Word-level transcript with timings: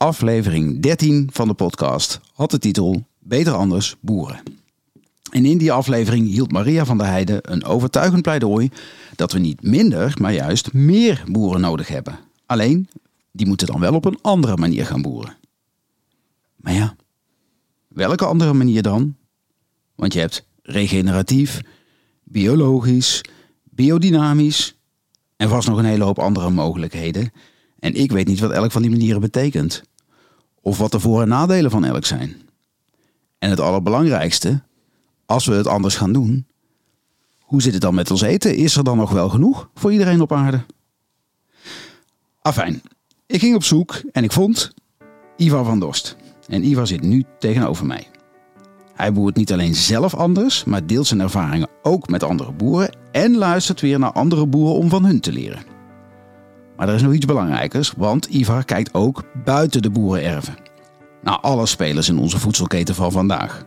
aflevering 0.00 0.82
13 0.82 1.28
van 1.32 1.48
de 1.48 1.54
podcast 1.54 2.20
had 2.34 2.50
de 2.50 2.58
titel 2.58 3.06
Beter 3.18 3.52
anders 3.52 3.96
boeren. 4.00 4.42
En 5.30 5.44
in 5.44 5.58
die 5.58 5.72
aflevering 5.72 6.28
hield 6.28 6.52
Maria 6.52 6.84
van 6.84 6.98
der 6.98 7.06
Heijden 7.06 7.52
een 7.52 7.64
overtuigend 7.64 8.22
pleidooi 8.22 8.70
dat 9.16 9.32
we 9.32 9.38
niet 9.38 9.62
minder, 9.62 10.14
maar 10.20 10.32
juist 10.32 10.72
meer 10.72 11.24
boeren 11.26 11.60
nodig 11.60 11.88
hebben. 11.88 12.18
Alleen, 12.46 12.88
die 13.32 13.46
moeten 13.46 13.66
dan 13.66 13.80
wel 13.80 13.94
op 13.94 14.04
een 14.04 14.18
andere 14.22 14.56
manier 14.56 14.86
gaan 14.86 15.02
boeren. 15.02 15.36
Maar 16.56 16.72
ja, 16.72 16.96
welke 17.88 18.24
andere 18.24 18.52
manier 18.52 18.82
dan? 18.82 19.16
Want 19.94 20.12
je 20.12 20.20
hebt 20.20 20.46
regeneratief, 20.62 21.60
biologisch, 22.24 23.20
biodynamisch 23.62 24.76
en 25.36 25.48
vast 25.48 25.68
nog 25.68 25.78
een 25.78 25.84
hele 25.84 26.04
hoop 26.04 26.18
andere 26.18 26.50
mogelijkheden. 26.50 27.32
En 27.78 27.94
ik 27.94 28.12
weet 28.12 28.26
niet 28.26 28.40
wat 28.40 28.50
elk 28.50 28.72
van 28.72 28.82
die 28.82 28.90
manieren 28.90 29.20
betekent. 29.20 29.88
Of 30.60 30.78
wat 30.78 30.92
de 30.92 31.00
voor- 31.00 31.22
en 31.22 31.28
nadelen 31.28 31.70
van 31.70 31.84
elk 31.84 32.04
zijn. 32.04 32.36
En 33.38 33.50
het 33.50 33.60
allerbelangrijkste, 33.60 34.62
als 35.26 35.46
we 35.46 35.54
het 35.54 35.66
anders 35.66 35.96
gaan 35.96 36.12
doen, 36.12 36.46
hoe 37.40 37.62
zit 37.62 37.72
het 37.72 37.82
dan 37.82 37.94
met 37.94 38.10
ons 38.10 38.20
eten? 38.20 38.56
Is 38.56 38.76
er 38.76 38.84
dan 38.84 38.96
nog 38.96 39.10
wel 39.10 39.28
genoeg 39.28 39.70
voor 39.74 39.92
iedereen 39.92 40.20
op 40.20 40.32
aarde? 40.32 40.64
Afijn, 42.42 42.82
ik 43.26 43.40
ging 43.40 43.54
op 43.54 43.64
zoek 43.64 44.02
en 44.12 44.24
ik 44.24 44.32
vond 44.32 44.72
Ivar 45.36 45.64
van 45.64 45.80
Dorst. 45.80 46.16
En 46.48 46.64
Ivar 46.64 46.86
zit 46.86 47.02
nu 47.02 47.24
tegenover 47.38 47.86
mij. 47.86 48.08
Hij 48.94 49.12
boert 49.12 49.36
niet 49.36 49.52
alleen 49.52 49.74
zelf 49.74 50.14
anders, 50.14 50.64
maar 50.64 50.86
deelt 50.86 51.06
zijn 51.06 51.20
ervaringen 51.20 51.68
ook 51.82 52.08
met 52.08 52.22
andere 52.22 52.52
boeren 52.52 52.96
en 53.12 53.36
luistert 53.36 53.80
weer 53.80 53.98
naar 53.98 54.12
andere 54.12 54.46
boeren 54.46 54.74
om 54.74 54.88
van 54.88 55.04
hun 55.04 55.20
te 55.20 55.32
leren. 55.32 55.69
Maar 56.80 56.88
er 56.88 56.94
is 56.94 57.02
nog 57.02 57.12
iets 57.12 57.26
belangrijkers, 57.26 57.92
want 57.96 58.26
Ivar 58.26 58.64
kijkt 58.64 58.94
ook 58.94 59.22
buiten 59.44 59.82
de 59.82 59.90
boerenerven. 59.90 60.54
Naar 61.22 61.38
alle 61.38 61.66
spelers 61.66 62.08
in 62.08 62.18
onze 62.18 62.38
voedselketen 62.38 62.94
van 62.94 63.12
vandaag. 63.12 63.62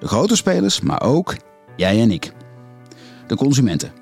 De 0.00 0.08
grote 0.08 0.36
spelers, 0.36 0.80
maar 0.80 1.02
ook 1.02 1.36
jij 1.76 2.00
en 2.00 2.10
ik. 2.10 2.32
De 3.26 3.36
consumenten. 3.36 3.92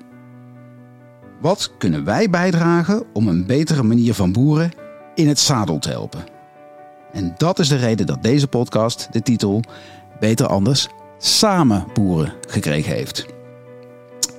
Wat 1.41 1.71
kunnen 1.77 2.03
wij 2.03 2.29
bijdragen 2.29 3.03
om 3.13 3.27
een 3.27 3.45
betere 3.45 3.83
manier 3.83 4.13
van 4.13 4.31
boeren 4.31 4.71
in 5.15 5.27
het 5.27 5.39
zadel 5.39 5.79
te 5.79 5.89
helpen? 5.89 6.23
En 7.11 7.33
dat 7.37 7.59
is 7.59 7.67
de 7.67 7.75
reden 7.75 8.05
dat 8.05 8.23
deze 8.23 8.47
podcast 8.47 9.07
de 9.11 9.21
titel 9.21 9.61
Beter 10.19 10.47
Anders 10.47 10.87
Samen 11.17 11.85
Boeren 11.93 12.33
gekregen 12.47 12.93
heeft. 12.93 13.25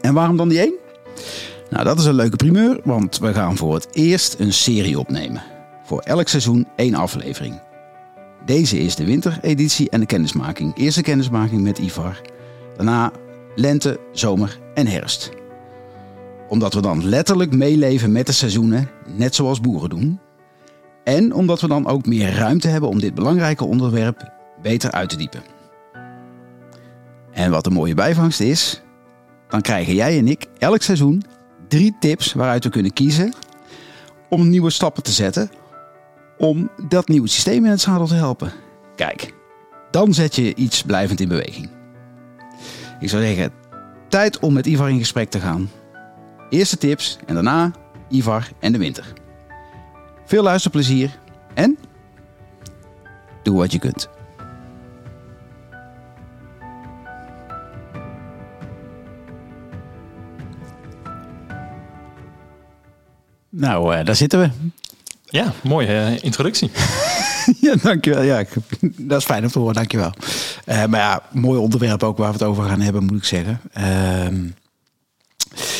En 0.00 0.14
waarom 0.14 0.36
dan 0.36 0.48
die 0.48 0.58
één? 0.58 0.74
Nou, 1.74 1.86
dat 1.86 1.98
is 1.98 2.04
een 2.04 2.14
leuke 2.14 2.36
primeur, 2.36 2.80
want 2.84 3.18
we 3.18 3.34
gaan 3.34 3.56
voor 3.56 3.74
het 3.74 3.88
eerst 3.92 4.38
een 4.38 4.52
serie 4.52 4.98
opnemen. 4.98 5.42
Voor 5.84 6.00
elk 6.00 6.28
seizoen 6.28 6.66
één 6.76 6.94
aflevering. 6.94 7.60
Deze 8.44 8.78
is 8.78 8.96
de 8.96 9.04
wintereditie 9.04 9.90
en 9.90 10.00
de 10.00 10.06
kennismaking. 10.06 10.76
Eerste 10.76 11.02
kennismaking 11.02 11.62
met 11.62 11.78
Ivar. 11.78 12.20
Daarna 12.76 13.12
lente, 13.54 14.00
zomer 14.12 14.58
en 14.74 14.86
herfst. 14.86 15.30
Omdat 16.48 16.74
we 16.74 16.80
dan 16.80 17.08
letterlijk 17.08 17.52
meeleven 17.52 18.12
met 18.12 18.26
de 18.26 18.32
seizoenen, 18.32 18.88
net 19.16 19.34
zoals 19.34 19.60
boeren 19.60 19.90
doen. 19.90 20.20
En 21.04 21.32
omdat 21.32 21.60
we 21.60 21.68
dan 21.68 21.86
ook 21.86 22.06
meer 22.06 22.34
ruimte 22.34 22.68
hebben 22.68 22.88
om 22.88 23.00
dit 23.00 23.14
belangrijke 23.14 23.64
onderwerp 23.64 24.32
beter 24.62 24.90
uit 24.90 25.08
te 25.08 25.16
diepen. 25.16 25.42
En 27.30 27.50
wat 27.50 27.66
een 27.66 27.72
mooie 27.72 27.94
bijvangst 27.94 28.40
is, 28.40 28.82
dan 29.48 29.60
krijgen 29.60 29.94
jij 29.94 30.18
en 30.18 30.28
ik 30.28 30.46
elk 30.58 30.82
seizoen 30.82 31.22
drie 31.68 31.96
tips 32.00 32.32
waaruit 32.32 32.64
we 32.64 32.70
kunnen 32.70 32.92
kiezen 32.92 33.32
om 34.28 34.48
nieuwe 34.48 34.70
stappen 34.70 35.02
te 35.02 35.12
zetten 35.12 35.50
om 36.38 36.70
dat 36.88 37.08
nieuwe 37.08 37.28
systeem 37.28 37.64
in 37.64 37.70
het 37.70 37.80
zadel 37.80 38.06
te 38.06 38.14
helpen. 38.14 38.52
Kijk, 38.96 39.34
dan 39.90 40.14
zet 40.14 40.34
je 40.34 40.54
iets 40.54 40.82
blijvend 40.82 41.20
in 41.20 41.28
beweging. 41.28 41.70
Ik 43.00 43.08
zou 43.08 43.22
zeggen, 43.22 43.52
tijd 44.08 44.38
om 44.38 44.52
met 44.52 44.66
Ivar 44.66 44.90
in 44.90 44.98
gesprek 44.98 45.30
te 45.30 45.40
gaan. 45.40 45.70
Eerste 46.50 46.76
tips 46.76 47.18
en 47.26 47.34
daarna 47.34 47.72
Ivar 48.08 48.48
en 48.58 48.72
de 48.72 48.78
winter. 48.78 49.12
Veel 50.24 50.42
luisterplezier 50.42 51.18
en 51.54 51.78
doe 53.42 53.56
wat 53.56 53.72
je 53.72 53.78
kunt. 53.78 54.08
Nou, 63.56 63.96
uh, 63.96 64.04
daar 64.04 64.16
zitten 64.16 64.40
we. 64.40 64.50
Ja, 65.24 65.52
mooie 65.62 65.86
uh, 65.86 66.22
introductie. 66.22 66.70
ja, 67.60 67.74
dankjewel. 67.82 68.22
Ja, 68.22 68.38
ik, 68.38 68.48
dat 68.96 69.18
is 69.18 69.24
fijn 69.24 69.44
om 69.44 69.50
te 69.50 69.58
horen, 69.58 69.74
dankjewel. 69.74 70.12
Uh, 70.66 70.84
maar 70.84 71.00
ja, 71.00 71.22
mooi 71.32 71.60
onderwerp 71.60 72.02
ook 72.02 72.16
waar 72.16 72.32
we 72.32 72.38
het 72.38 72.42
over 72.42 72.64
gaan 72.64 72.80
hebben, 72.80 73.04
moet 73.04 73.16
ik 73.16 73.24
zeggen. 73.24 73.60
Uh, 73.78 74.50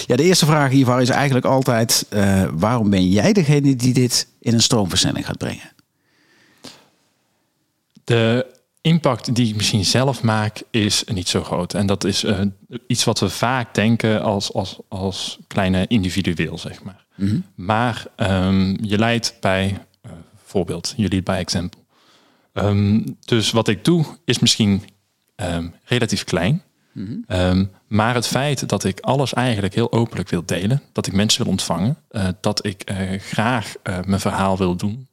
ja, 0.07 0.17
de 0.17 0.23
eerste 0.23 0.47
vraag 0.47 0.71
hiervan 0.71 1.01
is 1.01 1.09
eigenlijk 1.09 1.47
altijd... 1.47 2.07
Waarom 2.53 2.91
ben 2.91 3.09
jij 3.09 3.33
degene 3.33 3.77
die 3.77 3.95
dit 3.95 4.29
in 4.41 4.55
een 4.55 4.63
stroomversnelling 4.63 5.27
gaat 5.27 5.39
brengen? 5.39 5.73
De 8.05 8.47
impact 8.81 9.35
die 9.35 9.49
ik 9.49 9.57
misschien 9.57 9.85
zelf 9.85 10.23
maak 10.23 10.63
is 10.71 11.05
niet 11.05 11.29
zo 11.29 11.43
groot. 11.43 11.75
En 11.75 11.87
dat 11.87 12.05
is 12.05 12.25
iets 12.87 13.05
wat 13.05 13.21
we 13.21 13.29
vaak 13.29 13.75
denken 13.75 14.23
als, 14.23 14.53
als, 14.53 14.79
als 14.89 15.39
kleine 15.47 15.85
individueel, 15.87 16.59
zeg 16.59 16.83
maar. 16.83 17.04
Mm 17.15 17.29
-hmm. 17.29 17.45
Maar 17.55 18.05
um, 18.17 18.79
je 18.81 18.99
leidt 18.99 19.37
bij 19.41 19.85
uh, 20.07 20.13
voorbeeld, 20.45 20.95
je 20.97 21.09
leidt 21.09 21.25
bij 21.25 21.39
exempel. 21.39 21.85
Um, 22.53 23.17
dus 23.25 23.51
wat 23.51 23.69
ik 23.69 23.85
doe 23.85 24.05
is 24.25 24.39
misschien 24.39 24.83
um, 25.37 25.75
relatief 25.85 26.25
klein. 26.25 26.63
Mm 26.93 27.25
-hmm. 27.27 27.71
maar 27.87 28.15
het 28.15 28.27
feit 28.27 28.69
dat 28.69 28.85
ik 28.85 29.01
alles 29.01 29.33
eigenlijk 29.33 29.75
heel 29.75 29.93
openlijk 29.93 30.29
wil 30.29 30.43
delen, 30.47 30.83
dat 30.93 31.07
ik 31.07 31.13
mensen 31.13 31.43
wil 31.43 31.51
ontvangen, 31.51 31.97
uh, 32.11 32.29
dat 32.41 32.67
ik 32.67 32.91
uh, 32.91 33.21
graag 33.21 33.75
mijn 34.05 34.21
verhaal 34.21 34.57
wil 34.57 34.77
doen, 34.77 35.09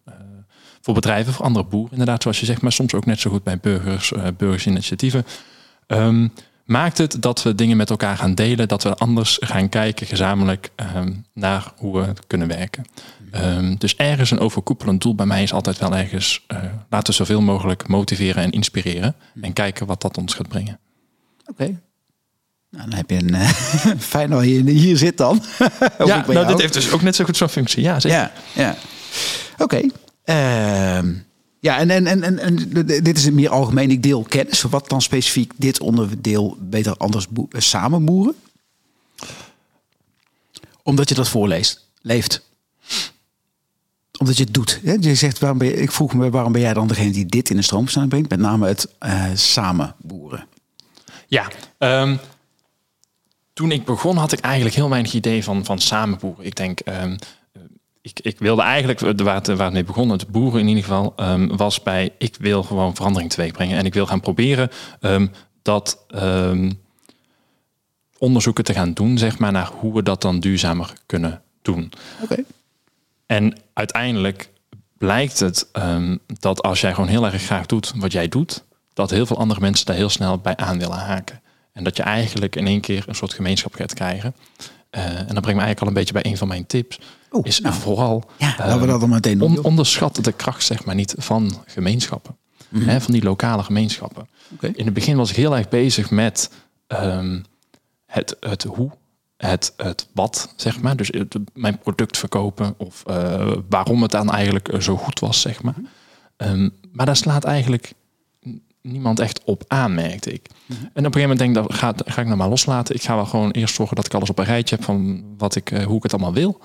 voor 0.81 0.93
bedrijven, 0.93 1.33
voor 1.33 1.45
andere 1.45 1.65
boeren, 1.65 1.91
inderdaad, 1.91 2.21
zoals 2.21 2.39
je 2.39 2.45
zegt, 2.45 2.61
maar 2.61 2.71
soms 2.71 2.93
ook 2.93 3.05
net 3.05 3.19
zo 3.19 3.29
goed 3.29 3.43
bij 3.43 3.59
burgers, 3.59 4.11
uh, 4.11 4.27
burgersinitiatieven. 4.37 5.25
Um, 5.87 6.33
maakt 6.71 6.97
het 6.97 7.21
dat 7.21 7.43
we 7.43 7.55
dingen 7.55 7.77
met 7.77 7.89
elkaar 7.89 8.17
gaan 8.17 8.35
delen, 8.35 8.67
dat 8.67 8.83
we 8.83 8.95
anders 8.95 9.37
gaan 9.41 9.69
kijken 9.69 10.07
gezamenlijk 10.07 10.69
um, 10.95 11.25
naar 11.33 11.71
hoe 11.77 12.01
we 12.01 12.13
kunnen 12.27 12.47
werken. 12.47 12.85
Um, 13.35 13.77
dus 13.77 13.95
ergens 13.95 14.31
een 14.31 14.39
overkoepelend 14.39 15.01
doel 15.01 15.15
bij 15.15 15.25
mij 15.25 15.43
is 15.43 15.53
altijd 15.53 15.77
wel 15.77 15.95
ergens, 15.95 16.45
uh, 16.47 16.57
laten 16.89 17.07
we 17.07 17.13
zoveel 17.13 17.41
mogelijk 17.41 17.87
motiveren 17.87 18.43
en 18.43 18.51
inspireren 18.51 19.15
en 19.41 19.53
kijken 19.53 19.85
wat 19.85 20.01
dat 20.01 20.17
ons 20.17 20.33
gaat 20.33 20.47
brengen. 20.47 20.79
Oké. 21.41 21.51
Okay. 21.51 21.77
Nou, 22.69 22.89
dan 22.89 22.97
heb 22.97 23.09
je 23.09 23.17
een 23.17 23.35
uh, 23.41 23.49
fijn 23.99 24.29
dat 24.29 24.43
je 24.43 24.69
hier 24.71 24.97
zit 24.97 25.17
dan. 25.17 25.43
ja, 26.05 26.25
nou, 26.27 26.47
dit 26.47 26.61
heeft 26.61 26.73
dus 26.73 26.91
ook 26.91 27.01
net 27.01 27.15
zo 27.15 27.25
goed 27.25 27.37
zo'n 27.37 27.49
functie. 27.49 27.83
Ja, 27.83 27.99
zeker. 27.99 28.17
Ja, 28.17 28.31
ja. 28.53 28.75
Oké. 29.57 29.81
Okay. 30.25 31.01
Uh, 31.03 31.09
ja, 31.61 31.77
en, 31.77 31.89
en, 31.89 32.07
en, 32.07 32.39
en, 32.39 32.55
dit 33.03 33.17
is 33.17 33.29
meer 33.29 33.49
algemeen. 33.49 33.91
Ik 33.91 34.03
deel 34.03 34.23
kennis. 34.23 34.61
Wat 34.61 34.89
dan 34.89 35.01
specifiek 35.01 35.53
dit 35.55 35.79
onderdeel 35.79 36.57
beter 36.59 36.97
anders 36.97 37.27
boe 37.27 37.47
samen 37.49 38.05
boeren? 38.05 38.35
Omdat 40.83 41.09
je 41.09 41.15
dat 41.15 41.29
voorleest, 41.29 41.87
leeft. 42.01 42.41
Omdat 44.17 44.37
je 44.37 44.43
het 44.43 44.53
doet. 44.53 44.79
Je 44.99 45.15
zegt, 45.15 45.39
waarom 45.39 45.57
ben 45.57 45.81
ik 45.81 45.91
vroeg 45.91 46.13
me 46.13 46.29
waarom 46.29 46.51
ben 46.51 46.61
jij 46.61 46.73
dan 46.73 46.87
degene 46.87 47.11
die 47.11 47.25
dit 47.25 47.49
in 47.49 47.55
de 47.55 47.61
stroomversnelling 47.61 48.13
brengt? 48.13 48.29
Met 48.29 48.39
name 48.39 48.67
het 48.67 48.87
uh, 48.99 49.25
samen 49.33 49.95
boeren. 49.97 50.47
Ja, 51.27 51.47
um, 51.77 52.19
toen 53.53 53.71
ik 53.71 53.85
begon 53.85 54.17
had 54.17 54.31
ik 54.31 54.39
eigenlijk 54.39 54.75
heel 54.75 54.89
weinig 54.89 55.13
idee 55.13 55.43
van, 55.43 55.65
van 55.65 55.79
samen 55.79 56.17
boeren. 56.19 56.45
Ik 56.45 56.55
denk, 56.55 56.79
um, 56.85 57.17
ik, 58.01 58.19
ik, 58.19 58.39
wilde 58.39 58.61
eigenlijk, 58.61 58.99
waar 58.99 59.35
het, 59.35 59.47
waar 59.47 59.65
het 59.65 59.73
mee 59.73 59.83
begon, 59.83 60.09
het 60.09 60.27
boeren 60.27 60.59
in 60.59 60.67
ieder 60.67 60.83
geval, 60.83 61.13
um, 61.17 61.57
was 61.57 61.83
bij 61.83 62.13
ik 62.17 62.35
wil 62.39 62.63
gewoon 62.63 62.95
verandering 62.95 63.31
teweeg 63.31 63.51
brengen. 63.51 63.77
En 63.77 63.85
ik 63.85 63.93
wil 63.93 64.05
gaan 64.05 64.19
proberen 64.19 64.69
um, 65.01 65.31
dat 65.61 66.05
um, 66.15 66.79
onderzoeken 68.17 68.63
te 68.63 68.73
gaan 68.73 68.93
doen, 68.93 69.17
zeg 69.17 69.39
maar, 69.39 69.51
naar 69.51 69.71
hoe 69.79 69.93
we 69.93 70.03
dat 70.03 70.21
dan 70.21 70.39
duurzamer 70.39 70.93
kunnen 71.05 71.41
doen. 71.61 71.91
Okay. 72.21 72.45
En 73.25 73.57
uiteindelijk 73.73 74.49
blijkt 74.97 75.39
het 75.39 75.69
dat 76.39 76.61
als 76.61 76.81
jij 76.81 76.93
gewoon 76.93 77.09
heel 77.09 77.25
erg 77.25 77.43
graag 77.43 77.65
doet 77.65 77.93
wat 77.95 78.11
jij 78.11 78.27
doet, 78.27 78.63
dat 78.93 79.09
heel 79.09 79.25
veel 79.25 79.37
andere 79.37 79.59
mensen 79.59 79.85
daar 79.85 79.95
heel 79.95 80.09
snel 80.09 80.37
bij 80.37 80.55
aan 80.55 80.79
willen 80.79 80.97
haken. 80.97 81.41
En 81.73 81.83
dat 81.83 81.97
je 81.97 82.03
eigenlijk 82.03 82.55
in 82.55 82.67
één 82.67 82.81
keer 82.81 83.03
een 83.07 83.15
soort 83.15 83.33
gemeenschap 83.33 83.73
gaat 83.73 83.93
krijgen. 83.93 84.35
Uh, 84.97 85.03
en 85.03 85.33
dat 85.33 85.41
brengt 85.41 85.59
me 85.59 85.65
eigenlijk 85.65 85.81
al 85.81 85.87
een 85.87 85.93
beetje 85.93 86.13
bij 86.13 86.25
een 86.25 86.37
van 86.37 86.47
mijn 86.47 86.65
tips. 86.65 86.99
Oeh, 87.31 87.45
is 87.45 87.59
nou, 87.59 87.75
vooral 87.75 88.29
ja, 88.37 88.55
laten 88.57 88.79
we 88.79 88.87
dat 88.87 88.99
dan 88.99 89.09
meteen 89.09 89.37
doen. 89.37 89.57
on, 89.57 89.63
onderschat 89.63 90.15
de 90.15 90.31
kracht 90.31 90.63
zeg 90.63 90.85
maar 90.85 90.95
niet 90.95 91.15
van 91.17 91.63
gemeenschappen. 91.65 92.37
Mm 92.69 92.79
-hmm. 92.79 92.89
hè, 92.89 93.01
van 93.01 93.13
die 93.13 93.23
lokale 93.23 93.63
gemeenschappen. 93.63 94.27
Okay. 94.53 94.71
In 94.75 94.85
het 94.85 94.93
begin 94.93 95.17
was 95.17 95.29
ik 95.29 95.35
heel 95.35 95.57
erg 95.57 95.69
bezig 95.69 96.11
met 96.11 96.51
um, 96.87 97.45
het, 98.05 98.35
het 98.39 98.63
hoe 98.63 98.91
het, 99.47 99.73
het 99.77 100.07
wat, 100.13 100.53
zeg 100.55 100.81
maar. 100.81 100.95
Dus 100.95 101.07
het, 101.07 101.37
mijn 101.53 101.77
product 101.77 102.17
verkopen 102.17 102.73
of 102.77 103.03
eh, 103.05 103.51
waarom 103.69 104.01
het 104.01 104.11
dan 104.11 104.31
eigenlijk 104.31 104.67
eh, 104.67 104.79
zo 104.79 104.97
goed 104.97 105.19
was, 105.19 105.41
zeg 105.41 105.63
maar. 105.63 105.75
Ehm, 106.37 106.69
maar 106.91 107.05
daar 107.05 107.15
slaat 107.15 107.43
eigenlijk 107.43 107.93
niemand 108.81 109.19
echt 109.19 109.43
op 109.43 109.63
aan, 109.67 109.93
merkte 109.93 110.31
ik. 110.33 110.49
En 110.67 110.75
op 110.77 110.95
een 110.95 111.03
gegeven 111.03 111.21
moment 111.21 111.39
denk 111.39 111.49
ik, 111.49 111.63
dat 111.63 111.73
ga, 111.73 111.93
ga 112.05 112.21
ik 112.21 112.27
nou 112.27 112.37
maar 112.37 112.49
loslaten. 112.49 112.95
Ik 112.95 113.01
ga 113.01 113.15
wel 113.15 113.25
gewoon 113.25 113.51
eerst 113.51 113.75
zorgen 113.75 113.95
dat 113.95 114.05
ik 114.05 114.13
alles 114.13 114.29
op 114.29 114.39
een 114.39 114.45
rijtje 114.45 114.75
heb 114.75 114.83
van 114.83 115.23
wat 115.37 115.55
ik, 115.55 115.69
hoe 115.85 115.97
ik 115.97 116.03
het 116.03 116.13
allemaal 116.13 116.33
wil. 116.33 116.61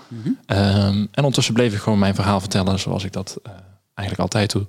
Ehm, 0.47 0.97
en 0.97 1.17
ondertussen 1.17 1.55
bleef 1.55 1.73
ik 1.73 1.81
gewoon 1.81 1.99
mijn 1.99 2.15
verhaal 2.15 2.41
vertellen 2.41 2.79
zoals 2.79 3.05
ik 3.05 3.13
dat 3.13 3.41
eigenlijk 3.95 4.21
altijd 4.21 4.53
doe. 4.53 4.67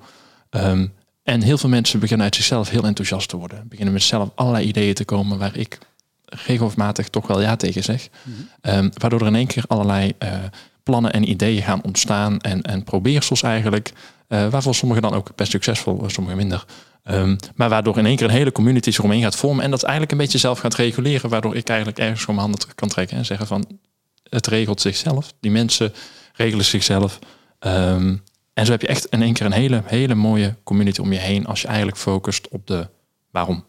Ehm, 0.50 0.88
en 1.24 1.42
heel 1.42 1.58
veel 1.58 1.70
mensen 1.70 2.00
beginnen 2.00 2.26
uit 2.26 2.36
zichzelf 2.36 2.70
heel 2.70 2.84
enthousiast 2.84 3.30
te 3.30 3.38
worden. 3.38 3.68
Beginnen 3.68 3.94
met 3.94 4.04
zelf 4.04 4.30
allerlei 4.36 4.66
ideeën 4.68 4.94
te 4.94 5.06
komen 5.06 5.38
waar 5.38 5.58
ik 5.58 5.78
regelmatig 6.26 7.10
toch 7.10 7.28
wel 7.28 7.42
ja 7.42 7.56
tegen 7.56 7.84
zeg. 7.84 8.10
Mhm. 8.24 8.36
Ehm, 8.62 8.90
waardoor 8.94 9.22
er 9.22 9.28
in 9.28 9.36
één 9.36 9.48
keer 9.48 9.64
allerlei 9.68 10.14
uh, 10.24 10.30
plannen 10.84 11.14
en 11.14 11.30
ideeën 11.30 11.62
gaan 11.62 11.84
ontstaan 11.84 12.40
en, 12.40 12.62
en 12.62 12.84
probeersels 12.84 13.42
eigenlijk. 13.42 13.94
Uh, 14.28 14.48
waarvan 14.48 14.74
sommigen 14.74 15.04
dan 15.04 15.14
ook 15.14 15.36
best 15.36 15.52
succesvol, 15.52 16.04
eh, 16.04 16.10
sommigen 16.10 16.38
minder. 16.38 16.66
Um, 17.04 17.38
maar 17.56 17.70
waardoor 17.70 17.98
in 17.98 18.06
één 18.06 18.16
keer 18.16 18.26
een 18.28 18.34
hele 18.34 18.52
community 18.52 18.92
zich 18.92 19.04
omheen 19.04 19.22
gaat 19.22 19.36
vormen 19.36 19.64
en 19.64 19.72
dat 19.72 19.84
eigenlijk 19.84 20.12
een 20.12 20.18
beetje 20.18 20.38
zelf 20.38 20.60
gaat 20.60 20.76
reguleren. 20.76 21.30
Waardoor 21.30 21.56
ik 21.56 21.70
eigenlijk 21.70 22.00
ergens 22.00 22.26
mijn 22.26 22.40
handen 22.40 22.60
kan 22.76 22.88
trekken 22.88 23.18
en 23.18 23.26
zeggen 23.26 23.48
van 23.48 23.80
het 24.24 24.48
regelt 24.48 24.82
zichzelf. 24.82 25.34
Die 25.40 25.52
mensen 25.52 25.94
regelen 26.34 26.66
zichzelf. 26.66 27.20
Um, 27.60 28.24
en 28.54 28.66
zo 28.66 28.72
heb 28.72 28.82
je 28.82 28.88
echt 28.88 29.06
in 29.06 29.22
één 29.22 29.34
keer 29.34 29.46
een 29.46 29.52
hele, 29.52 29.84
hele 29.86 30.16
mooie 30.16 30.56
community 30.64 31.02
om 31.02 31.14
je 31.14 31.20
heen 31.20 31.46
als 31.46 31.62
je 31.62 31.68
eigenlijk 31.68 31.98
focust 31.98 32.48
op 32.48 32.68
de 32.68 32.88
waarom. 33.32 33.66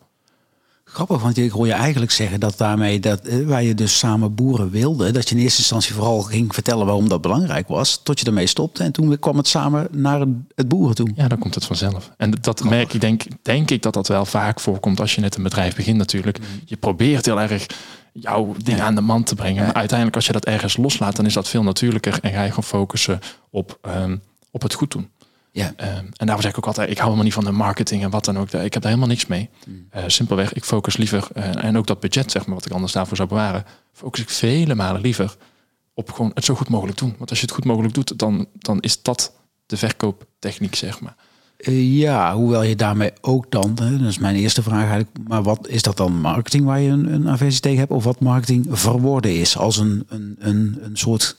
Grappig, 0.99 1.23
want 1.23 1.37
ik 1.37 1.51
hoor 1.51 1.67
je 1.67 1.73
eigenlijk 1.73 2.13
zeggen 2.13 2.41
dat 2.41 2.57
daarmee, 2.57 3.01
dat, 3.01 3.21
eh, 3.21 3.47
waar 3.47 3.63
je 3.63 3.75
dus 3.75 3.99
samen 3.99 4.35
boeren 4.35 4.71
wilde, 4.71 5.11
dat 5.11 5.29
je 5.29 5.35
in 5.35 5.41
eerste 5.41 5.59
instantie 5.59 5.95
vooral 5.95 6.21
ging 6.21 6.55
vertellen 6.55 6.87
waarom 6.87 7.09
dat 7.09 7.21
belangrijk 7.21 7.69
was, 7.69 8.01
tot 8.03 8.21
je 8.21 8.27
ermee 8.27 8.47
stopte 8.47 8.83
en 8.83 8.93
toen 8.93 9.19
kwam 9.19 9.37
het 9.37 9.49
samen 9.49 9.89
naar 9.91 10.21
het 10.55 10.69
boeren 10.69 10.95
toe. 10.95 11.11
Ja, 11.15 11.29
dan 11.29 11.39
komt 11.39 11.55
het 11.55 11.65
vanzelf. 11.65 12.11
En 12.17 12.31
dat 12.41 12.65
merk 12.65 12.95
ik, 12.95 13.01
denk, 13.01 13.23
denk 13.43 13.71
ik 13.71 13.83
dat 13.83 13.95
dat 13.95 14.09
wel 14.09 14.25
vaak 14.25 14.61
voorkomt 14.61 15.01
als 15.01 15.15
je 15.15 15.21
net 15.21 15.37
een 15.37 15.43
bedrijf 15.43 15.77
begint 15.77 15.97
natuurlijk. 15.97 16.39
Mm. 16.39 16.45
Je 16.65 16.77
probeert 16.77 17.27
heel 17.27 17.41
erg 17.41 17.67
jouw 18.13 18.55
ding 18.63 18.81
aan 18.81 18.95
de 18.95 19.01
man 19.01 19.23
te 19.23 19.35
brengen. 19.35 19.65
Maar 19.65 19.75
uiteindelijk 19.75 20.17
als 20.17 20.27
je 20.27 20.33
dat 20.33 20.45
ergens 20.45 20.77
loslaat, 20.77 21.17
dan 21.17 21.27
is 21.27 21.35
dat 21.35 21.49
veel 21.49 21.63
natuurlijker 21.63 22.19
en 22.23 22.33
ga 22.33 22.43
je 22.43 22.49
gewoon 22.49 22.65
focussen 22.65 23.21
op 23.51 23.79
ehm, 23.83 24.17
op 24.51 24.63
het 24.63 24.75
goed 24.75 24.91
doen. 24.91 25.09
Ja. 25.59 25.73
Uh, 25.81 25.97
en 25.97 26.13
daarom 26.17 26.41
zeg 26.41 26.51
ik 26.51 26.59
ook 26.59 26.67
altijd, 26.67 26.91
ik 26.91 26.97
hou 26.97 27.05
helemaal 27.05 27.25
niet 27.25 27.35
van 27.35 27.45
de 27.45 27.59
marketing 27.59 28.03
en 28.03 28.11
wat 28.11 28.25
dan 28.25 28.39
ook. 28.39 28.47
Ik 28.47 28.73
heb 28.73 28.73
daar 28.73 28.93
helemaal 28.93 29.09
niks 29.09 29.27
mee. 29.27 29.49
Mm. 29.67 29.89
Uh, 29.97 30.03
simpelweg, 30.07 30.53
ik 30.53 30.65
focus 30.65 30.97
liever, 30.97 31.29
uh, 31.37 31.65
en 31.65 31.77
ook 31.77 31.87
dat 31.87 32.01
budget, 32.01 32.31
zeg 32.31 32.47
maar, 32.47 32.55
wat 32.55 32.67
ik 32.67 32.73
anders 32.73 32.93
daarvoor 32.93 33.17
zou 33.17 33.29
bewaren, 33.29 33.65
focus 33.93 34.21
ik 34.21 34.31
vele 34.31 34.75
malen 34.75 35.01
liever 35.01 35.37
op 35.95 36.11
gewoon 36.13 36.31
het 36.35 36.45
zo 36.45 36.55
goed 36.55 36.69
mogelijk 36.69 36.99
doen. 36.99 37.15
Want 37.19 37.31
als 37.31 37.39
je 37.39 37.45
het 37.45 37.55
goed 37.55 37.65
mogelijk 37.65 37.95
doet, 37.95 38.19
dan, 38.19 38.47
dan 38.53 38.81
is 38.81 39.03
dat 39.03 39.33
de 39.67 39.77
verkooptechniek, 39.77 40.75
zeg 40.75 41.01
maar. 41.01 41.17
Eh, 41.57 41.99
ja, 41.99 42.35
hoewel 42.35 42.63
je 42.63 42.77
daarmee 42.77 43.13
ook 43.21 43.51
dan, 43.51 43.79
hè, 43.81 43.99
dat 43.99 44.09
is 44.09 44.19
mijn 44.19 44.37
eerste 44.37 44.63
vraag 44.63 44.79
eigenlijk, 44.79 45.11
maar 45.29 45.43
wat 45.43 45.69
is 45.69 45.83
dat 45.83 45.97
dan 45.97 46.21
marketing 46.21 46.65
waar 46.65 46.81
je 46.81 46.91
een, 46.91 47.13
een 47.13 47.29
aversie 47.29 47.61
tegen 47.61 47.79
hebt? 47.79 47.91
Of 47.91 48.05
wat 48.05 48.21
marketing 48.21 48.67
verwoorden 48.71 49.35
is 49.35 49.57
als 49.57 49.77
een, 49.77 50.05
een, 50.09 50.37
een, 50.39 50.79
een 50.81 50.97
soort 50.97 51.37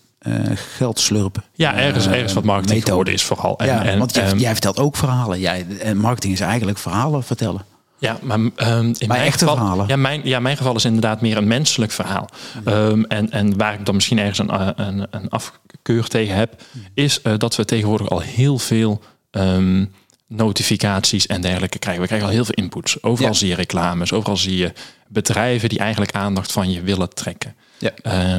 geld 0.56 1.00
slurpen. 1.00 1.44
Ja, 1.54 1.76
ergens, 1.76 2.08
uh, 2.08 2.14
ergens 2.14 2.34
wat 2.34 2.44
marketing 2.44 2.84
geworden 2.84 3.14
is 3.14 3.24
vooral. 3.24 3.58
En, 3.60 3.66
ja, 3.66 3.84
en, 3.84 4.00
want 4.00 4.16
jij, 4.16 4.34
jij, 4.34 4.52
vertelt 4.52 4.80
ook 4.80 4.96
verhalen. 4.96 5.40
Jij, 5.40 5.66
en 5.80 5.98
marketing 5.98 6.34
is 6.34 6.40
eigenlijk 6.40 6.78
verhalen 6.78 7.24
vertellen. 7.24 7.66
Ja, 8.00 8.20
maar 8.22 8.38
um, 8.38 8.52
in 8.56 8.58
maar 8.68 8.94
mijn 9.08 9.22
echte 9.22 9.40
geval, 9.40 9.56
verhalen. 9.56 9.88
Ja, 9.88 9.96
mijn, 9.96 10.22
ja, 10.24 10.40
mijn 10.40 10.58
geval 10.58 10.76
is 10.76 10.86
inderdaad 10.86 11.22
meer 11.22 11.38
een 11.38 11.48
menselijk 11.48 11.92
verhaal. 11.92 12.30
Um, 12.66 13.06
en, 13.06 13.32
en 13.32 13.58
waar 13.58 13.74
ik 13.74 13.86
dan 13.86 13.96
misschien 13.96 14.20
ergens 14.20 14.38
een, 14.38 14.50
eh, 14.50 14.68
een, 14.76 15.08
een 15.12 15.30
afkeur 15.30 16.08
tegen 16.08 16.36
heb, 16.36 16.62
is 16.94 17.20
uh, 17.24 17.34
dat 17.38 17.56
we 17.56 17.66
tegenwoordig 17.66 18.10
al 18.10 18.20
heel 18.20 18.58
veel 18.58 19.02
um, 19.32 19.92
notificaties 20.28 21.28
en 21.28 21.42
dergelijke 21.42 21.80
krijgen. 21.80 22.02
We 22.02 22.08
krijgen 22.08 22.28
al 22.28 22.34
heel 22.34 22.46
veel 22.46 22.64
inputs. 22.64 23.04
Overal 23.04 23.32
ja. 23.32 23.38
zie 23.38 23.48
je 23.48 23.56
reclames, 23.56 24.14
overal 24.14 24.38
zie 24.38 24.58
je 24.58 24.74
bedrijven 25.08 25.70
die 25.70 25.80
eigenlijk 25.80 26.12
aandacht 26.12 26.52
van 26.52 26.72
je 26.72 26.82
willen 26.82 27.14
trekken. 27.14 27.56
Ja. 27.78 27.92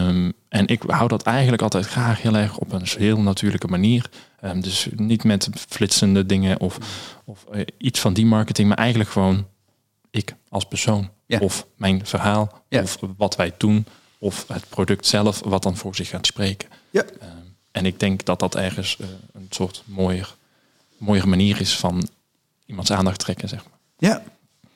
Um, 0.06 0.32
en 0.50 0.66
ik 0.66 0.82
hou 0.86 1.08
dat 1.08 1.22
eigenlijk 1.22 1.62
altijd 1.62 1.86
graag 1.86 2.22
heel 2.22 2.36
erg 2.36 2.58
op 2.58 2.72
een 2.72 2.86
heel 2.98 3.20
natuurlijke 3.20 3.66
manier. 3.66 4.10
Um, 4.44 4.60
dus 4.60 4.88
niet 4.96 5.24
met 5.24 5.48
flitsende 5.68 6.26
dingen 6.26 6.60
of, 6.60 6.78
of 7.24 7.46
uh, 7.52 7.66
iets 7.78 8.00
van 8.00 8.12
die 8.12 8.26
marketing, 8.26 8.68
maar 8.68 8.76
eigenlijk 8.76 9.10
gewoon 9.10 9.46
ik 10.10 10.34
als 10.48 10.64
persoon. 10.64 11.10
Ja. 11.26 11.38
Of 11.38 11.66
mijn 11.76 12.06
verhaal, 12.06 12.62
ja. 12.68 12.82
of 12.82 12.98
wat 13.16 13.36
wij 13.36 13.52
doen, 13.56 13.86
of 14.18 14.44
het 14.48 14.68
product 14.68 15.06
zelf, 15.06 15.40
wat 15.44 15.62
dan 15.62 15.76
voor 15.76 15.94
zich 15.94 16.08
gaat 16.08 16.26
spreken. 16.26 16.68
Ja. 16.90 17.02
Um, 17.02 17.56
en 17.70 17.86
ik 17.86 18.00
denk 18.00 18.24
dat 18.24 18.38
dat 18.38 18.54
ergens 18.54 18.96
uh, 19.00 19.06
een 19.32 19.46
soort 19.50 19.82
mooier, 19.86 20.34
mooiere 20.98 21.26
manier 21.26 21.60
is 21.60 21.76
van 21.76 22.08
iemands 22.66 22.92
aandacht 22.92 23.18
trekken, 23.18 23.48
zeg 23.48 23.64
maar. 23.64 23.78
Ja, 24.10 24.22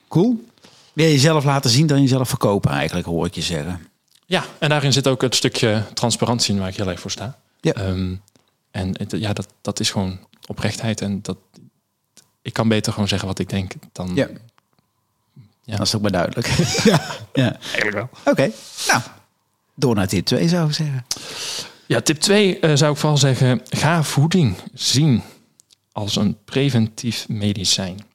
cool. 0.09 0.45
Wil 0.93 1.07
je 1.07 1.13
jezelf 1.13 1.45
laten 1.45 1.71
zien 1.71 1.87
dan 1.87 2.01
jezelf 2.01 2.29
verkopen 2.29 2.71
eigenlijk, 2.71 3.07
hoor 3.07 3.27
ik 3.27 3.35
je 3.35 3.43
zeggen. 3.43 3.87
Ja, 4.35 4.45
en 4.59 4.69
daarin 4.69 4.93
zit 4.93 5.07
ook 5.07 5.23
het 5.23 5.35
stukje 5.35 5.83
transparantie 5.93 6.59
waar 6.59 6.69
ik 6.69 6.77
heel 6.77 6.89
erg 6.89 7.01
voor 7.01 7.11
sta. 7.11 7.39
Ja. 7.61 7.75
Um, 7.77 8.23
en 8.71 8.99
het, 8.99 9.11
ja, 9.11 9.33
dat, 9.33 9.49
dat 9.61 9.81
is 9.81 9.91
gewoon 9.91 10.19
oprechtheid. 10.47 11.01
En 11.01 11.23
dat, 11.23 11.37
ik 12.43 12.53
kan 12.53 12.69
beter 12.69 12.93
gewoon 12.93 13.09
zeggen 13.09 13.29
wat 13.29 13.39
ik 13.39 13.49
denk 13.49 13.73
dan... 13.93 14.11
Ja. 14.15 14.29
ja. 15.63 15.77
Dat 15.77 15.87
is 15.87 15.95
ook 15.95 16.03
maar 16.03 16.11
duidelijk. 16.11 16.47
ja. 16.91 17.01
ja. 17.33 17.59
Eigenlijk 17.61 17.93
wel. 17.93 18.09
Oké, 18.13 18.31
okay. 18.31 18.53
nou, 18.87 19.03
door 19.75 19.95
naar 19.95 20.09
tip 20.09 20.25
2 20.25 20.49
zou 20.49 20.69
ik 20.69 20.75
zeggen. 20.75 21.07
Ja, 21.87 22.01
tip 22.01 22.21
2 22.21 22.61
uh, 22.61 22.71
zou 22.75 22.93
ik 22.93 22.99
vooral 22.99 23.19
zeggen, 23.19 23.61
ga 23.69 24.03
voeding 24.03 24.57
zien 24.73 25.23
als 25.93 26.17
een 26.17 26.37
preventief 26.45 27.29
medicijn. 27.29 28.07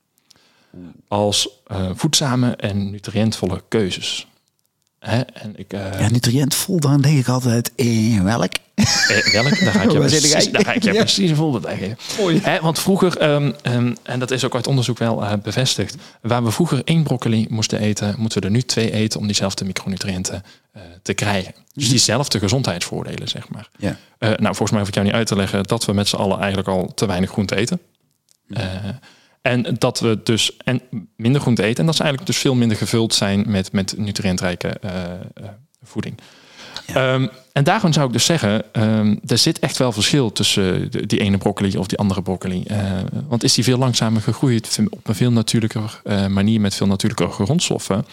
Als 1.08 1.50
uh, 1.72 1.90
voedzame 1.94 2.56
en 2.56 2.92
nutriëntvolle 2.92 3.64
keuzes. 3.68 4.29
Hè? 5.00 5.22
En 5.22 5.54
ik, 5.56 5.74
uh... 5.74 6.00
Ja, 6.00 6.10
nutriëntvol, 6.10 6.80
dan 6.80 7.02
denk 7.02 7.20
ik 7.20 7.28
altijd, 7.28 7.72
eh, 7.76 8.22
welk? 8.22 8.52
Eh, 8.74 8.86
welk? 9.32 9.60
Daar 9.60 9.74
ga 9.74 9.82
ik 9.82 9.92
je 9.92 9.98
precies, 9.98 10.52
daar 10.52 10.66
ga 10.66 10.74
ik 10.74 10.84
je 10.84 10.94
ja. 10.94 11.00
precies 11.00 11.30
een 11.30 11.36
voorbeeld 11.36 11.66
geven. 11.68 12.62
Want 12.62 12.80
vroeger, 12.80 13.32
um, 13.32 13.54
um, 13.64 13.96
en 14.04 14.20
dat 14.20 14.32
is 14.32 14.46
ook 14.46 14.56
uit 14.56 14.68
onderzoek 14.68 14.98
wel 14.98 15.24
uh, 15.24 15.34
bevestigd, 15.44 15.96
waar 16.22 16.44
we 16.44 16.52
vroeger 16.52 16.82
één 16.84 17.04
broccoli 17.04 17.46
moesten 17.50 17.80
eten, 17.80 18.16
moeten 18.18 18.40
we 18.40 18.46
er 18.46 18.54
nu 18.54 18.62
twee 18.62 18.92
eten 18.92 19.20
om 19.20 19.26
diezelfde 19.26 19.66
micronutriënten 19.66 20.44
uh, 20.76 20.82
te 21.02 21.14
krijgen. 21.14 21.54
Dus 21.74 21.84
mhm. 21.84 21.92
diezelfde 21.92 22.40
gezondheidsvoordelen, 22.40 23.28
zeg 23.28 23.50
maar. 23.50 23.70
Ja. 23.78 23.98
nou, 24.20 24.40
volgens 24.40 24.72
mij 24.72 24.80
hoef 24.80 24.88
ik 24.88 24.94
jou 24.94 25.06
niet 25.06 25.16
uit 25.16 25.28
te 25.28 25.36
leggen 25.36 25.64
dat 25.64 25.86
we 25.86 25.94
met 25.94 26.08
z'n 26.08 26.16
allen 26.16 26.38
eigenlijk 26.40 26.68
al 26.68 26.92
te 26.94 27.06
weinig 27.06 27.30
groente 27.30 27.56
eten. 27.56 27.80
Mhm. 28.48 28.64
En 29.42 29.76
dat 29.78 30.00
we 30.00 30.20
dus 30.24 30.58
en 30.58 30.82
minder 31.16 31.42
groente 31.42 31.64
eten. 31.64 31.80
En 31.80 31.86
dat 31.86 31.96
ze 31.96 32.04
eigenlijk 32.04 32.32
dus 32.32 32.42
veel 32.42 32.56
minder 32.56 32.78
gevuld 32.78 33.14
zijn 33.14 33.44
met, 33.48 33.72
met 33.72 33.94
nutriëntrijke 33.98 34.78
uh, 34.86 34.92
uh, 35.42 35.50
voeding. 35.84 36.18
Ja. 36.86 37.14
Um, 37.14 37.30
en 37.52 37.64
daarom 37.64 37.94
zou 37.94 38.08
ik 38.08 38.14
dus 38.14 38.26
zeggen, 38.26 38.64
um, 38.72 39.20
er 39.26 39.38
zit 39.38 39.60
echt 39.60 39.78
wel 39.78 39.92
verschil 39.92 40.32
tussen 40.32 40.92
de, 40.92 41.06
die 41.06 41.20
ene 41.20 41.38
broccoli 41.38 41.78
of 41.78 41.88
die 41.88 41.98
andere 41.98 42.22
broccoli. 42.22 42.64
Uh, 42.68 42.78
want 43.28 43.44
is 43.44 43.54
die 43.54 43.64
veel 43.64 43.78
langzamer 43.78 44.22
gegroeid 44.22 44.80
op 44.90 45.08
een 45.08 45.16
veel 45.16 45.32
natuurlijker 45.32 46.02
manier 46.30 46.62
met 46.62 46.76
veel 46.76 46.88
natuurlijke 46.88 47.30
grondstoffen. 47.30 48.06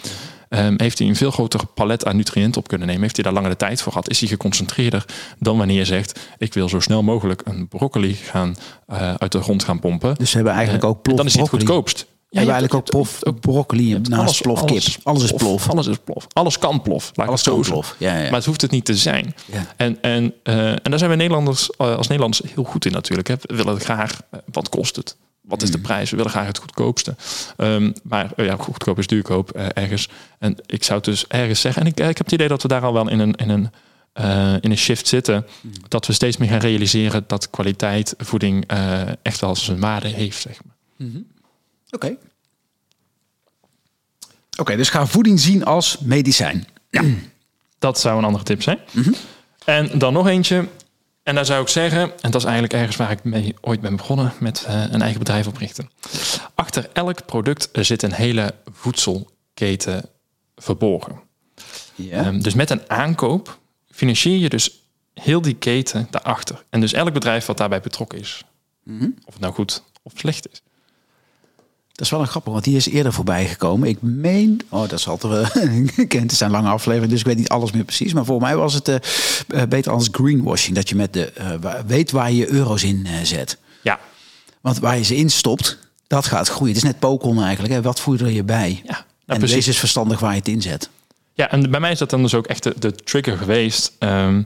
Um, 0.49 0.75
heeft 0.77 0.99
hij 0.99 1.09
een 1.09 1.17
veel 1.17 1.31
groter 1.31 1.67
palet 1.67 2.05
aan 2.05 2.17
nutriënten 2.17 2.61
op 2.61 2.69
kunnen 2.69 2.87
nemen? 2.87 3.03
Heeft 3.03 3.17
hij 3.17 3.25
daar 3.25 3.35
langer 3.35 3.51
de 3.51 3.57
tijd 3.57 3.83
voor 3.83 3.93
gehad? 3.93 4.11
Is 4.11 4.21
hij 4.21 4.29
geconcentreerder 4.29 5.05
dan 5.39 5.59
wanneer 5.59 5.77
je 5.77 5.85
zegt: 5.85 6.21
Ik 6.39 6.55
wil 6.55 6.69
zo 6.69 6.81
snel 6.81 7.03
mogelijk 7.03 7.43
een 7.45 7.69
broccoli 7.69 8.15
gaan 8.15 8.57
uh, 8.89 9.15
uit 9.15 9.33
de 9.33 9.43
grond 9.43 9.65
gaan 9.65 9.81
pompen? 9.81 10.15
Dus 10.15 10.31
ze 10.31 10.37
hebben 10.37 10.55
eigenlijk 10.55 10.85
ook 10.85 11.03
plof. 11.03 11.17
Dan 11.17 11.27
is 11.27 11.33
hij 11.33 11.43
het 11.43 11.51
goedkoopst. 11.51 12.07
Ja, 12.29 12.41
je 12.41 12.51
eigenlijk 12.51 12.75
ook 12.75 12.85
plof, 12.85 13.25
ook 13.25 13.41
broccoli 13.41 13.99
naast 13.99 14.13
alles, 14.13 14.41
plof 14.41 14.65
kip. 14.65 14.69
Alles, 14.69 14.99
alles 15.03 15.25
is 15.25 15.33
plof. 15.33 15.69
Alles 15.69 15.87
is 15.87 15.97
plof. 16.05 16.27
Alles 16.33 16.59
kan 16.59 16.83
plof. 16.83 17.11
Laat 17.15 17.29
alles 17.29 17.43
kan 17.43 17.61
plof. 17.61 17.97
Ja, 17.99 18.17
ja. 18.17 18.23
Maar 18.23 18.33
het 18.33 18.45
hoeft 18.45 18.61
het 18.61 18.71
niet 18.71 18.85
te 18.85 18.97
zijn. 18.97 19.35
Ja. 19.53 19.67
En, 19.77 20.03
en, 20.03 20.35
uh, 20.45 20.71
en 20.71 20.81
daar 20.83 20.99
zijn 20.99 21.11
we 21.11 21.17
Nederlanders 21.17 21.79
als 21.79 22.09
Nederlanders 22.09 22.53
heel 22.55 22.65
goed 22.65 22.85
in 22.85 22.93
natuurlijk. 22.93 23.29
Hè. 23.29 23.35
We 23.41 23.55
willen 23.55 23.75
het 23.75 23.85
graag. 23.85 24.21
Wat 24.53 24.69
kost 24.69 24.97
het? 24.97 25.17
Wat 25.47 25.63
is 25.63 25.71
de 25.71 25.77
mm. 25.77 25.83
prijs? 25.83 26.11
We 26.11 26.17
willen 26.17 26.31
graag 26.31 26.47
het 26.47 26.59
goedkoopste. 26.59 27.17
Um, 27.57 27.93
maar 28.03 28.33
uh, 28.37 28.47
ja, 28.47 28.57
goedkoop 28.57 28.99
is 28.99 29.07
duurkoop 29.07 29.57
uh, 29.57 29.67
ergens. 29.75 30.09
En 30.39 30.57
ik 30.67 30.85
zou 30.85 30.99
het 30.99 31.09
dus 31.09 31.27
ergens 31.27 31.61
zeggen. 31.61 31.83
En 31.83 31.89
ik, 31.89 32.01
ik 32.01 32.17
heb 32.17 32.27
het 32.27 32.33
idee 32.33 32.49
dat 32.49 32.63
we 32.63 32.69
daar 32.69 32.83
al 32.83 32.93
wel 32.93 33.11
in 33.11 33.19
een, 33.19 33.35
in 33.35 33.49
een, 33.49 33.71
uh, 34.15 34.53
in 34.61 34.71
een 34.71 34.79
shift 34.79 35.09
zitten. 35.09 35.47
Mm. 35.61 35.73
Dat 35.89 36.07
we 36.07 36.13
steeds 36.13 36.37
meer 36.37 36.49
gaan 36.49 36.59
realiseren 36.59 37.25
dat 37.27 37.51
kwaliteit 37.51 38.15
voeding 38.19 38.65
echt 39.23 39.41
wel 39.41 39.57
zijn 39.57 39.81
waarde 39.81 40.09
heeft. 40.09 40.41
Zeg 40.41 40.65
maar. 40.65 40.75
Mm 40.97 41.13
-hmm. 41.13 41.27
Oké. 41.91 42.07
Okay. 42.07 42.19
Oké, 44.51 44.61
okay, 44.61 44.77
dus 44.77 44.91
ga 44.91 45.07
voeding 45.07 45.41
zien 45.41 45.65
als 45.65 45.99
medicijn. 45.99 46.67
Ja, 46.91 47.03
dat 47.79 48.01
zou 48.01 48.19
een 48.19 48.25
andere 48.25 48.45
tip 48.45 48.63
zijn. 48.63 48.79
Mm 48.91 49.03
-hmm. 49.03 49.15
En 49.65 49.99
dan 49.99 50.13
nog 50.13 50.27
eentje. 50.27 50.69
En 51.27 51.35
daar 51.35 51.45
zou 51.45 51.63
ik 51.63 51.69
zeggen, 51.69 52.01
en 52.01 52.31
dat 52.31 52.35
is 52.35 52.45
eigenlijk 52.45 52.73
ergens 52.73 52.97
waar 52.97 53.11
ik 53.11 53.25
mee 53.25 53.55
ooit 53.61 53.81
ben 53.81 53.97
begonnen 53.97 54.33
met 54.41 54.67
uh, 54.69 54.85
een 54.91 55.03
eigen 55.03 55.19
bedrijf 55.19 55.47
oprichten. 55.47 55.91
Achter 56.55 56.89
elk 56.93 57.27
product 57.27 57.69
zit 57.73 58.03
een 58.03 58.13
hele 58.13 58.55
voedselketen 58.73 60.09
verborgen. 60.57 61.21
Ehm, 62.11 62.41
dus 62.41 62.55
met 62.55 62.71
een 62.71 62.91
aankoop 62.91 63.59
financier 63.91 64.39
je 64.39 64.49
dus 64.49 64.81
heel 65.15 65.41
die 65.41 65.55
keten 65.55 66.07
daarachter. 66.11 66.65
En 66.71 66.81
dus 66.81 66.93
elk 66.93 67.13
bedrijf 67.13 67.47
wat 67.47 67.59
daarbij 67.59 67.81
betrokken 67.81 68.19
is. 68.19 68.45
Mhm. 68.83 69.09
Of 69.25 69.33
het 69.33 69.43
nou 69.43 69.55
goed 69.55 69.83
of 70.03 70.13
slecht 70.17 70.49
is. 70.53 70.63
Dat 71.97 72.05
is 72.05 72.11
wel 72.11 72.21
een 72.21 72.27
grappig, 72.27 72.53
want 72.53 72.65
die 72.65 72.77
is 72.77 72.89
eerder 72.89 73.13
voorbij 73.13 73.47
gekomen. 73.47 73.89
Ik 73.89 73.99
meen, 74.01 74.61
oh, 74.69 74.89
dat 74.89 75.01
zal 75.01 75.17
toch 75.17 75.31
wel 75.31 75.45
gekend. 75.95 76.31
Het 76.31 76.39
zijn 76.39 76.51
lange 76.51 76.69
afleveringen, 76.69 77.11
dus 77.11 77.21
ik 77.21 77.27
weet 77.27 77.37
niet 77.37 77.49
alles 77.49 77.73
meer 77.73 77.85
precies. 77.85 78.13
Maar 78.13 78.25
voor 78.25 78.41
mij 78.41 78.57
was 78.57 78.75
het 78.75 78.89
eh, 78.89 79.63
beter 79.69 79.93
als 79.93 80.09
greenwashing. 80.13 80.77
Dat 80.77 80.89
je 80.89 80.95
met 80.95 81.13
de, 81.13 81.33
eh, 81.33 81.75
weet 81.87 82.11
waar 82.11 82.33
je 82.33 82.51
euro's 82.51 82.83
in 82.83 83.07
zet. 83.23 83.59
Ja, 83.83 83.99
Want 84.61 84.79
waar 84.79 84.97
je 84.97 85.05
ze 85.05 85.17
in 85.17 85.31
stopt, 85.31 85.79
dat 86.07 86.27
gaat 86.27 86.49
groeien. 86.49 86.75
Het 86.75 86.83
is 86.85 86.91
net 86.91 86.99
Pokémon 86.99 87.43
eigenlijk. 87.43 87.75
Hè? 87.75 87.83
Wat 87.83 88.01
voer 88.01 88.31
je 88.31 88.45
bij? 88.45 88.83
ja 88.85 88.93
nou, 88.93 89.03
en 89.27 89.39
precies. 89.39 89.55
deze 89.55 89.71
is 89.71 89.79
verstandig 89.79 90.21
waar 90.21 90.33
je 90.33 90.39
het 90.39 90.49
in 90.49 90.63
zet. 90.63 90.89
Ja, 91.35 91.51
en 91.51 91.71
bij 91.71 91.81
mij 91.81 91.91
is 91.93 91.99
dat 91.99 92.11
dan 92.11 92.23
dus 92.23 92.35
ook 92.35 92.47
echt 92.47 92.63
de, 92.63 92.75
de 92.79 92.95
trigger 92.95 93.37
geweest. 93.37 93.93
ehm, 93.99 94.43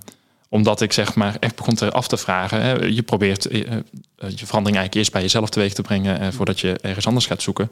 omdat 0.52 0.80
ik 0.80 0.92
zeg 0.92 1.14
maar 1.14 1.36
echt 1.40 1.56
begon 1.56 1.74
te 1.74 1.90
af 1.90 2.08
te 2.08 2.16
vragen. 2.16 2.62
Hè. 2.62 2.72
Je 2.72 3.02
probeert 3.02 3.46
eh, 3.46 3.60
eh, 3.60 3.78
je 4.16 4.46
verandering 4.46 4.76
eigenlijk 4.78 4.94
eerst 4.94 5.12
bij 5.12 5.22
jezelf 5.22 5.48
teweeg 5.50 5.72
te 5.72 5.82
brengen. 5.82 6.20
eh, 6.20 6.28
voordat 6.30 6.60
je 6.60 6.78
ergens 6.80 7.06
anders 7.06 7.26
gaat 7.26 7.42
zoeken. 7.42 7.70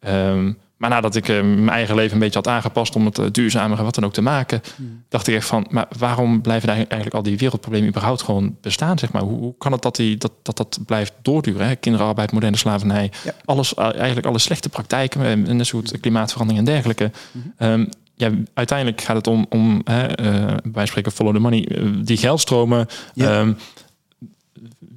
Ehm, 0.00 0.52
maar 0.76 0.90
nadat 0.90 1.14
ik 1.16 1.26
mijn 1.26 1.68
eigen 1.68 1.94
leven 1.94 2.12
een 2.12 2.18
beetje 2.18 2.38
had 2.38 2.48
aangepast 2.48 2.96
om 2.96 3.04
het 3.04 3.18
eh, 3.18 3.26
duurzamer 3.30 3.82
wat 3.82 3.94
dan 3.94 4.04
ook 4.04 4.12
te 4.12 4.22
maken, 4.22 4.62
dacht 5.08 5.26
ik 5.26 5.34
echt 5.34 5.46
van, 5.46 5.66
maar 5.70 5.86
waarom 5.98 6.40
blijven 6.40 6.66
daar 6.66 6.76
eigenlijk 6.76 7.14
al 7.14 7.22
die 7.22 7.38
wereldproblemen 7.38 7.88
überhaupt 7.88 8.22
gewoon 8.22 8.56
bestaan? 8.60 8.98
Zeg 8.98 9.12
maar? 9.12 9.22
hoe, 9.22 9.38
hoe 9.38 9.54
kan 9.58 9.72
het 9.72 9.82
dat, 9.82 9.96
die, 9.96 10.16
dat, 10.16 10.32
dat 10.42 10.56
dat 10.56 10.78
blijft 10.86 11.12
doorduren? 11.22 11.66
Hè? 11.66 11.74
Kinderarbeid, 11.76 12.32
moderne 12.32 12.56
slavernij, 12.56 13.10
Ja. 13.24 13.32
alles, 13.44 13.74
eigenlijk 13.74 14.26
alle 14.26 14.38
slechte 14.38 14.68
praktijken, 14.68 15.22
en 15.24 15.46
en 15.46 15.66
goed 15.68 16.00
klimaatverandering 16.00 16.66
en 16.66 16.72
dergelijke. 16.72 17.10
Ehm, 17.56 17.86
ja, 18.20 18.30
uiteindelijk 18.54 19.00
gaat 19.00 19.16
het 19.16 19.26
om, 19.26 19.46
om 19.48 19.80
hè, 19.84 20.06
eh, 20.06 20.56
wij 20.72 20.86
spreken 20.86 21.12
follow 21.12 21.34
the 21.34 21.40
money, 21.40 21.66
eh, 21.66 21.84
die 22.02 22.16
geldstromen, 22.16 22.86
Ja. 23.14 23.40
ja. 23.40 23.54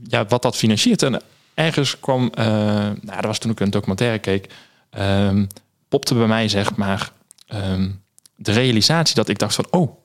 ja, 0.07 0.25
wat 0.25 0.41
dat 0.41 0.55
financiert. 0.55 1.01
En 1.03 1.21
ergens 1.53 1.99
kwam, 1.99 2.29
eh, 2.33 2.45
nou, 2.45 2.95
dat 3.15 3.25
was 3.25 3.39
toen 3.39 3.51
ik 3.51 3.59
een 3.59 3.69
documentaire 3.69 4.19
keek, 4.19 4.53
ehm, 4.89 5.45
popte 5.89 6.13
bij 6.15 6.27
mij 6.27 6.47
zeg 6.47 6.75
maar 6.75 7.11
ehm, 7.47 7.89
de 8.35 8.51
realisatie 8.51 9.15
dat 9.15 9.29
ik 9.29 9.39
dacht 9.39 9.55
van, 9.55 9.65
oh, 9.69 9.97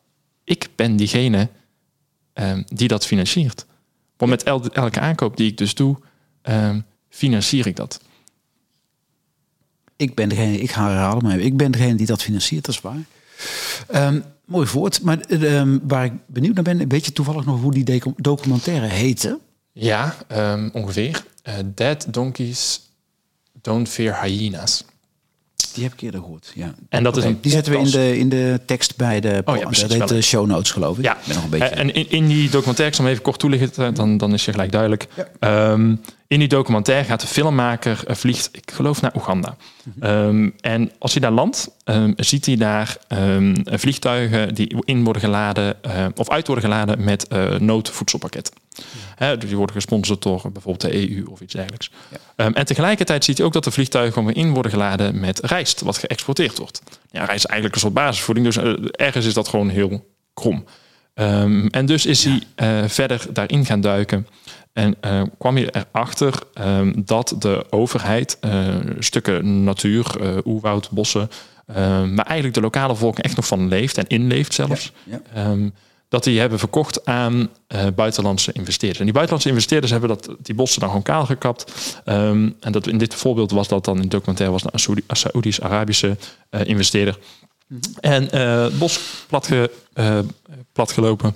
ik 0.45 0.69
ben 0.77 0.97
diegene 0.97 1.49
ehm, 2.33 2.63
die 2.67 2.89
dat 2.89 3.07
financiert. 3.07 3.67
Want 4.17 4.31
met 4.31 4.43
el- 4.43 4.67
elke 4.73 5.01
aankoop 5.01 5.37
die 5.37 5.51
ik 5.51 5.57
dus 5.59 5.75
doe, 5.75 5.97
ehm, 6.43 6.81
financier 7.09 7.67
ik 7.67 7.77
dat. 7.77 8.01
Ik 9.99 10.15
ben 10.15 10.29
degene, 10.29 10.61
ik 10.61 10.71
ga 10.71 10.89
herhalen, 10.89 11.25
maar 11.25 11.39
ik 11.39 11.57
ben 11.57 11.71
degene 11.71 11.95
die 11.95 12.07
dat 12.07 12.23
financiert, 12.23 12.65
dat 12.65 12.75
is 12.75 12.81
waar. 12.81 13.05
Ehm, 13.89 14.21
mooi 14.45 14.67
voort. 14.67 15.03
Maar 15.03 15.21
ehm, 15.21 15.79
waar 15.83 16.05
ik 16.05 16.13
benieuwd 16.27 16.55
naar 16.55 16.65
ben, 16.65 16.89
weet 16.89 17.05
je 17.05 17.13
toevallig 17.13 17.45
nog 17.45 17.61
hoe 17.61 17.73
die 17.73 18.03
documentaire 18.17 18.87
heette? 18.87 19.39
Ja, 19.73 20.17
ehm, 20.29 20.69
ongeveer. 20.73 21.25
Eh, 21.43 21.55
Dead 21.75 22.07
donkeys 22.11 22.81
don't 23.63 23.89
fear 23.89 24.25
hyenas. 24.25 24.85
Die 25.73 25.85
heb 25.85 25.93
ik 25.93 26.01
eerder 26.01 26.21
gehoord. 26.21 26.53
Ja. 26.55 26.75
En 26.89 27.03
dat 27.03 27.17
is 27.17 27.25
een 27.25 27.39
die 27.41 27.53
zetten 27.53 27.73
we 27.73 27.79
in 27.79 27.91
de, 27.91 28.19
in 28.19 28.29
de 28.29 28.61
tekst 28.67 28.97
bij 28.97 29.21
de, 29.21 29.43
Oh 29.45 29.57
ja, 29.57 29.65
precies, 29.65 29.89
dat 29.89 29.99
heet 29.99 30.09
de 30.09 30.23
show 30.23 30.47
notes 30.47 30.71
geloof 30.71 30.99
ik. 30.99 31.05
Ja, 31.05 31.17
ben 31.27 31.35
nog 31.35 31.45
een 31.45 31.51
beetje... 31.51 31.67
Eh, 31.67 31.79
En 31.79 31.95
in, 31.95 32.11
in 32.11 32.27
die 32.27 32.51
documentaire, 32.51 32.87
ik 32.87 32.95
zal 32.95 33.05
hem 33.05 33.13
even 33.13 33.25
kort 33.25 33.39
toelichten, 33.39 33.87
eh, 33.87 33.95
dan, 33.95 34.17
dan 34.17 34.33
is 34.33 34.45
je 34.45 34.51
gelijk 34.51 34.73
duidelijk. 34.73 35.07
Ja. 35.17 35.29
Ehm, 35.39 35.95
in 36.27 36.39
die 36.39 36.49
documentaire 36.49 37.05
gaat 37.05 37.21
de 37.21 37.27
filmmaker, 37.27 38.03
eh, 38.07 38.17
vliegt, 38.17 38.49
ik 38.53 38.71
geloof, 38.71 39.01
naar 39.01 39.15
Oeganda. 39.15 39.57
Mhm. 39.83 40.07
Ehm, 40.07 40.51
en 40.61 40.91
als 40.99 41.13
hij 41.13 41.21
daar 41.21 41.31
landt, 41.33 41.71
ehm, 41.85 42.13
ziet 42.17 42.47
hij 42.47 42.57
daar 42.57 42.97
vliegtuigen 43.65 44.55
die 44.55 44.77
in 44.85 45.05
worden 45.05 45.23
geladen, 45.23 45.77
of 46.15 46.31
uit 46.31 46.47
worden 46.47 46.65
geladen 46.65 47.05
met 47.05 47.29
eh, 47.29 47.59
noodvoedselpakketten. 47.59 48.55
Hè, 49.15 49.37
dus 49.37 49.49
die 49.49 49.57
worden 49.57 49.75
gesponsord 49.75 50.23
door 50.23 50.41
bijvoorbeeld 50.53 50.93
de 50.93 51.11
EU 51.11 51.25
of 51.25 51.41
iets 51.41 51.53
dergelijks. 51.55 51.91
Ja. 52.11 52.17
Ehm, 52.37 52.53
en 52.53 52.67
tegelijkertijd 52.67 53.25
ziet 53.25 53.37
hij 53.37 53.47
ook 53.47 53.53
dat 53.53 53.65
de 53.65 53.71
vliegtuigen 53.71 54.13
gewoon 54.13 54.33
in 54.33 54.53
worden 54.53 54.73
geladen 54.73 55.21
met 55.21 55.41
rijst, 55.41 55.81
wat 55.81 55.99
geëxporteerd 55.99 56.59
wordt. 56.59 56.83
Ja, 57.11 57.25
rijst 57.25 57.45
is 57.45 57.51
eigenlijk 57.51 57.75
een 57.75 57.81
soort 57.81 57.95
basisvoeding, 57.95 58.47
dus 58.47 58.57
eh, 58.57 58.73
ergens 58.91 59.27
is 59.27 59.35
dat 59.35 59.49
gewoon 59.49 59.69
heel 59.69 60.07
krom. 60.35 60.65
Ehm, 61.15 61.67
en 61.67 61.87
dus 61.87 62.07
is 62.07 62.25
hij 62.25 62.43
eh, 62.55 62.89
verder 62.89 63.27
daarin 63.33 63.65
gaan 63.65 63.81
duiken. 63.81 64.27
En 64.73 64.95
eh, 65.01 65.23
kwam 65.39 65.57
hij 65.57 65.71
erachter 65.71 66.35
ehm, 66.55 66.93
dat 66.97 67.35
de 67.39 67.67
overheid 67.71 68.39
stukken 68.99 69.65
natuur, 69.65 70.17
oerwoud, 70.45 70.91
bossen, 70.91 71.31
maar 72.15 72.27
eigenlijk 72.27 72.55
de 72.55 72.61
lokale 72.61 72.93
bevolking 72.93 73.27
echt 73.27 73.37
nog 73.37 73.47
van 73.47 73.69
leeft 73.69 73.99
en 73.99 74.07
inleeft 74.07 74.55
zelfs. 74.55 74.93
Ja, 75.05 75.21
dat 76.09 76.25
die 76.25 76.41
hebben 76.41 76.59
verkocht 76.59 77.05
aan 77.05 77.49
eh, 77.67 77.87
buitenlandse 77.95 78.53
investeerders. 78.53 78.99
En 78.99 79.05
die 79.05 79.15
buitenlandse 79.15 79.51
investeerders 79.51 79.93
hebben 79.93 80.09
dat, 80.09 80.29
die 80.39 80.55
bossen 80.55 80.81
dan 80.81 80.89
gewoon 80.89 81.05
kaal 81.05 81.27
gekapt. 81.27 81.73
Ehm, 82.05 82.51
en 82.61 82.73
dat, 82.73 82.87
in 82.87 82.99
dit 82.99 83.15
voorbeeld 83.15 83.51
was 83.51 83.69
dat 83.69 83.85
dan 83.85 83.95
in 83.95 84.03
het 84.03 84.11
documentaire 84.11 84.55
was 84.55 84.65
een 84.73 84.79
Saoedi- 84.79 85.05
een 85.07 85.17
Saoedisch-Arabische 85.17 86.17
investeerder. 87.69 88.01
En 88.01 88.31
eh, 88.31 88.63
het 88.63 88.79
bos 88.79 89.01
platge, 89.27 89.71
eh, 89.93 90.19
platgelopen. 90.73 91.35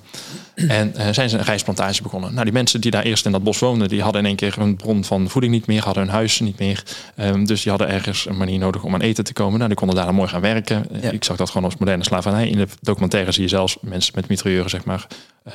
En 0.55 0.97
eh, 0.97 1.13
zijn 1.13 1.31
ze 1.31 1.39
een 1.39 1.45
rijstplantage 1.45 2.03
begonnen. 2.03 2.33
Nou, 2.33 2.45
die 2.45 2.53
mensen 2.53 2.81
die 2.81 2.91
daar 2.91 3.03
eerst 3.03 3.27
in 3.27 3.33
dat 3.33 3.43
bos 3.43 3.59
woonden, 3.59 3.89
die 3.89 4.03
hadden 4.03 4.21
in 4.21 4.27
één 4.27 4.37
keer 4.37 4.55
een 4.59 4.77
bron 4.77 5.05
van 5.05 5.29
voeding 5.29 5.53
niet 5.53 5.67
meer, 5.67 5.85
hadden 5.85 6.03
hun 6.03 6.13
huis 6.13 6.41
niet 6.41 6.59
meer. 6.59 6.83
Ehm, 7.17 7.45
dus 7.45 7.63
die 7.63 7.71
hadden 7.71 7.89
ergens 7.89 8.27
een 8.27 8.37
manier 8.37 8.59
nodig 8.59 8.83
om 8.83 8.95
aan 8.95 9.01
eten 9.01 9.25
te 9.25 9.33
komen. 9.33 9.55
Nou, 9.55 9.67
die 9.69 9.77
konden 9.77 9.97
daar 9.97 10.07
dan 10.07 10.15
mooi 10.15 10.29
gaan 10.29 10.41
werken. 10.41 10.87
Ja. 11.01 11.11
Ik 11.11 11.25
zag 11.25 11.37
dat 11.37 11.49
gewoon 11.49 11.65
als 11.65 11.77
moderne 11.77 12.05
slavernij. 12.05 12.49
In 12.49 12.59
de 12.59 12.67
documentaire 12.81 13.33
zie 13.33 13.43
je 13.43 13.49
zelfs 13.49 13.77
mensen 13.81 14.13
met 14.17 14.29
mitrailleuren, 14.29 14.71
zeg 14.71 14.85
maar. 14.85 15.07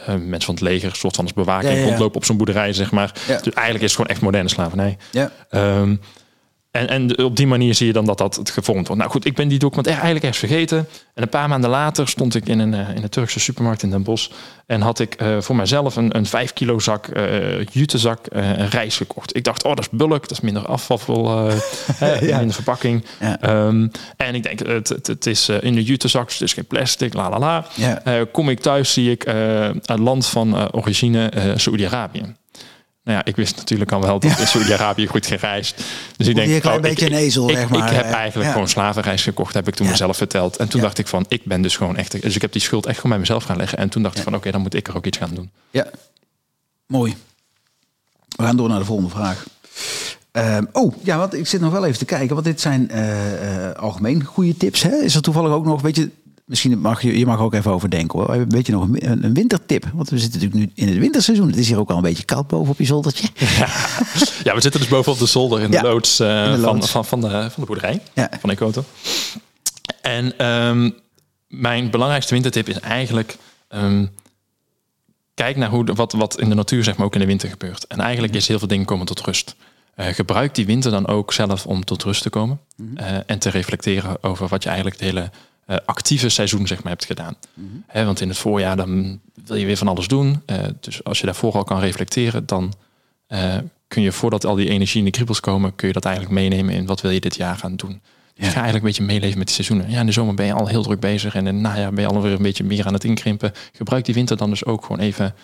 mensen 0.05 0.41
van 0.41 0.53
het 0.53 0.63
leger, 0.63 0.89
een 0.89 0.95
soort 0.95 1.15
van 1.15 1.23
als 1.23 1.33
bewaking, 1.33 1.73
Ja, 1.73 1.83
rondlopen 1.83 2.15
op 2.15 2.25
zo'n 2.25 2.37
boerderij, 2.37 2.73
zeg 2.73 2.91
maar. 2.91 3.13
Ja. 3.27 3.39
Dus 3.41 3.53
eigenlijk 3.53 3.83
is 3.83 3.91
het 3.91 3.91
gewoon 3.91 4.09
echt 4.09 4.21
moderne 4.21 4.49
slavernij. 4.49 4.97
ja. 5.11 5.31
Ehm, 5.49 5.95
en, 6.71 6.87
en 6.87 7.23
op 7.23 7.35
die 7.35 7.47
manier 7.47 7.73
zie 7.75 7.87
je 7.87 7.93
dan 7.93 8.05
dat 8.05 8.17
dat 8.17 8.35
het 8.35 8.49
gevormd 8.49 8.87
wordt. 8.87 9.01
Nou 9.01 9.13
goed, 9.13 9.25
ik 9.25 9.35
ben 9.35 9.47
die 9.47 9.59
documentaire 9.59 10.01
eigenlijk 10.03 10.33
ergens 10.33 10.51
vergeten. 10.51 10.87
En 11.13 11.23
een 11.23 11.29
paar 11.29 11.49
maanden 11.49 11.69
later 11.69 12.07
stond 12.07 12.35
ik 12.35 12.47
in 12.47 12.59
een, 12.59 12.73
eh, 12.73 12.95
in 12.95 13.03
een 13.03 13.09
Turkse 13.09 13.39
supermarkt 13.39 13.83
in 13.83 13.89
Den 13.89 14.03
Bosch. 14.03 14.29
En 14.65 14.81
had 14.81 14.99
ik 14.99 15.13
eh, 15.13 15.37
voor 15.39 15.55
mijzelf 15.55 15.95
een, 15.95 16.15
een 16.15 16.25
5 16.25 16.53
kilo 16.53 16.79
zak, 16.79 17.07
eh 17.07 17.65
jutezak, 17.65 18.27
rijst 18.69 18.97
gekocht. 18.97 19.35
Ik 19.35 19.43
dacht, 19.43 19.63
oh 19.63 19.69
dat 19.75 19.79
is 19.79 19.89
bulk, 19.89 20.21
dat 20.21 20.31
is 20.31 20.39
minder 20.39 20.65
afval, 20.65 21.07
Ja. 21.99 22.37
minder 22.37 22.53
verpakking. 22.55 23.05
Ja. 23.19 23.41
Ehm, 23.41 23.87
en 24.17 24.35
ik 24.35 24.43
denk, 24.43 24.59
het, 24.59 24.89
het, 24.89 25.07
het 25.07 25.25
is 25.25 25.49
in 25.49 25.73
de 25.73 25.83
jutezak, 25.83 26.25
dus 26.25 26.33
het 26.39 26.47
is 26.47 26.53
geen 26.53 26.65
plastic, 26.65 27.13
la 27.13 27.29
la 27.29 27.39
la. 27.39 27.65
Ja. 27.75 28.25
Kom 28.31 28.49
ik 28.49 28.59
thuis, 28.59 28.93
zie 28.93 29.11
ik 29.11 29.25
een 29.25 30.01
land 30.01 30.27
van 30.27 30.71
origine, 30.73 31.53
Saoedi-Arabië. 31.55 32.35
Nou 33.07 33.19
ja, 33.19 33.25
ik 33.25 33.35
wist 33.35 33.55
natuurlijk 33.55 33.91
al 33.91 34.01
wel 34.01 34.19
dat 34.19 34.39
in 34.39 34.47
Saoedi-Arabië 34.47 35.07
goed 35.07 35.25
gereisd. 35.25 35.83
Dus 36.17 36.27
ik 36.27 36.35
denk, 36.35 36.51
een 36.51 36.61
klein 36.61 36.75
oh, 36.75 36.81
beetje 36.81 37.05
ik, 37.05 37.11
een 37.11 37.17
ezel, 37.17 37.49
ik, 37.49 37.55
zeg 37.55 37.69
maar. 37.69 37.89
ik 37.89 37.95
heb 37.95 38.11
eigenlijk 38.11 38.45
ja. 38.45 38.51
gewoon 38.51 38.67
slavenreis 38.67 39.23
gekocht, 39.23 39.53
heb 39.53 39.67
ik 39.67 39.75
toen 39.75 39.85
Ja. 39.85 39.91
mezelf 39.91 40.17
verteld. 40.17 40.57
En 40.57 40.67
toen 40.67 40.79
Ja. 40.79 40.85
dacht 40.85 40.97
ik 40.97 41.07
van, 41.07 41.25
ik 41.27 41.45
ben 41.45 41.61
dus 41.61 41.77
gewoon 41.77 41.95
echt... 41.95 42.21
Dus 42.21 42.35
ik 42.35 42.41
heb 42.41 42.51
die 42.51 42.61
schuld 42.61 42.85
echt 42.85 42.95
gewoon 42.95 43.11
bij 43.11 43.19
mezelf 43.19 43.43
gaan 43.43 43.57
leggen. 43.57 43.77
En 43.77 43.89
toen 43.89 44.03
dacht 44.03 44.17
ik 44.17 44.23
van, 44.23 44.35
oké, 44.35 44.51
dan 44.51 44.61
moet 44.61 44.73
ik 44.73 44.87
er 44.87 44.95
ook 44.95 45.05
iets 45.05 45.17
gaan 45.17 45.33
doen. 45.33 45.51
Ja, 45.71 45.87
mooi. 46.85 47.15
We 48.35 48.43
gaan 48.43 48.57
door 48.57 48.69
naar 48.69 48.79
de 48.79 48.85
volgende 48.85 49.11
vraag. 49.11 49.45
Ehm, 50.31 50.65
oh, 50.71 50.93
ja, 51.03 51.17
want 51.17 51.33
ik 51.33 51.47
zit 51.47 51.61
nog 51.61 51.71
wel 51.71 51.85
even 51.85 51.97
te 51.99 52.05
kijken. 52.05 52.33
Want 52.33 52.45
dit 52.45 52.61
zijn 52.61 52.89
eh, 52.89 53.69
eh, 53.69 53.75
algemeen 53.75 54.23
goede 54.23 54.57
tips. 54.57 54.81
Hè? 54.81 54.95
Is 54.95 55.15
er 55.15 55.21
toevallig 55.21 55.51
ook 55.51 55.65
nog, 55.65 55.81
weet 55.81 55.95
je, 55.95 56.09
misschien 56.47 56.79
mag 56.79 57.01
je, 57.01 57.17
je 57.19 57.25
mag 57.25 57.39
ook 57.39 57.53
even 57.53 57.71
over 57.71 57.89
denken 57.89 58.19
hoor. 58.19 58.45
Weet 58.47 58.65
je 58.65 58.71
nog 58.71 58.83
een, 58.83 59.23
een, 59.23 59.33
wintertip? 59.33 59.85
Want 59.93 60.09
we 60.09 60.19
zitten 60.19 60.39
natuurlijk 60.41 60.75
nu 60.75 60.83
in 60.85 60.87
het 60.91 60.97
winterseizoen. 60.99 61.47
Het 61.47 61.57
is 61.57 61.67
hier 61.67 61.79
ook 61.79 61.89
al 61.89 61.95
een 61.97 62.01
beetje 62.01 62.23
koud 62.25 62.47
boven 62.47 62.71
op 62.71 62.79
je 62.79 62.85
zoldertje. 62.85 63.27
Ja, 64.43 64.55
we 64.55 64.61
zitten 64.61 64.79
dus 64.81 64.89
bovenop 64.89 65.19
de 65.19 65.25
zolder 65.25 65.61
in 65.61 65.71
Ja, 65.71 65.81
de 65.81 65.87
loods, 65.87 66.19
eh, 66.19 66.45
in 66.45 66.51
de 66.51 66.59
van, 66.59 66.73
loods. 66.75 66.91
van, 66.91 67.05
van, 67.05 67.21
de, 67.21 67.29
van 67.29 67.51
de 67.55 67.65
boerderij, 67.65 68.01
Ja. 68.13 68.29
van 68.39 68.49
Ecoto. 68.49 68.83
En 70.01 70.37
ehm, 70.37 70.89
mijn 71.47 71.89
belangrijkste 71.91 72.33
wintertip 72.33 72.69
is 72.69 72.79
eigenlijk... 72.79 73.37
ehm, 73.67 74.05
kijk 75.33 75.55
naar 75.57 75.69
hoe, 75.69 75.85
de- 75.85 75.93
wat, 75.93 76.11
wat 76.13 76.39
in 76.39 76.49
de 76.49 76.55
natuur 76.55 76.83
zeg 76.83 76.97
maar 76.97 77.05
ook 77.05 77.13
in 77.13 77.19
de 77.19 77.25
winter 77.25 77.49
gebeurt. 77.49 77.87
En 77.87 77.99
eigenlijk 77.99 78.33
is 78.35 78.47
heel 78.47 78.59
veel 78.59 78.67
dingen 78.67 78.85
komen 78.85 79.05
tot 79.05 79.21
rust. 79.21 79.55
Eh, 79.95 80.07
gebruik 80.07 80.55
die 80.55 80.65
winter 80.65 80.91
dan 80.91 81.07
ook 81.07 81.33
zelf 81.33 81.65
om 81.65 81.83
tot 81.85 82.03
rust 82.03 82.21
te 82.21 82.29
komen. 82.29 82.59
eh, 82.95 83.17
en 83.25 83.39
te 83.39 83.49
reflecteren 83.49 84.23
over 84.23 84.47
wat 84.47 84.63
je 84.63 84.69
eigenlijk 84.69 84.99
het 84.99 85.09
hele 85.09 85.29
eh, 85.67 85.77
actieve 85.85 86.29
seizoen 86.29 86.67
zeg 86.67 86.83
maar, 86.83 86.91
hebt 86.91 87.05
gedaan. 87.05 87.35
Want 87.93 88.21
in 88.21 88.29
het 88.29 88.37
voorjaar 88.37 88.75
dan 88.75 89.19
wil 89.45 89.55
je 89.55 89.65
weer 89.65 89.77
van 89.77 89.87
alles 89.87 90.07
doen. 90.07 90.41
Eh, 90.45 90.57
dus 90.79 91.03
als 91.03 91.19
je 91.19 91.25
daarvoor 91.25 91.53
al 91.53 91.63
kan 91.63 91.79
reflecteren, 91.79 92.45
dan 92.45 92.73
eh, 93.27 93.55
kun 93.87 94.01
je 94.01 94.11
voordat 94.11 94.45
al 94.45 94.55
die 94.55 94.69
energie 94.69 94.99
in 94.99 95.05
de 95.05 95.11
kriebels 95.11 95.39
komen, 95.39 95.75
kun 95.75 95.87
je 95.87 95.93
dat 95.93 96.05
eigenlijk 96.05 96.35
meenemen 96.35 96.73
in 96.75 96.85
wat 96.85 97.01
wil 97.01 97.11
je 97.11 97.19
dit 97.19 97.35
jaar 97.35 97.55
gaan 97.55 97.75
doen. 97.75 98.01
Dus 98.35 98.45
Ja. 98.45 98.51
ga 98.51 98.61
eigenlijk 98.61 98.83
een 98.83 98.89
beetje 98.89 99.13
meeleven 99.13 99.37
met 99.37 99.47
die 99.47 99.55
seizoenen. 99.55 99.89
Ja, 99.91 99.99
in 99.99 100.05
de 100.05 100.11
zomer 100.11 100.33
ben 100.33 100.45
je 100.45 100.53
al 100.53 100.67
heel 100.67 100.83
druk 100.83 100.99
bezig 100.99 101.35
en 101.35 101.47
in 101.47 101.53
het 101.53 101.63
najaar 101.63 101.93
ben 101.93 102.03
je 102.03 102.09
alweer 102.09 102.31
een 102.31 102.41
beetje 102.41 102.63
meer 102.63 102.85
aan 102.85 102.93
het 102.93 103.03
inkrimpen. 103.03 103.51
Gebruik 103.73 104.05
die 104.05 104.13
winter 104.13 104.37
dan 104.37 104.49
dus 104.49 104.65
ook 104.65 104.81
gewoon 104.85 104.99
even 104.99 105.35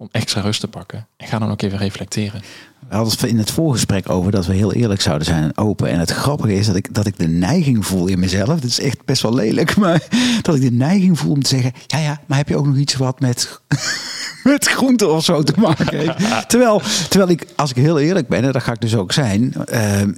om 0.00 0.08
extra 0.10 0.40
rust 0.40 0.60
te 0.60 0.68
pakken. 0.68 1.06
En 1.16 1.26
ga 1.26 1.38
dan 1.38 1.50
ook 1.50 1.62
even 1.62 1.78
reflecteren. 1.78 2.42
We 2.88 2.94
hadden 2.94 3.12
het 3.12 3.22
in 3.22 3.38
het 3.38 3.50
voorgesprek 3.50 4.10
over 4.10 4.30
dat 4.30 4.46
we 4.46 4.54
heel 4.54 4.72
eerlijk 4.72 5.00
zouden 5.00 5.26
zijn 5.26 5.42
en 5.42 5.56
open. 5.56 5.88
En 5.88 5.98
het 5.98 6.10
grappige 6.10 6.54
is 6.54 6.66
dat 6.66 6.76
ik, 6.76 6.94
dat 6.94 7.06
ik 7.06 7.18
de 7.18 7.28
neiging 7.28 7.86
voel 7.86 8.06
in 8.06 8.18
mezelf. 8.18 8.60
Dat 8.60 8.64
is 8.64 8.80
echt 8.80 9.04
best 9.04 9.22
wel 9.22 9.34
lelijk. 9.34 9.76
Maar 9.88 10.02
dat 10.42 10.54
ik 10.54 10.60
de 10.60 10.70
neiging 10.70 11.18
voel 11.18 11.32
om 11.32 11.42
te 11.42 11.48
zeggen: 11.48 11.72
Ja, 11.86 11.98
ja, 11.98 12.20
maar 12.26 12.38
heb 12.38 12.48
je 12.48 12.56
ook 12.56 12.66
nog 12.66 12.76
iets 12.76 12.94
wat 12.94 13.20
met, 13.20 13.60
met 14.44 14.68
groente 14.68 15.06
of 15.06 15.24
zo 15.24 15.42
te 15.42 15.54
maken 15.56 15.98
heeft? 15.98 16.48
terwijl, 16.50 16.82
terwijl 17.08 17.30
ik, 17.30 17.46
als 17.56 17.70
ik 17.70 17.76
heel 17.76 17.98
eerlijk 17.98 18.28
ben, 18.28 18.44
en 18.44 18.52
dat 18.52 18.62
ga 18.62 18.72
ik 18.72 18.80
dus 18.80 18.96
ook 18.96 19.12
zijn. 19.12 19.54
Uh, 19.72 20.00
uh, 20.02 20.08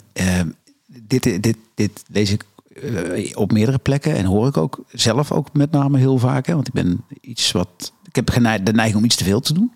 dit, 0.86 1.22
dit, 1.22 1.56
dit 1.74 2.02
lees 2.06 2.30
ik 2.30 2.44
uh, 2.82 3.36
op 3.36 3.52
meerdere 3.52 3.78
plekken 3.78 4.16
en 4.16 4.24
hoor 4.24 4.46
ik 4.46 4.56
ook 4.56 4.84
zelf 4.92 5.32
ook 5.32 5.52
met 5.52 5.70
name 5.70 5.98
heel 5.98 6.18
vaak. 6.18 6.46
Hè, 6.46 6.54
want 6.54 6.66
ik 6.66 6.74
ben 6.74 7.04
iets 7.20 7.52
wat 7.52 7.92
ik 8.12 8.16
heb 8.16 8.64
de 8.64 8.72
neiging 8.72 8.98
om 8.98 9.04
iets 9.04 9.16
te 9.16 9.24
veel 9.24 9.40
te 9.40 9.52
doen. 9.52 9.72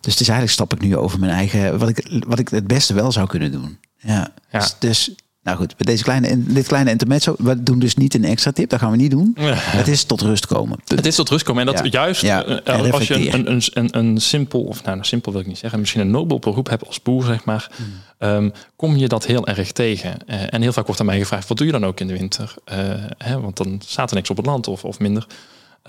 Dus 0.00 0.12
het 0.12 0.20
is 0.20 0.28
eigenlijk 0.28 0.50
stap 0.50 0.72
ik 0.72 0.80
nu 0.80 0.96
over 0.96 1.18
mijn 1.18 1.32
eigen, 1.32 1.78
wat 1.78 1.88
ik, 1.88 2.22
wat 2.26 2.38
ik 2.38 2.48
het 2.48 2.66
beste 2.66 2.94
wel 2.94 3.12
zou 3.12 3.26
kunnen 3.26 3.52
doen. 3.52 3.78
Ja. 3.96 4.32
ja. 4.50 4.58
Dus, 4.58 4.76
dus 4.78 5.14
nou 5.42 5.56
goed, 5.56 5.76
bij 5.76 5.86
deze 5.86 6.02
kleine, 6.02 6.42
dit 6.42 6.66
kleine 6.66 6.90
intermezzo, 6.90 7.34
we 7.38 7.62
doen 7.62 7.78
dus 7.78 7.96
niet 7.96 8.14
een 8.14 8.24
extra 8.24 8.52
tip, 8.52 8.70
dat 8.70 8.78
gaan 8.78 8.90
we 8.90 8.96
niet 8.96 9.10
doen. 9.10 9.36
Het 9.38 9.88
is 9.88 10.04
tot 10.04 10.20
rust 10.20 10.46
komen. 10.46 10.78
Het 10.84 11.06
is 11.06 11.14
tot 11.14 11.28
rust 11.28 11.44
komen 11.44 11.66
en 11.68 11.74
dat 11.74 11.92
juist 11.92 12.20
ja. 12.20 12.46
Uh, 12.46 12.92
als 12.92 13.08
je 13.08 13.32
een, 13.32 13.50
een, 13.50 13.62
een, 13.72 13.98
een, 13.98 14.20
simpel, 14.20 14.62
of 14.62 14.84
nou, 14.84 14.98
simpel 15.00 15.32
wil 15.32 15.40
ik 15.40 15.46
niet 15.46 15.58
zeggen, 15.58 15.80
misschien 15.80 16.00
een 16.00 16.10
nobel 16.10 16.38
beroep 16.38 16.68
hebt 16.68 16.86
als 16.86 17.02
boer, 17.02 17.24
zeg 17.24 17.44
maar, 17.44 17.70
hmm. 17.76 18.28
um, 18.28 18.52
kom 18.76 18.96
je 18.96 19.08
dat 19.08 19.26
heel 19.26 19.46
erg 19.46 19.72
tegen. 19.72 20.16
Uh, 20.26 20.54
en 20.54 20.62
heel 20.62 20.72
vaak 20.72 20.86
wordt 20.86 21.00
aan 21.00 21.06
mij 21.06 21.18
gevraagd, 21.18 21.48
wat 21.48 21.56
doe 21.56 21.66
je 21.66 21.72
dan 21.72 21.84
ook 21.84 22.00
in 22.00 22.06
de 22.06 22.18
winter? 22.18 22.54
Uh, 22.72 22.76
hè, 23.18 23.40
want 23.40 23.56
dan 23.56 23.80
staat 23.86 24.10
er 24.10 24.16
niks 24.16 24.30
op 24.30 24.36
het 24.36 24.46
land 24.46 24.68
of, 24.68 24.84
of 24.84 24.98
minder. 24.98 25.26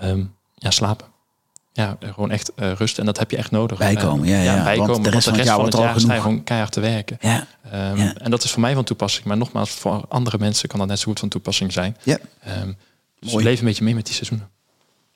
Um, 0.04 0.34
ja, 0.56 0.72
slapen 0.72 1.13
ja, 1.74 1.98
gewoon 2.00 2.32
echt 2.32 2.52
uh, 2.56 2.72
rust. 2.72 3.00
En 3.00 3.06
dat 3.06 3.20
heb 3.20 3.32
je 3.32 3.38
echt 3.38 3.52
nodig. 3.52 3.78
Bijkomen, 3.78 4.28
ja, 4.28 4.42
ja. 4.42 4.56
ja 4.56 4.64
bijkomen, 4.64 4.92
want 4.92 5.04
de 5.04 5.10
rest 5.10 5.28
van 5.28 5.38
het, 5.38 5.46
jaar, 5.46 5.60
het 5.60 5.78
jaar 5.78 6.00
sta 6.00 6.14
je 6.14 6.22
gewoon 6.22 6.44
keihard 6.44 6.72
te 6.72 6.80
werken. 6.80 7.18
Ja. 7.22 7.48
Um, 7.74 7.98
ja. 7.98 8.14
En 8.14 8.32
dat 8.32 8.44
is 8.44 8.52
voor 8.52 8.62
mij 8.62 8.74
van 8.74 8.84
toepassing. 8.84 9.26
Maar 9.26 9.38
nogmaals, 9.38 9.70
voor 9.70 10.06
andere 10.08 10.38
mensen 10.38 10.70
kan 10.70 10.80
dat 10.80 10.88
net 10.88 11.00
zo 11.00 11.06
goed 11.06 11.20
van 11.20 11.30
toepassing 11.30 11.74
zijn. 11.74 11.98
Ja. 12.04 12.18
Um, 12.62 12.78
dus 13.20 13.32
Mooi. 13.32 13.44
leef 13.44 13.60
een 13.60 13.66
beetje 13.66 13.84
mee 13.84 13.96
met 13.96 14.06
die 14.06 14.14
seizoenen. 14.14 14.50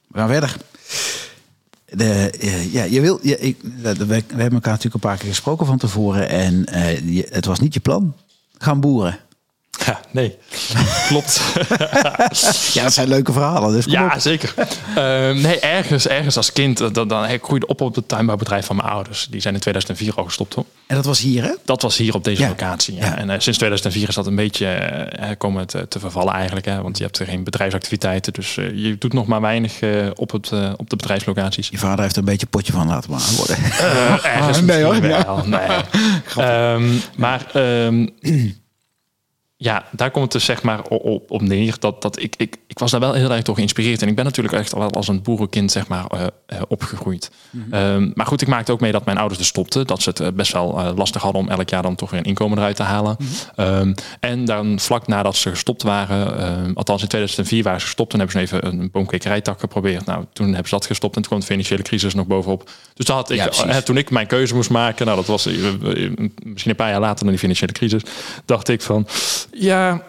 We 0.07 0.17
gaan 0.17 0.27
verder. 0.27 0.57
De, 1.85 2.33
uh, 2.41 2.73
ja, 2.73 2.83
je 2.83 3.01
wil, 3.01 3.19
je, 3.21 3.39
ik, 3.39 3.57
we, 3.61 4.05
we, 4.05 4.13
hebben 4.13 4.37
elkaar 4.37 4.73
natuurlijk 4.73 4.93
een 4.93 5.09
paar 5.09 5.17
keer 5.17 5.29
gesproken 5.29 5.65
van 5.65 5.77
tevoren. 5.77 6.29
En 6.29 6.65
uh, 6.73 7.15
je, 7.15 7.27
het 7.29 7.45
was 7.45 7.59
niet 7.59 7.73
je 7.73 7.79
plan. 7.79 8.15
Gaan 8.57 8.79
boeren. 8.79 9.17
Ja, 9.87 9.99
nee. 10.11 10.37
Klopt. 11.07 11.41
ja, 12.73 12.83
dat 12.83 12.93
zijn 12.93 13.07
leuke 13.07 13.31
verhalen. 13.31 13.73
Dus 13.73 13.85
ja, 13.85 14.19
zeker. 14.19 14.53
Uh, 14.89 14.95
nee, 15.43 15.59
ergens, 15.59 16.07
ergens 16.07 16.37
als 16.37 16.51
kind, 16.51 16.81
eh, 16.81 16.87
dan, 16.91 17.07
dan 17.07 17.29
ik 17.29 17.43
groeide 17.43 17.65
op 17.65 17.81
op 17.81 17.95
het 17.95 18.07
tuinbouwbedrijf 18.07 18.65
van 18.65 18.75
mijn 18.75 18.87
ouders. 18.87 19.27
Die 19.29 19.41
zijn 19.41 19.53
in 19.53 19.59
2004 19.59 20.13
al 20.15 20.23
gestopt 20.23 20.53
hoor. 20.53 20.65
En 20.87 20.95
dat 20.95 21.05
was 21.05 21.19
hier 21.19 21.43
hè? 21.43 21.53
Dat 21.65 21.81
was 21.81 21.97
hier 21.97 22.13
op 22.13 22.23
deze 22.23 22.47
locatie. 22.47 22.95
Ja. 22.95 23.17
En 23.17 23.29
uh, 23.29 23.35
sinds 23.37 23.57
2004 23.57 24.07
is 24.07 24.15
dat 24.15 24.27
een 24.27 24.35
beetje 24.35 24.67
uh, 25.19 25.29
komen 25.37 25.67
te, 25.67 25.87
te, 25.87 25.99
vervallen 25.99 26.33
eigenlijk. 26.33 26.65
Hè? 26.65 26.81
Want 26.81 26.97
je 26.97 27.03
hebt 27.03 27.19
er 27.19 27.25
geen 27.25 27.43
bedrijfsactiviteiten. 27.43 28.33
Dus 28.33 28.55
je 28.55 28.95
doet 28.99 29.13
nog 29.13 29.27
maar 29.27 29.41
weinig 29.41 29.79
op, 30.15 30.31
het, 30.31 30.51
op 30.77 30.89
de 30.89 30.95
bedrijfslocaties. 30.95 31.69
Je 31.69 31.77
vader 31.77 32.01
heeft 32.01 32.15
er 32.15 32.19
een 32.19 32.25
beetje 32.29 32.45
potje 32.45 32.73
van 32.73 32.87
laten 32.87 33.11
maken 33.11 33.35
worden. 33.35 33.57
ergens 34.23 34.61
nee 34.61 34.83
hoor. 34.83 35.01
Wel, 35.01 35.43
nee. 35.45 35.67
um, 36.73 37.01
maar... 37.15 37.45
Um, 37.55 38.15
ja, 39.59 39.85
daar 39.91 40.11
komt 40.11 40.23
het 40.23 40.33
dus 40.33 40.45
zeg 40.45 40.63
maar 40.63 40.83
op, 40.83 41.31
op 41.31 41.41
neer. 41.41 41.75
Dat, 41.79 42.01
dat 42.01 42.21
ik, 42.21 42.33
ik, 42.37 42.55
ik 42.67 42.79
was 42.79 42.91
daar 42.91 42.99
wel 42.99 43.13
heel 43.13 43.31
erg 43.31 43.43
door 43.43 43.55
geïnspireerd. 43.55 44.01
En 44.01 44.07
ik 44.07 44.15
ben 44.15 44.25
natuurlijk 44.25 44.55
echt 44.55 44.73
al 44.73 44.91
als 44.91 45.07
een 45.07 45.21
boerenkind 45.21 45.71
zeg 45.71 45.87
maar, 45.87 46.05
uh, 46.13 46.21
uh, 46.21 46.61
opgegroeid. 46.67 47.31
Mhm. 47.49 47.73
um, 47.73 48.11
maar 48.15 48.25
goed, 48.25 48.41
ik 48.41 48.47
maakte 48.47 48.71
ook 48.71 48.79
mee 48.79 48.91
dat 48.91 49.05
mijn 49.05 49.17
ouders 49.17 49.39
er 49.39 49.45
stopten. 49.45 49.87
Dat 49.87 50.01
ze 50.01 50.09
het 50.09 50.19
uh, 50.19 50.27
best 50.33 50.51
wel 50.53 50.93
lastig 50.95 51.21
hadden 51.21 51.41
om 51.41 51.49
elk 51.49 51.69
jaar 51.69 51.81
dan 51.81 51.95
toch 51.95 52.09
weer 52.09 52.19
een 52.19 52.25
inkomen 52.25 52.57
eruit 52.57 52.75
te 52.75 52.83
halen. 52.83 53.17
Mhm. 53.19 53.61
um, 53.67 53.93
en 54.19 54.45
dan 54.45 54.79
vlak 54.79 55.07
nadat 55.07 55.35
ze 55.35 55.49
gestopt 55.49 55.83
waren, 55.83 56.39
ehm, 56.39 56.71
althans 56.73 57.01
in 57.01 57.07
2004 57.07 57.63
waren 57.63 57.79
ze 57.79 57.85
gestopt. 57.85 58.09
Toen 58.09 58.19
hebben 58.19 58.47
ze 58.47 58.57
even 58.57 58.65
een 58.65 58.91
boomkwekerijtak 58.91 59.59
geprobeerd. 59.59 60.05
Nou, 60.05 60.25
toen 60.33 60.47
hebben 60.47 60.67
ze 60.67 60.75
dat 60.75 60.85
gestopt 60.85 61.15
en 61.15 61.21
toen 61.21 61.29
kwam 61.29 61.39
de 61.39 61.45
financiële 61.45 61.81
crisis 61.81 62.13
nog 62.13 62.27
bovenop. 62.27 62.69
Dus 62.93 63.05
dat 63.05 63.15
had 63.15 63.29
ik, 63.29 63.53
ja, 63.53 63.81
toen 63.81 63.97
ik 63.97 64.09
mijn 64.09 64.27
keuze 64.27 64.55
moest 64.55 64.69
maken, 64.69 65.05
nou 65.05 65.17
dat 65.17 65.27
was 65.27 65.45
misschien 66.43 66.71
een 66.71 66.75
paar 66.75 66.89
jaar 66.89 66.99
later 66.99 67.19
dan 67.19 67.29
die 67.29 67.39
financiële 67.39 67.71
crisis, 67.71 68.01
dacht 68.45 68.67
ik 68.67 68.81
van 68.81 69.07
ja, 69.59 70.01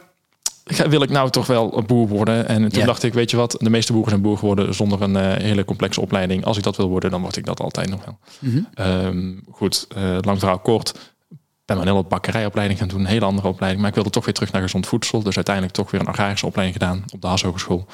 wil 0.88 1.02
ik 1.02 1.10
nou 1.10 1.30
toch 1.30 1.46
wel 1.46 1.78
een 1.78 1.86
boer 1.86 2.08
worden? 2.08 2.48
En 2.48 2.68
toen 2.68 2.84
dacht 2.84 3.02
ik, 3.02 3.14
weet 3.14 3.30
je 3.30 3.36
wat, 3.36 3.56
de 3.58 3.70
meeste 3.70 3.92
boeren 3.92 4.10
zijn 4.10 4.22
boer 4.22 4.38
geworden 4.38 4.74
zonder 4.74 5.02
een 5.02 5.14
uh, 5.14 5.32
hele 5.32 5.64
complexe 5.64 6.00
opleiding. 6.00 6.44
Als 6.44 6.56
ik 6.56 6.62
dat 6.62 6.76
wil 6.76 6.88
worden, 6.88 7.10
dan 7.10 7.20
word 7.20 7.36
ik 7.36 7.44
dat 7.44 7.60
altijd 7.60 7.90
nog 7.90 8.04
wel. 8.04 8.18
Mm 8.38 8.66
-hmm. 8.74 9.40
goed, 9.50 9.86
uh, 9.96 10.18
lang 10.20 10.38
verhaal 10.38 10.58
kort. 10.58 10.92
Ben 11.64 11.76
maar 11.76 11.86
een 11.86 11.92
hele 11.92 12.08
bakkerijopleiding 12.08 12.78
gaan 12.78 12.88
doen, 12.88 13.00
een 13.00 13.06
hele 13.06 13.24
andere 13.24 13.48
opleiding. 13.48 13.80
Maar 13.80 13.90
ik 13.90 13.96
wilde 13.96 14.10
toch 14.10 14.24
weer 14.24 14.34
terug 14.34 14.52
naar 14.52 14.62
gezond 14.62 14.86
voedsel. 14.86 15.22
Dus 15.22 15.36
uiteindelijk 15.36 15.74
toch 15.74 15.90
weer 15.90 16.00
een 16.00 16.06
agrarische 16.06 16.46
opleiding 16.46 16.78
gedaan 16.80 17.04
op 17.12 17.20
de 17.20 17.26
Haas 17.26 17.42
Hogeschool. 17.42 17.86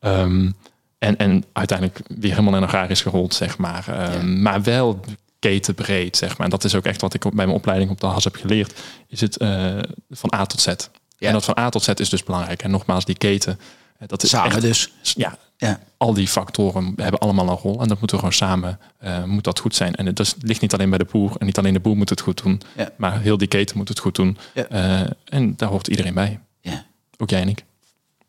Um, 0.00 0.54
en, 0.98 1.16
en 1.16 1.44
uiteindelijk 1.52 2.00
weer 2.08 2.30
helemaal 2.30 2.56
in 2.56 2.62
agrarisch 2.62 3.02
gerold, 3.02 3.34
zeg 3.34 3.58
maar. 3.58 4.14
Um, 4.14 4.42
Maar 4.42 4.62
wel 4.62 5.00
ketenbreed, 5.38 6.16
zeg 6.16 6.36
maar. 6.36 6.44
En 6.46 6.50
dat 6.50 6.64
is 6.64 6.74
ook 6.74 6.84
echt 6.84 7.00
wat 7.00 7.14
ik 7.14 7.20
bij 7.20 7.32
mijn 7.32 7.48
opleiding 7.48 7.90
op 7.90 8.00
de 8.00 8.06
HAS 8.06 8.24
heb 8.24 8.36
geleerd. 8.36 8.80
Is 9.08 9.20
het 9.20 9.40
uh, 9.40 9.78
van 10.10 10.34
A 10.34 10.46
tot 10.46 10.60
Z. 10.60 10.66
Ja. 10.66 10.76
En 11.18 11.32
dat 11.32 11.44
van 11.44 11.58
A 11.58 11.68
tot 11.68 11.82
Z 11.82 11.88
is 11.88 12.08
dus 12.08 12.24
belangrijk. 12.24 12.62
En 12.62 12.70
nogmaals, 12.70 13.04
die 13.04 13.18
keten. 13.18 13.58
Eh, 13.98 14.08
dat 14.08 14.22
is 14.22 14.30
samen 14.30 14.52
echt, 14.52 14.60
dus. 14.60 14.92
Ja, 15.00 15.38
ja, 15.56 15.80
al 15.96 16.14
die 16.14 16.28
factoren 16.28 16.92
hebben 16.96 17.20
allemaal 17.20 17.48
een 17.48 17.56
rol. 17.56 17.80
En 17.80 17.88
dat 17.88 17.98
moeten 17.98 18.16
we 18.16 18.16
gewoon 18.16 18.32
samen, 18.32 18.78
uh, 19.04 19.24
moet 19.24 19.44
dat 19.44 19.58
goed 19.58 19.74
zijn. 19.74 19.94
En 19.94 20.06
het 20.06 20.16
dus, 20.16 20.34
ligt 20.40 20.60
niet 20.60 20.72
alleen 20.72 20.88
bij 20.88 20.98
de 20.98 21.06
boer. 21.10 21.36
En 21.38 21.46
niet 21.46 21.58
alleen 21.58 21.72
de 21.72 21.80
boer 21.80 21.96
moet 21.96 22.10
het 22.10 22.20
goed 22.20 22.42
doen. 22.42 22.60
Ja. 22.76 22.90
Maar 22.96 23.20
heel 23.20 23.38
die 23.38 23.48
keten 23.48 23.76
moet 23.76 23.88
het 23.88 23.98
goed 23.98 24.14
doen. 24.14 24.38
Ja. 24.54 24.66
Uh, 24.72 25.10
en 25.24 25.56
daar 25.56 25.68
hoort 25.68 25.88
iedereen 25.88 26.14
bij. 26.14 26.40
Ja. 26.60 26.86
Ook 27.16 27.30
jij 27.30 27.40
en 27.40 27.48
ik. 27.48 27.64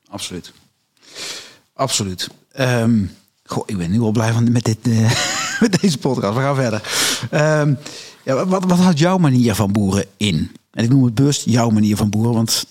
Absoluut. 0.08 0.54
Absoluut. 1.74 2.30
Um, 2.60 3.16
goh, 3.44 3.64
ik 3.66 3.78
ben 3.78 3.92
nu 3.92 4.00
al 4.00 4.12
blij 4.12 4.34
van 4.34 4.52
met 4.52 4.64
dit... 4.64 4.88
Uh 4.88 5.12
met 5.70 5.82
deze 5.82 5.98
podcast. 5.98 6.36
We 6.36 6.42
gaan 6.42 6.56
verder. 6.56 6.82
Um, 7.62 7.78
ja, 8.24 8.46
wat, 8.46 8.66
wat 8.66 8.80
had 8.80 9.00
jouw 9.00 9.18
manier 9.18 9.56
van 9.56 9.72
boeren 9.72 10.06
in? 10.18 10.52
En 10.72 10.84
ik 10.84 10.90
noem 10.90 11.04
het 11.04 11.16
bewust 11.16 11.46
jouw 11.46 11.70
manier 11.70 11.96
van 11.96 12.10
boeren, 12.10 12.34
want 12.34 12.66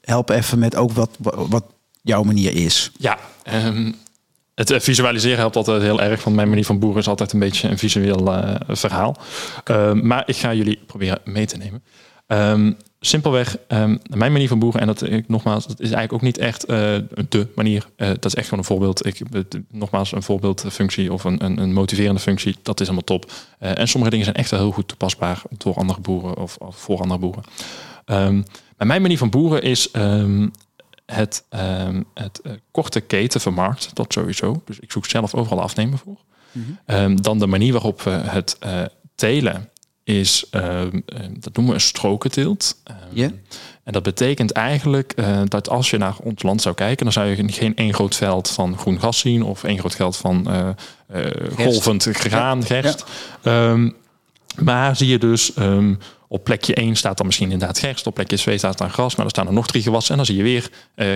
help 0.00 0.30
even 0.30 0.58
met 0.58 0.76
ook 0.76 0.92
wat, 0.92 1.10
wat 1.48 1.64
jouw 2.02 2.22
manier 2.22 2.54
is. 2.54 2.90
Ja, 2.98 3.18
um, 3.52 3.94
het 4.54 4.70
eh, 4.70 4.80
visualiseren 4.80 5.38
helpt 5.38 5.56
altijd 5.56 5.82
heel 5.82 6.00
erg. 6.00 6.24
Want 6.24 6.36
mijn 6.36 6.48
manier 6.48 6.64
van 6.64 6.78
boeren 6.78 7.00
is 7.00 7.08
altijd 7.08 7.32
een 7.32 7.38
beetje 7.38 7.68
een 7.68 7.78
visueel 7.78 8.34
uh, 8.34 8.54
verhaal. 8.68 9.16
Um, 9.64 10.06
maar 10.06 10.22
ik 10.26 10.36
ga 10.36 10.54
jullie 10.54 10.80
proberen 10.86 11.20
mee 11.24 11.46
te 11.46 11.56
nemen. 11.56 11.82
Um, 12.26 12.76
simpelweg, 13.00 13.56
um, 13.68 14.00
mijn 14.08 14.32
manier 14.32 14.48
van 14.48 14.58
boeren, 14.58 14.80
en 14.80 14.86
dat 14.86 15.02
ik 15.02 15.28
nogmaals, 15.28 15.66
dat 15.66 15.80
is 15.80 15.90
eigenlijk 15.90 16.12
ook 16.12 16.22
niet 16.22 16.38
echt 16.38 16.70
uh, 16.70 16.96
de 17.28 17.48
manier. 17.54 17.86
Uh, 17.96 18.08
dat 18.08 18.24
is 18.24 18.34
echt 18.34 18.48
gewoon 18.48 18.58
een 18.58 18.70
voorbeeld. 18.70 19.06
Ik, 19.06 19.20
nogmaals, 19.70 20.12
een 20.12 20.22
voorbeeldfunctie 20.22 21.12
of 21.12 21.24
een, 21.24 21.44
een, 21.44 21.58
een 21.58 21.72
motiverende 21.72 22.20
functie, 22.20 22.56
dat 22.62 22.80
is 22.80 22.86
allemaal 22.86 23.04
top. 23.04 23.32
Uh, 23.60 23.78
en 23.78 23.88
sommige 23.88 24.10
dingen 24.10 24.26
zijn 24.26 24.36
echt 24.36 24.50
wel 24.50 24.60
heel 24.60 24.70
goed 24.70 24.88
toepasbaar 24.88 25.42
door 25.58 25.74
andere 25.74 26.00
boeren 26.00 26.36
of, 26.36 26.56
of 26.56 26.76
voor 26.76 27.00
andere 27.00 27.20
boeren. 27.20 27.44
Um, 28.06 28.44
maar 28.76 28.86
mijn 28.86 29.02
manier 29.02 29.18
van 29.18 29.30
boeren 29.30 29.62
is 29.62 29.88
het, 31.06 31.44
het 32.14 32.40
korte 32.70 33.00
keten 33.00 33.40
vermarkt, 33.40 33.90
dat 33.94 34.12
sowieso. 34.12 34.62
Dus 34.64 34.80
ik 34.80 34.92
zoek 34.92 35.06
zelf 35.06 35.34
overal 35.34 35.62
afnemen 35.62 35.98
voor. 35.98 36.18
Mm 36.52 36.78
-hmm. 36.86 37.22
dan 37.22 37.38
de 37.38 37.46
manier 37.46 37.72
waarop 37.72 38.02
we 38.02 38.10
het 38.10 38.58
telen 39.14 39.68
is, 40.04 40.44
uh, 40.50 40.80
dat 41.38 41.56
noemen 41.56 41.66
we 41.66 41.74
een 41.74 41.80
strokenteelt. 41.80 42.76
Uh, 43.14 43.22
En 43.84 43.92
dat 43.92 44.02
betekent 44.02 44.52
eigenlijk 44.52 45.12
uh, 45.16 45.40
dat 45.44 45.68
als 45.68 45.90
je 45.90 45.98
naar 45.98 46.16
ons 46.22 46.42
land 46.42 46.62
zou 46.62 46.74
kijken, 46.74 47.04
dan 47.04 47.12
zou 47.12 47.26
je 47.26 47.52
geen 47.52 47.76
één 47.76 47.94
groot 47.94 48.16
veld 48.16 48.50
van 48.50 48.78
groen 48.78 49.00
gas 49.00 49.18
zien 49.18 49.42
of 49.42 49.64
één 49.64 49.78
groot 49.78 49.94
veld 49.94 50.16
van 50.16 50.48
golvend 51.56 52.08
graan, 52.12 52.64
gerst. 52.64 53.04
Ja. 53.42 53.70
Um, 53.70 53.96
maar 54.62 54.96
zie 54.96 55.08
je 55.08 55.18
dus 55.18 55.56
um, 55.56 55.98
op 56.28 56.44
plekje 56.44 56.74
1 56.74 56.96
staat 56.96 57.16
dan 57.16 57.26
misschien 57.26 57.50
inderdaad 57.50 57.78
gerst. 57.78 58.06
Op 58.06 58.14
plekje 58.14 58.36
2 58.36 58.58
staat 58.58 58.78
dan 58.78 58.90
gras. 58.90 59.14
Maar 59.14 59.24
dan 59.24 59.30
staan 59.30 59.46
er 59.46 59.52
nog 59.52 59.66
drie 59.66 59.82
gewassen. 59.82 60.10
En 60.10 60.16
dan 60.16 60.26
zie 60.26 60.36
je 60.36 60.42
weer 60.42 60.70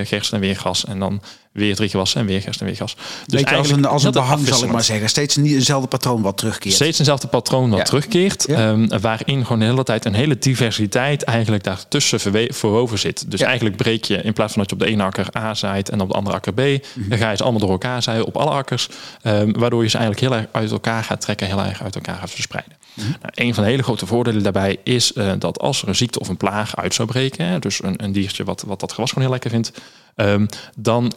gerst 0.07 0.33
en 0.33 0.41
weer 0.41 0.55
gras. 0.55 0.85
En 0.85 0.99
dan 0.99 1.23
weer 1.59 1.75
drie 1.75 1.89
gewassen 1.89 2.21
en 2.21 2.27
weer 2.27 2.41
gerst 2.41 2.61
en 2.61 2.67
weer 2.67 2.77
gas. 2.77 2.95
Dus 3.27 3.41
Beetje 3.41 3.57
als 3.57 3.71
een, 3.71 3.85
als 3.85 4.05
een 4.05 4.13
behang 4.13 4.47
zal 4.47 4.65
ik 4.65 4.73
maar 4.73 4.85
zeggen. 4.85 5.09
Steeds 5.09 5.37
niet 5.37 5.55
hetzelfde 5.55 5.89
patroon 5.89 6.23
wat 6.23 6.37
terugkeert. 6.37 6.75
Steeds 6.75 6.99
eenzelfde 6.99 7.29
patroon 7.29 7.71
wat 7.71 7.85
terugkeert. 7.85 8.45
Ja. 8.49 8.69
Um, 8.69 9.01
waarin 9.01 9.43
gewoon 9.43 9.59
de 9.59 9.65
hele 9.65 9.83
tijd 9.83 10.05
een 10.05 10.15
hele 10.15 10.39
diversiteit 10.39 11.23
eigenlijk 11.23 11.65
daartussen 11.65 12.21
verwoven 12.55 12.99
zit. 12.99 13.31
Dus 13.31 13.41
eigenlijk 13.41 13.77
breek 13.77 14.05
je 14.05 14.17
in 14.17 14.33
plaats 14.33 14.53
van 14.53 14.63
dat 14.63 14.71
je 14.71 14.77
op 14.77 14.83
de 14.83 14.93
ene 14.93 15.03
akker 15.03 15.37
A 15.37 15.55
zaait 15.55 15.89
en 15.89 16.01
op 16.01 16.09
de 16.09 16.15
andere 16.15 16.37
akker 16.37 16.53
B. 16.53 16.59
Mm 16.59 16.81
-hmm. 16.95 17.09
Dan 17.09 17.19
ga 17.19 17.31
je 17.31 17.37
ze 17.37 17.43
allemaal 17.43 17.61
door 17.61 17.71
elkaar 17.71 18.03
zaaien 18.03 18.25
op 18.25 18.37
alle 18.37 18.51
akkers. 18.51 18.89
Um, 19.23 19.53
waardoor 19.59 19.83
je 19.83 19.89
ze 19.89 19.99
eigenlijk 19.99 20.27
heel 20.27 20.41
erg 20.41 20.49
uit 20.53 20.71
elkaar 20.71 21.05
gaat 21.05 21.21
trekken. 21.21 21.47
Heel 21.47 21.61
erg 21.61 21.83
uit 21.83 21.95
elkaar 21.95 22.17
gaat 22.17 22.31
verspreiden. 22.31 22.77
Mm 22.95 23.05
nou, 23.09 23.33
een 23.35 23.55
van 23.55 23.65
de 23.65 23.71
hele 23.71 23.83
grote 23.83 24.07
voordelen 24.07 24.43
daarbij 24.43 24.79
is 24.85 25.13
uh, 25.13 25.33
dat 25.39 25.59
als 25.59 25.83
er 25.83 25.89
een 25.89 25.97
ziekte 25.97 26.21
of 26.21 26.29
een 26.29 26.37
plaag 26.37 26.77
uit 26.77 26.95
zou 26.95 27.09
breken, 27.09 27.47
hè, 27.47 27.59
dus 27.59 27.83
een, 27.83 28.05
een 28.05 28.13
diertje 28.13 28.45
wat, 28.45 28.65
wat 28.67 28.81
dat 28.81 28.93
gewas 28.93 29.09
gewoon 29.09 29.25
heel 29.25 29.33
lekker 29.33 29.51
vindt, 29.51 29.73
um, 30.17 30.47
dan 30.77 31.13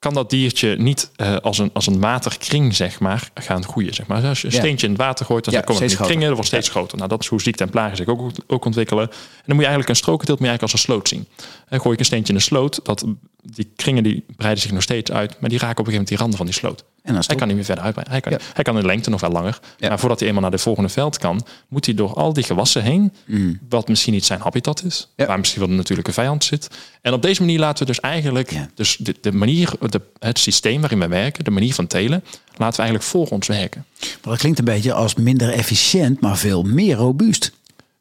kan 0.00 0.14
dat 0.14 0.30
diertje 0.30 0.76
niet 0.76 1.10
uh, 1.16 1.36
als, 1.36 1.58
een, 1.58 1.70
als 1.72 1.86
een 1.86 2.00
waterkring, 2.00 2.76
zeg 2.76 3.00
maar, 3.00 3.30
gaan 3.34 3.64
groeien. 3.64 3.94
Zeg 3.94 4.06
maar. 4.06 4.24
Als 4.24 4.40
je 4.40 4.46
een 4.46 4.52
steentje 4.52 4.86
in 4.86 4.92
het 4.92 5.02
water 5.02 5.26
gooit, 5.26 5.44
dan 5.44 5.54
ja, 5.54 5.60
komen 5.60 5.86
die 5.86 5.96
kringen, 5.96 6.26
dat 6.26 6.32
wordt 6.32 6.46
steeds 6.46 6.68
groter. 6.68 6.96
Nou, 6.96 7.08
dat 7.08 7.20
is 7.20 7.26
hoe 7.26 7.40
ziekte 7.40 7.64
en 7.64 7.70
plagen 7.70 7.96
zich 7.96 8.06
ook, 8.06 8.30
ook 8.46 8.64
ontwikkelen. 8.64 9.04
En 9.10 9.16
dan 9.46 9.56
moet 9.56 9.64
je 9.64 9.70
eigenlijk 9.70 9.88
een 9.88 9.96
strokenteelt 9.96 10.38
moet 10.38 10.48
je 10.48 10.52
eigenlijk 10.52 10.72
als 10.72 10.72
een 10.72 10.92
sloot 10.92 11.08
zien. 11.08 11.28
En 11.68 11.80
gooi 11.80 11.92
ik 11.94 11.98
een 11.98 12.04
steentje 12.04 12.32
in 12.32 12.38
de 12.38 12.44
sloot, 12.44 12.80
dat, 12.82 13.04
die 13.42 13.72
kringen 13.76 14.02
die 14.02 14.24
breiden 14.36 14.62
zich 14.62 14.72
nog 14.72 14.82
steeds 14.82 15.10
uit, 15.10 15.40
maar 15.40 15.50
die 15.50 15.58
raken 15.58 15.78
op 15.78 15.86
een 15.86 15.92
gegeven 15.92 15.92
moment 15.92 16.08
die 16.08 16.18
randen 16.18 16.36
van 16.36 16.46
die 16.46 16.54
sloot. 16.54 16.84
En 17.02 17.14
hij 17.14 17.36
kan 17.36 17.46
niet 17.46 17.56
meer 17.56 17.64
verder 17.64 17.84
uitbreiden. 17.84 18.12
Hij 18.12 18.38
kan, 18.38 18.48
hij 18.54 18.64
kan 18.64 18.74
in 18.74 18.80
de 18.80 18.86
lengte 18.86 19.10
nog 19.10 19.20
wel 19.20 19.30
langer. 19.30 19.60
Maar 19.80 19.98
voordat 19.98 20.18
hij 20.18 20.28
eenmaal 20.28 20.42
naar 20.42 20.50
de 20.50 20.58
volgende 20.58 20.88
veld 20.88 21.18
kan, 21.18 21.46
moet 21.68 21.86
hij 21.86 21.94
door 21.94 22.14
al 22.14 22.32
die 22.32 22.44
gewassen 22.44 22.82
heen, 22.82 23.12
mm. 23.26 23.58
wat 23.68 23.88
misschien 23.88 24.12
niet 24.12 24.24
zijn 24.24 24.40
habitat 24.40 24.84
is, 24.84 25.08
waar 25.16 25.38
misschien 25.38 25.60
wel 25.60 25.70
een 25.70 25.76
natuurlijke 25.76 26.12
vijand 26.12 26.44
zit. 26.44 26.68
En 27.02 27.12
op 27.12 27.22
deze 27.22 27.40
manier 27.40 27.58
laten 27.58 27.86
we 27.86 27.92
dus 27.92 28.00
eigenlijk 28.00 28.54
dus 28.74 28.96
de, 28.96 29.14
de 29.20 29.32
manier, 29.32 29.72
de, 29.88 30.00
het 30.18 30.38
systeem 30.38 30.80
waarin 30.80 30.98
wij 30.98 31.08
werken, 31.08 31.44
de 31.44 31.50
manier 31.50 31.74
van 31.74 31.86
telen, 31.86 32.24
laten 32.56 32.76
we 32.76 32.82
eigenlijk 32.82 33.02
voor 33.02 33.28
ons 33.28 33.46
werken. 33.46 33.84
Maar 34.00 34.18
dat 34.22 34.38
klinkt 34.38 34.58
een 34.58 34.64
beetje 34.64 34.92
als 34.92 35.14
minder 35.14 35.52
efficiënt, 35.52 36.20
maar 36.20 36.36
veel 36.36 36.62
meer 36.62 36.96
robuust. 36.96 37.52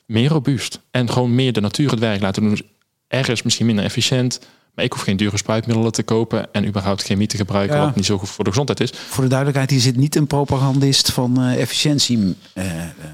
Meer 0.05 0.29
robuust. 0.29 0.79
En 0.91 1.09
gewoon 1.09 1.35
meer 1.35 1.53
de 1.53 1.61
natuur 1.61 1.89
het 1.89 1.99
werk 1.99 2.21
laten 2.21 2.41
doen. 2.41 2.51
Dus 2.51 2.61
ergens 3.07 3.41
misschien 3.41 3.65
minder 3.65 3.85
efficiënt, 3.85 4.39
maar 4.75 4.85
ik 4.85 4.93
hoef 4.93 5.01
geen 5.01 5.17
dure 5.17 5.37
spruitmiddelen 5.37 5.91
te 5.91 6.03
kopen 6.03 6.53
en 6.53 6.65
überhaupt 6.65 7.03
chemie 7.03 7.27
te 7.27 7.37
gebruiken, 7.37 7.79
wat 7.79 7.95
niet 7.95 8.05
zo 8.05 8.17
goed 8.17 8.29
voor 8.29 8.43
de 8.43 8.49
gezondheid 8.49 8.79
is. 8.79 8.91
Voor 8.93 9.23
de 9.23 9.29
duidelijkheid, 9.29 9.69
hier 9.69 9.79
zit 9.79 9.95
niet 9.95 10.15
een 10.15 10.27
propagandist 10.27 11.11
van 11.11 11.39
uh, 11.39 11.61
efficiëntie. 11.61 12.35
Uh, 12.53 12.65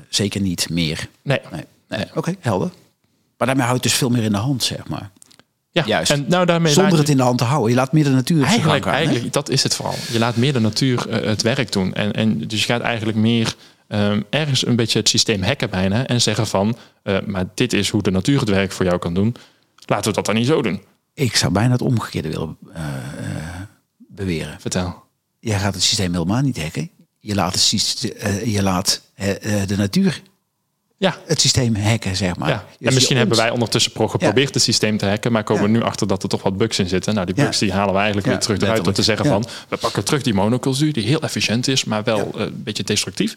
zeker 0.10 0.42
niet 0.42 0.70
meer. 0.70 1.08
Nee. 1.22 1.40
nee. 1.52 1.64
nee. 1.88 2.06
Oké, 2.16 2.36
helder. 2.40 2.72
Maar 3.38 3.48
daarmee 3.48 3.66
houdt 3.66 3.84
dus 3.84 3.94
veel 3.94 4.10
meer 4.10 4.24
in 4.24 4.32
de 4.32 4.38
hand, 4.38 4.64
zeg 4.64 4.88
maar. 4.88 5.12
Ja, 5.72 5.84
juist. 5.86 6.12
En 6.12 6.26
nou, 6.28 6.46
daarmee 6.46 6.74
Zonder 6.74 6.94
je... 6.94 7.00
het 7.00 7.10
in 7.10 7.18
de 7.18 7.24
hand 7.24 7.38
te 7.38 7.44
houden. 7.44 7.70
Je 7.70 7.76
laat 7.76 7.92
meer 7.92 8.04
de 8.04 8.10
natuur 8.10 8.44
eigenlijk, 8.44 8.84
gaan, 8.84 8.94
eigenlijk 8.94 9.34
dat 9.34 9.50
is 9.50 9.64
het 9.64 9.76
vooral. 9.76 9.96
Je 10.12 10.20
laat 10.20 10.36
meer 10.36 10.54
de 10.54 10.60
natuur 10.60 11.06
uh, 11.10 11.28
het 11.28 11.42
werk 11.42 11.72
doen. 11.72 11.94
En, 11.94 12.14
en 12.14 12.48
dus 12.48 12.60
je 12.60 12.66
gaat 12.66 12.82
eigenlijk 12.82 13.18
meer 13.18 13.56
um, 13.88 14.26
ergens 14.30 14.66
een 14.66 14.76
beetje 14.76 15.00
het 15.00 15.10
systeem 15.10 15.44
hacken 15.44 15.70
bijna. 15.70 16.08
En 16.08 16.22
zeggen 16.22 16.48
van, 16.48 16.78
uh, 17.04 17.18
maar 17.26 17.46
dit 17.54 17.74
is 17.74 17.90
hoe 17.90 18.02
de 18.02 18.12
natuur 18.12 18.40
het 18.40 18.50
werk 18.50 18.72
voor 18.72 18.86
jou 18.86 18.98
kan 18.98 19.14
doen. 19.14 19.36
Laten 19.86 20.10
we 20.10 20.16
dat 20.16 20.26
dan 20.26 20.36
niet 20.36 20.48
zo 20.48 20.62
doen. 20.62 20.82
Ik 21.16 21.36
zou 21.36 21.52
bijna 21.52 21.72
het 21.72 21.82
omgekeerde 21.82 22.30
willen 22.30 22.58
uh, 22.70 22.78
beweren. 23.98 24.60
Vertel. 24.60 25.04
Jij 25.40 25.60
gaat 25.60 25.74
het 25.74 25.84
systeem 25.84 26.14
helemaal 26.14 26.42
niet 26.42 26.62
hacken. 26.62 26.90
Je 27.20 27.36
laat, 27.36 27.52
het 27.52 27.62
systeem, 27.62 28.14
je 28.46 28.64
laat 28.64 29.02
de 29.66 29.74
natuur 29.78 30.22
ja. 30.98 31.18
het 31.26 31.42
systeem 31.42 31.76
hacken, 31.76 32.16
zeg 32.16 32.36
maar. 32.36 32.50
Ja. 32.50 32.66
en 32.80 32.94
misschien 32.94 33.18
hebben 33.18 33.38
wij 33.38 33.50
ondertussen 33.50 33.92
geprobeerd 34.10 34.54
het 34.54 34.64
systeem 34.64 34.98
te 34.98 35.06
hacken, 35.06 35.32
maar 35.32 35.44
komen 35.44 35.64
we 35.64 35.70
nu 35.70 35.82
achter 35.82 36.08
dat 36.08 36.24
er 36.24 36.30
toch 36.30 36.44
wat 36.44 36.58
bugs 36.58 36.80
in 36.80 36.88
zitten. 36.88 37.14
Nou, 37.14 37.26
die 37.26 37.36
bugs 37.36 37.58
die 37.58 37.72
halen 37.72 37.92
we 37.94 37.98
eigenlijk 37.98 38.28
weer 38.28 38.40
terug 38.40 38.62
eruit 38.62 38.88
om 38.88 38.94
te 38.94 39.04
zeggen 39.04 39.26
van, 39.26 39.46
we 39.70 39.78
pakken 39.78 40.04
terug 40.04 40.22
die 40.22 40.34
monocultuur, 40.34 40.94
die 40.94 41.06
heel 41.06 41.22
efficiënt 41.22 41.68
is, 41.68 41.84
maar 41.84 42.04
wel 42.04 42.32
een 42.36 42.64
beetje 42.64 42.84
destructief. 42.84 43.36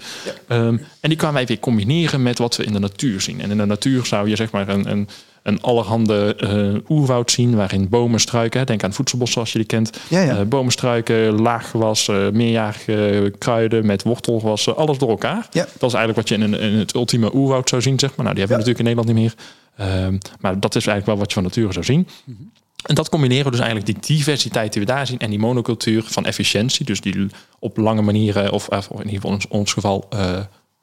Um, 0.48 0.84
en 1.00 1.08
die 1.08 1.16
kunnen 1.16 1.34
wij 1.34 1.46
weer 1.46 1.58
combineren 1.58 2.22
met 2.22 2.38
wat 2.38 2.56
we 2.56 2.64
in 2.64 2.72
de 2.72 2.78
natuur 2.78 3.20
zien. 3.20 3.40
En 3.40 3.50
in 3.50 3.56
de 3.56 3.66
natuur 3.66 4.06
zou 4.06 4.28
je 4.28 4.36
zeg 4.36 4.50
maar 4.50 4.68
een, 4.68 4.90
een 4.90 5.08
een 5.48 5.62
allerhande 5.62 6.36
uh, 6.40 6.96
oerwoud 6.98 7.30
zien 7.30 7.56
waarin 7.56 7.88
bomen, 7.88 8.20
struiken, 8.20 8.66
denk 8.66 8.84
aan 8.84 8.92
voedselbossen 8.92 9.40
als 9.40 9.52
je 9.52 9.58
die 9.58 9.66
kent, 9.66 9.98
ja, 10.08 10.20
ja. 10.20 10.38
Uh, 10.38 10.46
bomen, 10.46 10.72
struiken, 10.72 11.40
laaggewas, 11.40 12.08
uh, 12.08 12.30
meerjarige 12.30 13.32
kruiden 13.38 13.86
met 13.86 14.02
wortelgewassen, 14.02 14.76
alles 14.76 14.98
door 14.98 15.08
elkaar. 15.08 15.46
Ja. 15.50 15.66
Dat 15.78 15.90
is 15.90 15.96
eigenlijk 15.96 16.16
wat 16.16 16.28
je 16.28 16.34
in, 16.34 16.52
een, 16.52 16.60
in 16.60 16.78
het 16.78 16.94
ultieme 16.94 17.34
oerwoud 17.34 17.68
zou 17.68 17.82
zien, 17.82 17.98
zeg 17.98 18.16
maar. 18.16 18.24
Nou, 18.24 18.36
die 18.36 18.46
hebben 18.46 18.64
we 18.64 18.72
natuurlijk 18.72 18.98
in 18.98 19.04
Nederland 19.04 19.36
niet 19.36 19.46
meer. 19.76 19.96
Ehm, 20.02 20.18
maar 20.40 20.60
dat 20.60 20.74
is 20.74 20.86
eigenlijk 20.86 21.06
wel 21.06 21.16
wat 21.16 21.28
je 21.28 21.34
van 21.34 21.42
nature 21.42 21.72
zou 21.72 21.84
zien. 21.84 22.08
Mm 22.24 22.36
-hmm. 22.38 22.50
En 22.86 22.94
dat 22.94 23.08
combineren 23.08 23.44
we 23.44 23.50
dus 23.50 23.60
eigenlijk 23.60 23.86
die 23.86 24.16
diversiteit 24.16 24.72
die 24.72 24.82
we 24.82 24.88
daar 24.88 25.06
zien 25.06 25.18
en 25.18 25.30
die 25.30 25.38
monocultuur 25.38 26.02
van 26.02 26.24
efficiëntie, 26.24 26.86
dus 26.86 27.00
die 27.00 27.26
op 27.58 27.76
lange 27.76 28.02
manieren, 28.02 28.52
of, 28.52 28.68
of 28.68 28.90
in 28.90 28.96
ieder 28.96 29.14
geval 29.14 29.32
in 29.32 29.40
ons 29.48 29.72
geval 29.72 30.08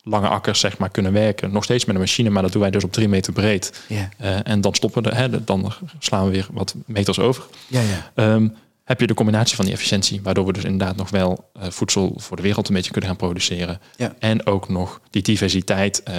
lange 0.08 0.28
akkers 0.28 0.60
zeg 0.60 0.78
maar, 0.78 0.90
kunnen 0.90 1.14
werken. 1.14 1.52
Nog 1.52 1.64
steeds 1.64 1.86
met 1.86 1.96
een 1.96 2.02
machine, 2.02 2.30
maar 2.30 2.42
dat 2.42 2.52
doen 2.52 2.62
wij 2.62 2.72
dus 2.72 2.84
op 2.84 2.92
drie 2.92 3.08
meter 3.08 3.34
breed. 3.34 3.84
Ja. 3.88 4.10
Uh, 4.22 4.48
en 4.48 4.62
dan 4.62 4.74
stoppen 4.74 5.04
we, 5.04 5.10
de, 5.10 5.16
hè, 5.16 5.44
dan 5.44 5.74
slaan 6.00 6.26
we 6.26 6.32
weer 6.32 6.48
wat 6.52 6.76
meters 6.86 7.20
over. 7.20 7.44
Ja, 7.68 7.82
ja. 7.82 8.34
Um, 8.34 8.56
heb 8.84 9.00
je 9.00 9.08
de 9.08 9.14
combinatie 9.14 9.56
van 9.56 9.66
die 9.66 9.74
efficiëntie, 9.74 10.22
waardoor 10.24 10.46
we 10.46 10.54
dus 10.54 10.64
inderdaad 10.64 10.96
nog 10.96 11.10
wel 11.10 11.50
uh, 11.58 11.64
voedsel 11.70 12.14
voor 12.18 12.38
de 12.38 12.44
wereld 12.44 12.68
een 12.68 12.74
beetje 12.74 12.92
kunnen 12.92 13.10
gaan 13.10 13.20
produceren. 13.20 13.80
Ja. 13.96 14.16
En 14.20 14.46
ook 14.46 14.70
nog 14.70 15.02
die 15.10 15.22
diversiteit, 15.22 16.04
uh, 16.10 16.16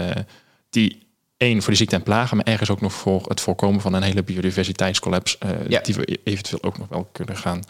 die 0.71 1.07
één 1.37 1.63
voor 1.63 1.71
de 1.71 1.79
ziekte 1.79 1.97
en 1.97 2.03
plagen, 2.03 2.37
maar 2.37 2.47
ergens 2.47 2.71
ook 2.71 2.81
nog 2.81 2.93
voor 2.93 3.23
het 3.29 3.41
voorkomen 3.41 3.81
van 3.81 3.93
een 3.93 4.03
hele 4.03 4.23
biodiversiteitscollapse, 4.23 5.39
ja. 5.69 5.81
die 5.81 5.95
we 5.95 6.19
eventueel 6.25 6.63
ook 6.63 6.79
nog 6.79 6.89
wel 6.89 7.09
kunnen 7.13 7.37
gaan 7.37 7.63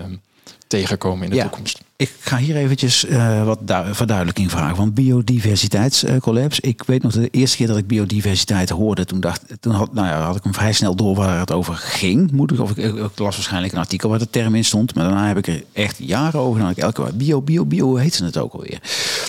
um, 0.00 0.20
tegenkomen 0.66 1.24
in 1.24 1.30
de 1.30 1.40
toekomst. 1.40 1.80
Ik 1.96 2.12
ga 2.20 2.36
hier 2.36 2.56
eventjes 2.56 3.04
uh, 3.04 3.44
wat 3.44 3.58
verduidelijking 3.90 4.50
vragen. 4.50 4.76
Want 4.76 4.94
biodiversiteitscollapse. 4.94 6.62
ik 6.62 6.82
weet 6.82 7.02
nog 7.02 7.12
de 7.12 7.28
eerste 7.30 7.56
keer 7.56 7.66
dat 7.66 7.76
ik 7.76 7.86
biodiversiteit 7.86 8.70
hoorde, 8.70 9.04
toen 9.04 9.20
dacht 9.20 9.42
toen 9.60 9.72
had, 9.72 9.94
nou 9.94 10.06
ja, 10.06 10.20
had 10.20 10.36
ik 10.36 10.42
hem 10.42 10.54
vrij 10.54 10.72
snel 10.72 10.94
door 10.94 11.14
waar 11.14 11.38
het 11.38 11.52
over 11.52 11.74
ging. 11.74 12.30
Moet 12.30 12.52
ik, 12.52 12.60
of 12.60 12.70
ik, 12.70 12.76
ik, 12.76 13.18
las 13.18 13.36
waarschijnlijk 13.36 13.72
een 13.72 13.78
artikel 13.78 14.08
waar 14.08 14.18
de 14.18 14.30
term 14.30 14.54
in 14.54 14.64
stond. 14.64 14.94
Maar 14.94 15.04
daarna 15.04 15.26
heb 15.26 15.36
ik 15.36 15.46
er 15.46 15.64
echt 15.72 15.98
jaren 15.98 16.40
over. 16.40 16.60
Dan 16.60 16.70
ik 16.70 16.78
elke 16.78 17.10
bio, 17.14 17.42
bio, 17.42 17.66
bio, 17.66 17.86
hoe 17.86 18.00
heet 18.00 18.14
ze 18.14 18.24
het 18.24 18.38
ook 18.38 18.52
alweer? 18.52 18.78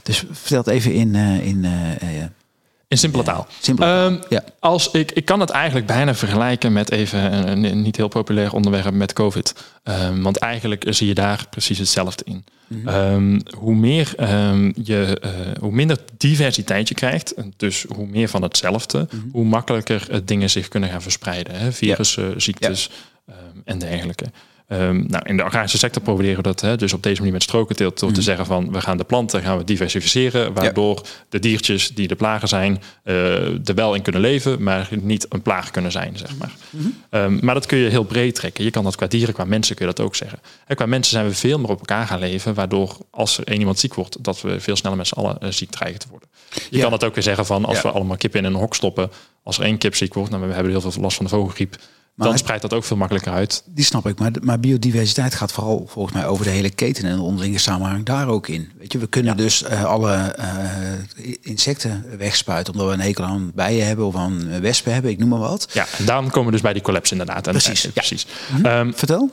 Dus 0.04 0.26
vertel 0.32 0.58
het 0.58 0.68
even 0.68 0.94
in, 0.94 1.14
uh, 1.14 1.46
in 1.46 1.66
in 2.94 3.00
simpele 3.00 3.24
taal. 3.24 3.48
Simpele 3.60 3.88
ehm, 3.88 4.18
ja. 4.30 4.44
Als 4.60 4.92
ik, 4.92 5.12
ik 5.12 5.26
kan 5.26 5.40
het 5.40 5.50
eigenlijk 5.50 5.86
bijna 5.86 6.16
vergelijken 6.16 6.74
met 6.74 6.92
even 6.92 7.48
een, 7.48 7.82
niet 7.82 7.98
heel 7.98 8.08
populair 8.08 8.54
onderwerp 8.54 8.94
met 8.94 9.14
COVID. 9.14 9.56
Um, 9.84 10.24
want 10.24 10.38
eigenlijk 10.38 10.86
zie 10.90 11.08
je 11.08 11.14
daar 11.14 11.46
precies 11.50 11.78
hetzelfde 11.78 12.24
in. 12.26 12.46
Mhm. 12.68 12.88
um, 12.88 13.42
hoe, 13.58 13.76
meer, 13.76 14.14
je, 14.84 15.22
uh, 15.24 15.30
hoe 15.60 15.72
minder 15.72 15.98
diversiteit 16.18 16.88
je 16.88 16.94
krijgt, 16.94 17.34
dus 17.58 17.86
hoe 17.96 18.08
meer 18.08 18.28
van 18.28 18.42
hetzelfde, 18.42 19.08
mm 19.12 19.32
hoe 19.32 19.46
makkelijker 19.46 20.26
dingen 20.26 20.50
zich 20.50 20.68
kunnen 20.68 20.90
gaan 20.90 21.02
verspreiden. 21.02 21.56
Hè? 21.56 21.72
Virussen, 21.72 22.42
ziektes 22.42 22.90
en 23.66 23.80
dergelijke. 23.80 24.26
Um, 24.68 25.06
nou, 25.08 25.26
in 25.26 25.38
de 25.38 25.44
agrarische 25.44 25.78
sector 25.78 26.02
proberen 26.02 26.36
we 26.36 26.42
dat 26.42 26.62
hè, 26.62 26.76
dus 26.76 26.94
op 26.94 27.04
deze 27.04 27.18
manier 27.18 27.34
met 27.34 27.44
strokenteelt 27.44 28.00
door 28.00 28.10
te 28.10 28.16
mhm. 28.16 28.24
zeggen 28.24 28.46
van 28.46 28.72
we 28.72 28.82
gaan 28.82 28.98
de 28.98 29.04
planten 29.04 29.42
gaan 29.42 29.58
we 29.58 29.64
diversificeren, 29.64 30.54
waardoor 30.54 31.02
de 31.30 31.40
diertjes 31.40 31.90
die 31.90 32.08
de 32.08 32.16
plagen 32.16 32.48
zijn 32.48 32.82
uh, 33.04 33.68
er 33.68 33.76
wel 33.76 33.94
in 33.94 34.02
kunnen 34.02 34.22
leven, 34.22 34.64
maar 34.64 34.90
niet 35.02 35.26
een 35.30 35.42
plaag 35.42 35.72
kunnen 35.72 35.92
zijn, 35.92 36.18
zeg 36.18 36.38
maar. 36.38 36.52
Mhm. 36.70 36.88
um, 37.10 37.40
maar 37.42 37.54
dat 37.54 37.66
kun 37.66 37.78
je 37.78 37.90
heel 37.90 38.04
breed 38.04 38.36
trekken. 38.36 38.64
Je 38.64 38.72
kan 38.72 38.84
dat 38.84 38.96
qua 38.96 39.08
dieren, 39.08 39.34
qua 39.34 39.46
mensen 39.46 39.76
kun 39.76 39.88
je 39.88 39.94
dat 39.94 40.06
ook 40.06 40.16
zeggen. 40.16 40.40
En 40.68 40.76
qua 40.76 40.86
mensen 40.86 41.12
zijn 41.12 41.28
we 41.28 41.36
veel 41.36 41.60
meer 41.60 41.70
op 41.70 41.80
elkaar 41.80 42.08
gaan 42.08 42.20
leven, 42.20 42.54
waardoor 42.54 42.98
als 43.10 43.38
er 43.38 43.44
één 43.44 43.60
iemand 43.60 43.80
ziek 43.80 43.94
wordt, 43.94 44.24
dat 44.24 44.42
we 44.42 44.60
veel 44.60 44.76
sneller 44.76 44.98
met 44.98 45.08
z'n 45.08 45.16
allen 45.16 45.38
uh, 45.42 45.50
ziek 45.50 45.72
dreigen 45.72 46.00
te 46.00 46.08
worden. 46.10 46.30
Je 46.70 46.80
kan 46.80 46.92
dat 46.92 47.04
ook 47.04 47.14
weer 47.14 47.24
zeggen 47.24 47.46
van 47.46 47.66
als 47.66 47.82
we 47.82 47.92
allemaal 47.92 48.18
kippen 48.18 48.40
in 48.40 48.46
een 48.46 48.60
hok 48.60 48.76
stoppen, 48.76 49.12
als 49.44 49.58
er 49.58 49.64
één 49.64 49.78
kip 49.78 49.96
ziek 49.96 50.14
wordt, 50.14 50.32
nou 50.32 50.48
we 50.48 50.54
hebben 50.54 50.72
heel 50.72 50.82
veel 50.82 51.02
last 51.02 51.16
van 51.16 51.26
de 51.26 51.32
vogelgriep 51.32 51.76
maar 52.14 52.28
dan 52.28 52.38
spreidt 52.38 52.62
dat 52.62 52.74
ook 52.74 52.84
veel 52.84 52.98
makkelijker 52.98 53.32
uit. 53.32 53.64
Die 53.66 53.86
snap 53.86 54.08
ik. 54.08 54.20
Maar, 54.20 54.32
maar 54.42 54.60
biodiversiteit 54.60 55.36
gaat 55.36 55.52
vooral 55.52 55.86
volgens 55.88 56.16
mij 56.16 56.28
over 56.28 56.46
de 56.46 56.52
hele 56.52 56.70
keten 56.70 57.04
en 57.06 57.16
de 57.16 57.22
onderlinge 57.22 57.58
samenhang 57.58 58.06
daar 58.06 58.28
ook 58.28 58.48
in. 58.48 58.72
Weet 58.78 58.92
je, 58.92 58.98
we 58.98 59.08
kunnen 59.08 59.38
dus 59.38 59.64
uh, 59.64 59.84
alle 59.84 60.36
uh, 60.40 61.34
insecten 61.42 62.06
wegspuiten 62.18 62.74
omdat 62.74 62.88
we 62.88 62.94
een 62.94 63.00
hekel 63.00 63.24
aan 63.24 63.52
bijen 63.56 63.88
hebben 63.88 64.06
of 64.06 64.16
aan 64.16 64.62
wespen 64.62 64.94
hebben, 64.94 65.12
ik 65.12 65.20
noem 65.20 65.30
maar 65.30 65.40
wat. 65.40 65.68
Ja, 65.74 65.86
en 65.98 66.06
dan 66.06 66.30
komen 66.30 66.46
we 66.46 66.52
dus 66.52 66.62
bij 66.62 66.74
die 66.74 66.82
collapse 66.82 67.12
inderdaad. 67.12 67.44
Precies. 67.44 67.88
precies. 67.88 68.28
Hm? 68.56 68.66
Um, 68.66 68.94
Vertel. 68.96 69.32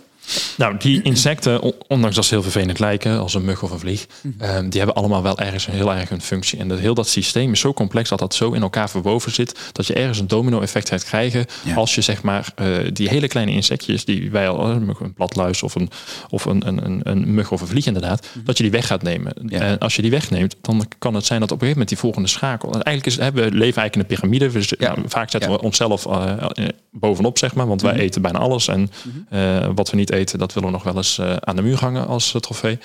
Nou, 0.56 0.76
die 0.76 1.02
insecten, 1.02 1.88
ondanks 1.88 2.16
dat 2.16 2.24
ze 2.24 2.34
heel 2.34 2.42
vervelend 2.42 2.78
lijken, 2.78 3.18
als 3.18 3.34
een 3.34 3.44
mug 3.44 3.62
of 3.62 3.70
een 3.70 3.78
vlieg, 3.78 4.06
mhm. 4.22 4.40
ehm, 4.42 4.68
die 4.68 4.78
hebben 4.78 4.96
allemaal 4.96 5.22
wel 5.22 5.38
ergens 5.38 5.66
een 5.66 5.72
heel 5.72 5.94
erg 5.94 6.10
een 6.10 6.22
functie. 6.22 6.58
En 6.58 6.68
dat, 6.68 6.78
heel 6.78 6.94
dat 6.94 7.08
systeem 7.08 7.52
is 7.52 7.60
zo 7.60 7.72
complex 7.72 8.08
dat 8.08 8.18
dat 8.18 8.34
zo 8.34 8.52
in 8.52 8.62
elkaar 8.62 8.90
verwoven 8.90 9.32
zit, 9.32 9.58
dat 9.72 9.86
je 9.86 9.94
ergens 9.94 10.18
een 10.18 10.26
domino-effect 10.26 10.88
gaat 10.88 11.04
krijgen 11.04 11.46
als 11.74 11.94
je 11.94 12.00
zeg 12.00 12.22
maar 12.22 12.52
uh, 12.60 12.76
die 12.92 13.08
hele 13.08 13.28
kleine 13.28 13.52
insectjes, 13.52 14.04
die 14.04 14.30
wij 14.30 14.48
al, 14.48 14.70
een 14.70 15.14
platluis 15.14 15.62
of 15.62 15.74
een, 15.74 15.90
of 16.30 16.44
een, 16.44 16.66
een, 16.66 17.00
een, 17.02 17.34
mug 17.34 17.52
of 17.52 17.60
een 17.60 17.66
vlieg 17.66 17.86
inderdaad, 17.86 18.26
mhm. 18.32 18.44
dat 18.44 18.56
je 18.56 18.62
die 18.62 18.72
weg 18.72 18.86
gaat 18.86 19.02
nemen. 19.02 19.32
En 19.48 19.78
als 19.78 19.96
je 19.96 20.02
die 20.02 20.10
wegneemt, 20.10 20.56
dan 20.60 20.86
kan 20.98 21.14
het 21.14 21.26
zijn 21.26 21.40
dat 21.40 21.50
op 21.50 21.60
een 21.60 21.66
gegeven 21.66 21.68
moment 21.68 21.88
die 21.88 21.98
volgende 21.98 22.28
schakel. 22.28 22.72
En 22.72 22.82
eigenlijk 22.82 23.06
is, 23.06 23.24
hè, 23.24 23.32
we 23.32 23.40
leven 23.40 23.80
eigenlijk 23.82 23.94
in 23.94 24.00
een 24.00 24.06
piramide. 24.06 24.76
Nou, 24.78 24.98
vaak 25.06 25.30
zetten 25.30 25.50
we 25.50 25.62
onszelf 25.62 26.06
uh, 26.06 26.32
bovenop, 26.90 27.38
zeg 27.38 27.54
maar, 27.54 27.66
want 27.66 27.82
wij 27.82 27.92
mhm. 27.92 28.00
eten 28.00 28.22
bijna 28.22 28.38
alles. 28.38 28.68
En 28.68 28.90
uh, 29.32 29.68
wat 29.74 29.90
we 29.90 29.96
niet 29.96 30.09
eten, 30.10 30.38
dat 30.38 30.52
willen 30.52 30.68
we 30.68 30.74
nog 30.74 30.84
wel 30.84 30.96
eens 30.96 31.18
uh, 31.18 31.36
aan 31.40 31.56
de 31.56 31.62
muur 31.62 31.78
hangen 31.78 32.06
als 32.06 32.34
uh, 32.34 32.40
trofee. 32.40 32.78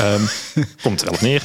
um, 0.00 0.28
komt 0.82 1.00
er 1.00 1.06
wel 1.06 1.14
op 1.14 1.20
neer. 1.20 1.42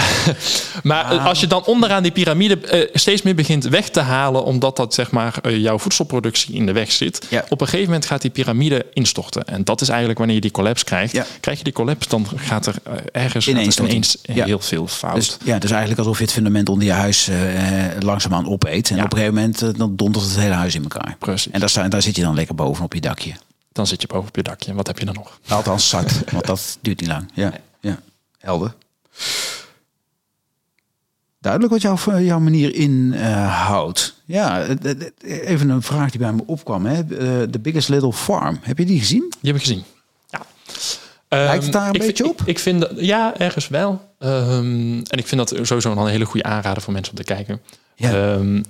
maar 0.82 1.04
ah. 1.04 1.26
als 1.26 1.40
je 1.40 1.46
dan 1.46 1.64
onderaan 1.64 2.02
die 2.02 2.12
piramide 2.12 2.90
steeds 2.92 3.22
meer 3.22 3.34
begint 3.34 3.64
weg 3.64 3.88
te 3.88 4.00
halen, 4.00 4.44
omdat 4.44 4.76
dat 4.76 4.94
zeg 4.94 5.10
maar 5.10 5.52
jouw 5.52 5.78
voedselproductie 5.78 6.54
in 6.54 6.66
de 6.66 6.72
weg 6.72 6.92
zit, 6.92 7.26
ja. 7.30 7.44
op 7.48 7.60
een 7.60 7.66
gegeven 7.66 7.86
moment 7.86 8.06
gaat 8.06 8.22
die 8.22 8.30
piramide 8.30 8.86
instorten. 8.92 9.44
En 9.44 9.64
dat 9.64 9.80
is 9.80 9.88
eigenlijk 9.88 10.18
wanneer 10.18 10.36
je 10.36 10.42
die 10.42 10.50
collapse 10.50 10.84
krijgt. 10.84 11.12
Ja. 11.12 11.26
Krijg 11.40 11.58
je 11.58 11.64
die 11.64 11.72
collapse, 11.72 12.08
dan 12.08 12.26
gaat 12.36 12.66
er 12.66 12.74
ergens 13.12 13.48
ineens, 13.48 13.78
ineens 13.78 14.16
ja. 14.22 14.44
heel 14.44 14.58
veel 14.58 14.86
fout. 14.86 15.14
Dus, 15.14 15.36
ja, 15.44 15.58
dus 15.58 15.70
eigenlijk 15.70 16.00
alsof 16.00 16.18
je 16.18 16.24
het 16.24 16.32
fundament 16.32 16.68
onder 16.68 16.86
je 16.86 16.92
huis 16.92 17.28
langzaamaan 18.00 18.48
opeet. 18.48 18.90
En 18.90 18.96
op 18.96 19.04
een 19.04 19.18
gegeven 19.18 19.34
moment 19.34 19.78
dan 19.78 19.96
dondert 19.96 20.24
het 20.24 20.36
hele 20.36 20.54
huis 20.54 20.74
in 20.74 20.82
elkaar. 20.82 21.16
Precies. 21.18 21.52
En 21.52 21.60
daar, 21.60 21.90
daar 21.90 22.02
zit 22.02 22.16
je 22.16 22.22
dan 22.22 22.34
lekker 22.34 22.54
boven 22.54 22.84
op 22.84 22.94
je 22.94 23.00
dakje. 23.00 23.32
Dan 23.72 23.86
zit 23.86 24.00
je 24.00 24.06
boven 24.06 24.28
op 24.28 24.36
je 24.36 24.42
dakje. 24.42 24.74
Wat 24.74 24.86
heb 24.86 24.98
je 24.98 25.04
dan 25.04 25.14
nog? 25.14 25.38
Althans, 25.48 25.88
zakt, 25.88 26.22
want 26.32 26.46
dat 26.46 26.78
duurt 26.80 27.00
niet 27.00 27.08
lang. 27.08 27.30
Ja, 27.34 27.52
ja. 27.80 27.98
helder. 28.38 28.74
Duidelijk 31.40 31.72
wat 31.72 31.82
jouw, 31.82 32.18
jouw 32.20 32.38
manier 32.40 32.74
inhoudt. 32.74 34.14
ja, 34.24 34.66
even 35.22 35.68
een 35.68 35.82
vraag 35.82 36.10
die 36.10 36.20
bij 36.20 36.32
me 36.32 36.42
opkwam. 36.46 36.86
Hè. 36.86 37.04
The 37.50 37.58
Biggest 37.60 37.88
Little 37.88 38.12
Farm. 38.12 38.58
Heb 38.60 38.78
je 38.78 38.86
die 38.86 38.98
gezien? 38.98 39.32
Die 39.40 39.52
heb 39.52 39.60
ik 39.60 39.66
gezien. 39.66 39.84
Ja. 40.30 40.40
Lijkt 41.28 41.64
het 41.64 41.72
daar 41.72 41.88
een 41.88 41.94
Ehm, 41.94 42.06
beetje 42.06 42.28
op? 42.28 42.40
Ik, 42.40 42.46
ik 42.46 42.58
vind 42.58 42.80
dat, 42.80 42.90
ja, 42.96 43.38
ergens 43.38 43.68
wel. 43.68 44.14
Ehm, 44.18 44.98
en 44.98 45.18
ik 45.18 45.26
vind 45.26 45.48
dat 45.48 45.66
sowieso 45.66 45.90
een 45.92 46.06
hele 46.06 46.24
goede 46.24 46.46
aanrader 46.46 46.82
voor 46.82 46.92
mensen 46.92 47.12
om 47.12 47.18
te 47.18 47.34
kijken. 47.34 47.60
Ja. 47.96 48.10
Ehm, 48.34 48.62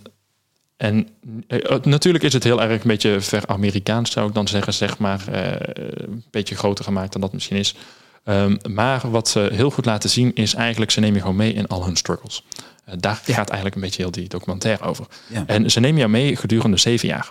en 0.82 1.08
eh, 1.48 1.76
natuurlijk 1.82 2.24
is 2.24 2.32
het 2.32 2.44
heel 2.44 2.62
erg 2.62 2.82
een 2.82 2.88
beetje 2.88 3.20
ver-Amerikaans, 3.20 4.10
zou 4.10 4.28
ik 4.28 4.34
dan 4.34 4.48
zeggen, 4.48 4.74
zeg 4.74 4.98
maar. 4.98 5.28
eh, 5.28 5.52
een 6.06 6.24
beetje 6.30 6.54
groter 6.54 6.84
gemaakt 6.84 7.12
dan 7.12 7.20
dat 7.20 7.32
misschien 7.32 7.56
is. 7.56 7.74
Ehm, 8.24 8.56
maar 8.72 9.10
wat 9.10 9.28
ze 9.28 9.48
heel 9.52 9.70
goed 9.70 9.84
laten 9.84 10.10
zien 10.10 10.34
is 10.34 10.54
eigenlijk, 10.54 10.90
ze 10.90 11.00
nemen 11.00 11.14
je 11.14 11.20
gewoon 11.20 11.36
mee 11.36 11.52
in 11.52 11.66
al 11.66 11.84
hun 11.84 11.96
struggles. 11.96 12.44
Eh, 12.84 12.94
daar 12.98 13.20
gaat 13.24 13.46
eigenlijk 13.48 13.74
een 13.74 13.80
beetje 13.80 14.02
heel 14.02 14.10
die 14.10 14.28
documentaire 14.28 14.84
over. 14.84 15.06
Ja. 15.26 15.44
En 15.46 15.70
ze 15.70 15.80
nemen 15.80 15.98
jou 15.98 16.10
mee 16.10 16.36
gedurende 16.36 16.76
zeven 16.76 17.08
jaar. 17.08 17.30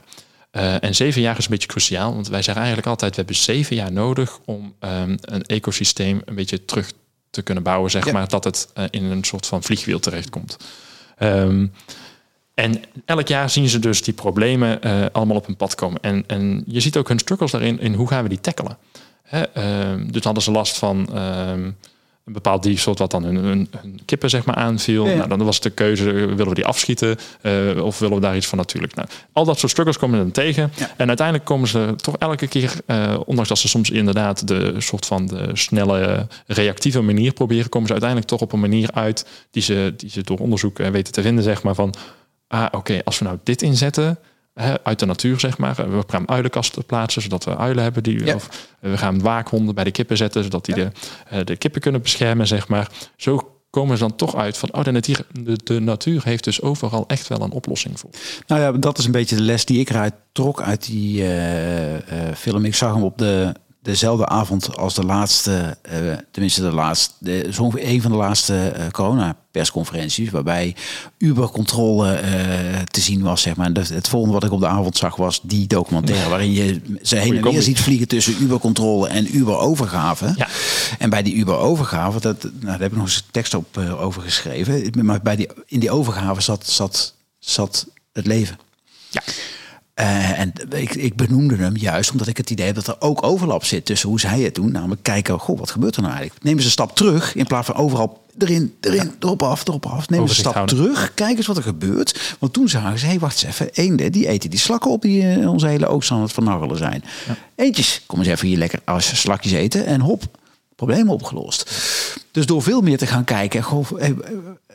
Eh, 0.51 0.83
en 0.83 0.95
zeven 0.95 1.21
jaar 1.21 1.37
is 1.37 1.43
een 1.45 1.51
beetje 1.51 1.67
cruciaal, 1.67 2.13
want 2.13 2.27
wij 2.27 2.41
zeggen 2.41 2.63
eigenlijk 2.63 2.87
altijd: 2.87 3.11
we 3.11 3.17
hebben 3.17 3.35
zeven 3.35 3.75
jaar 3.75 3.91
nodig 3.91 4.39
om 4.45 4.73
ehm, 4.79 5.17
een 5.21 5.43
ecosysteem 5.45 6.21
een 6.25 6.35
beetje 6.35 6.65
terug 6.65 6.91
te 7.29 7.41
kunnen 7.41 7.63
bouwen, 7.63 7.91
zeg 7.91 8.05
Ja. 8.05 8.11
maar, 8.11 8.27
dat 8.27 8.43
het 8.43 8.69
eh, 8.73 8.83
in 8.89 9.03
een 9.03 9.23
soort 9.23 9.45
van 9.45 9.63
vliegwiel 9.63 9.99
terechtkomt. 9.99 10.57
Ehm, 11.17 11.65
en 12.61 12.81
elk 13.05 13.27
jaar 13.27 13.49
zien 13.49 13.69
ze 13.69 13.79
dus 13.79 14.03
die 14.03 14.13
problemen 14.13 14.81
eh, 14.81 15.05
allemaal 15.11 15.37
op 15.37 15.45
hun 15.45 15.55
pad 15.55 15.75
komen. 15.75 16.01
En, 16.01 16.23
en 16.27 16.63
je 16.67 16.79
ziet 16.79 16.97
ook 16.97 17.07
hun 17.07 17.19
struggles 17.19 17.51
daarin, 17.51 17.79
in 17.79 17.93
hoe 17.93 18.07
gaan 18.07 18.23
we 18.23 18.29
die 18.29 18.41
tackelen. 18.41 18.77
Hè, 19.23 19.41
ehm, 19.41 20.11
dus 20.11 20.23
hadden 20.23 20.43
ze 20.43 20.51
last 20.51 20.77
van 20.77 21.09
ehm, 21.13 21.71
een 22.25 22.33
bepaald 22.33 22.63
diersoort 22.63 22.99
wat 22.99 23.11
dan 23.11 23.23
hun, 23.23 23.35
hun, 23.35 23.67
hun 23.77 23.99
kippen 24.05 24.29
zeg 24.29 24.45
maar 24.45 24.55
aanviel. 24.55 25.05
Ja, 25.05 25.11
ja. 25.11 25.17
Nou, 25.17 25.29
dan 25.29 25.43
was 25.43 25.59
de 25.59 25.69
keuze, 25.69 26.03
willen 26.11 26.47
we 26.47 26.53
die 26.53 26.65
afschieten 26.65 27.17
eh, 27.41 27.83
of 27.83 27.99
willen 27.99 28.15
we 28.15 28.21
daar 28.21 28.35
iets 28.35 28.47
van 28.47 28.57
natuurlijk. 28.57 28.95
Nou, 28.95 29.07
al 29.31 29.45
dat 29.45 29.59
soort 29.59 29.71
struggles 29.71 29.97
komen 29.97 30.17
ze 30.17 30.23
dan 30.23 30.31
tegen. 30.31 30.71
Ja. 30.75 30.91
En 30.97 31.07
uiteindelijk 31.07 31.47
komen 31.47 31.67
ze 31.67 31.93
toch 31.95 32.17
elke 32.17 32.47
keer, 32.47 32.73
eh, 32.85 33.19
ondanks 33.25 33.49
dat 33.49 33.57
ze 33.57 33.67
soms 33.67 33.89
inderdaad 33.89 34.47
de 34.47 34.75
soort 34.77 35.05
van 35.05 35.27
de 35.27 35.49
snelle, 35.53 36.27
reactieve 36.47 37.01
manier 37.01 37.33
proberen, 37.33 37.69
komen 37.69 37.87
ze 37.87 37.93
uiteindelijk 37.93 38.31
toch 38.31 38.41
op 38.41 38.53
een 38.53 38.59
manier 38.59 38.91
uit 38.93 39.27
die 39.51 39.63
ze, 39.63 39.93
die 39.97 40.09
ze 40.09 40.21
door 40.21 40.37
onderzoek 40.37 40.77
weten 40.77 41.13
te 41.13 41.21
vinden, 41.21 41.43
zeg 41.43 41.63
maar 41.63 41.75
van, 41.75 41.93
ah 42.51 42.67
oké, 42.71 43.01
als 43.03 43.19
we 43.19 43.25
nou 43.25 43.37
dit 43.43 43.61
inzetten, 43.61 44.19
hè, 44.53 44.83
uit 44.83 44.99
de 44.99 45.05
natuur 45.05 45.39
zeg 45.39 45.57
maar, 45.57 45.75
we 45.75 46.03
gaan 46.07 46.29
uilenkasten 46.29 46.85
plaatsen, 46.85 47.21
zodat 47.21 47.43
we 47.43 47.57
uilen 47.57 47.83
hebben, 47.83 48.03
die, 48.03 48.25
Ja. 48.25 48.35
of 48.35 48.67
eh, 48.79 48.91
we 48.91 48.97
gaan 48.97 49.21
waakhonden 49.21 49.75
bij 49.75 49.83
de 49.83 49.91
kippen 49.91 50.17
zetten, 50.17 50.43
zodat 50.43 50.65
die 50.65 50.75
de, 50.75 50.91
eh, 51.29 51.39
de 51.43 51.55
kippen 51.57 51.81
kunnen 51.81 52.01
beschermen, 52.01 52.47
zeg 52.47 52.67
maar. 52.67 52.89
Zo 53.17 53.55
komen 53.69 53.97
ze 53.97 54.03
dan 54.03 54.15
toch 54.15 54.35
uit 54.35 54.57
van, 54.57 54.73
oh, 54.73 54.83
de 54.83 54.91
natuur, 54.91 55.25
de, 55.43 55.57
de 55.63 55.79
natuur 55.79 56.21
heeft 56.23 56.43
dus 56.43 56.61
overal 56.61 57.03
echt 57.07 57.27
wel 57.27 57.41
een 57.41 57.51
oplossing 57.51 57.99
voor. 57.99 58.09
Nou 58.47 58.61
ja, 58.61 58.71
dat 58.71 58.97
is 58.97 59.05
een 59.05 59.11
beetje 59.11 59.35
de 59.35 59.41
les 59.41 59.65
die 59.65 59.79
ik 59.79 59.89
eruit 59.89 60.13
trok 60.31 60.61
uit 60.61 60.85
die 60.85 61.27
eh, 61.27 62.33
film. 62.35 62.65
Ik 62.65 62.75
zag 62.75 62.93
hem 62.93 63.03
op 63.03 63.17
de, 63.17 63.53
dezelfde 63.81 64.25
avond 64.25 64.77
als 64.77 64.93
de 64.93 65.05
laatste, 65.05 65.77
eh, 65.81 65.97
tenminste 66.31 66.61
de 66.61 66.71
laatste, 66.71 67.13
de, 67.19 67.49
een 67.73 68.01
van 68.01 68.11
de 68.11 68.17
laatste 68.17 68.69
eh, 68.69 68.87
corona-persconferenties, 68.91 70.29
waarbij 70.29 70.75
Uber-controle 71.17 72.13
eh, 72.13 72.79
te 72.79 73.01
zien 73.01 73.21
was, 73.21 73.41
zeg 73.41 73.55
maar. 73.55 73.65
En 73.65 73.77
het 73.77 74.07
volgende 74.07 74.33
wat 74.33 74.43
ik 74.43 74.51
op 74.51 74.59
de 74.59 74.67
avond 74.67 74.97
zag 74.97 75.15
was 75.15 75.39
die 75.43 75.67
documentaire, 75.67 76.29
waarin 76.29 76.51
je 76.51 76.81
ze 77.01 77.15
heen 77.15 77.37
en 77.37 77.43
weer 77.43 77.61
ziet 77.61 77.79
vliegen 77.79 78.07
tussen 78.07 78.41
Uber-controle 78.41 79.07
en 79.07 79.37
Uber-overgave. 79.37 80.33
Ja. 80.35 80.47
En 80.99 81.09
bij 81.09 81.23
die 81.23 81.35
Uber-overgave, 81.35 82.19
dat, 82.19 82.43
nou, 82.43 82.55
daar 82.61 82.79
heb 82.79 82.91
ik 82.91 82.97
nog 82.97 83.05
eens 83.05 83.15
een 83.15 83.31
tekst 83.31 83.53
op 83.53 83.77
over 83.77 84.21
geschreven. 84.21 85.05
Maar 85.05 85.21
bij 85.21 85.35
die, 85.35 85.49
in 85.65 85.79
die 85.79 85.91
overgave 85.91 86.41
zat, 86.41 86.67
zat, 86.67 87.13
zat 87.39 87.87
het 88.13 88.25
leven. 88.25 88.57
Ja. 89.09 89.21
Eh, 89.93 90.39
en 90.39 90.53
ik, 90.69 90.95
ik 90.95 91.15
benoemde 91.15 91.55
hem 91.55 91.77
juist 91.77 92.11
omdat 92.11 92.27
ik 92.27 92.37
het 92.37 92.49
idee 92.49 92.65
heb 92.65 92.75
dat 92.75 92.87
er 92.87 92.95
ook 92.99 93.23
overlap 93.23 93.63
zit 93.63 93.85
tussen 93.85 94.09
hoe 94.09 94.19
zij 94.19 94.39
het 94.39 94.55
doen. 94.55 94.71
Namelijk 94.71 95.03
kijken, 95.03 95.39
goh, 95.39 95.59
wat 95.59 95.71
gebeurt 95.71 95.95
er 95.95 96.01
nou 96.01 96.13
eigenlijk? 96.13 96.43
Nemen 96.43 96.59
ze 96.59 96.65
een 96.65 96.71
stap 96.71 96.95
terug 96.95 97.35
in 97.35 97.45
plaats 97.47 97.65
van 97.65 97.75
overal 97.75 98.21
erin, 98.37 98.75
erin, 98.81 99.11
erop 99.19 99.43
af, 99.43 99.67
erop 99.67 99.85
af. 99.85 100.09
Nemen 100.09 100.27
ze 100.27 100.33
een 100.33 100.39
stap 100.39 100.53
houden. 100.53 100.75
terug, 100.75 101.13
kijk 101.13 101.37
eens 101.37 101.47
wat 101.47 101.57
er 101.57 101.63
gebeurt. 101.63 102.35
Want 102.39 102.53
toen 102.53 102.69
zagen 102.69 102.99
ze, 102.99 103.05
hé, 103.05 103.19
wacht 103.19 103.43
eens 103.43 103.51
even, 103.51 103.73
eenden, 103.73 104.11
die 104.11 104.27
eten 104.27 104.49
die 104.49 104.59
slakken 104.59 104.91
op 104.91 105.01
die 105.01 105.29
eh, 105.29 105.49
onze 105.49 105.67
hele 105.67 105.87
oogst 105.87 106.11
aan 106.11 106.21
het 106.21 106.31
vernarrelen 106.31 106.77
zijn. 106.77 107.03
Eentjes, 107.55 108.03
kom 108.05 108.19
eens 108.19 108.27
even 108.27 108.47
hier 108.47 108.57
lekker 108.57 108.79
als 108.85 109.19
slakjes 109.19 109.51
eten 109.51 109.85
en 109.85 110.01
hop, 110.01 110.23
probleem 110.85 111.09
opgelost. 111.09 111.71
Dus 112.31 112.45
door 112.45 112.61
veel 112.61 112.81
meer 112.81 112.97
te 112.97 113.07
gaan 113.07 113.23
kijken, 113.23 113.63
goh, 113.63 113.85
eh, 113.97 114.09
eh, 114.09 114.15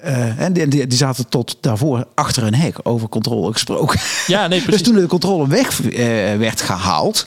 eh, 0.02 0.40
en 0.40 0.52
die, 0.52 0.86
die, 0.86 0.96
zaten 0.98 1.28
tot 1.28 1.56
daarvoor 1.60 2.06
achter 2.14 2.42
een 2.42 2.54
hek, 2.54 2.76
over 2.82 3.08
controle 3.08 3.52
gesproken. 3.52 4.00
Ja, 4.26 4.46
nee, 4.46 4.58
Dus 4.58 4.68
precies. 4.68 4.86
toen 4.86 4.94
de 4.94 5.06
controle 5.06 5.48
weg 5.48 5.82
eh, 5.82 5.96
werd 6.36 6.60
gehaald, 6.60 7.26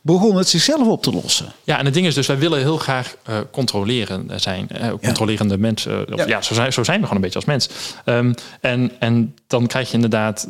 begon 0.00 0.36
het 0.36 0.48
zichzelf 0.48 0.86
op 0.86 1.02
te 1.02 1.12
lossen. 1.12 1.52
Ja, 1.64 1.78
en 1.78 1.84
het 1.84 1.94
ding 1.94 2.06
is 2.06 2.14
dus, 2.14 2.26
wij 2.26 2.38
willen 2.38 2.58
heel 2.58 2.78
graag 2.78 3.16
eh, 3.22 3.36
controleren 3.50 4.40
zijn. 4.40 4.68
eh, 4.68 4.90
controlerende 5.02 5.58
mensen. 5.58 6.06
Ja. 6.16 6.26
ja, 6.26 6.42
zo, 6.42 6.54
zijn, 6.54 6.72
zo 6.72 6.84
zijn 6.84 7.00
we 7.00 7.06
gewoon 7.06 7.22
een 7.22 7.30
beetje 7.30 7.38
als 7.46 7.48
mens. 7.48 7.68
Ehm, 8.04 8.32
en, 8.60 8.92
en 8.98 9.34
dan 9.46 9.66
krijg 9.66 9.88
je 9.88 9.94
inderdaad 9.94 10.48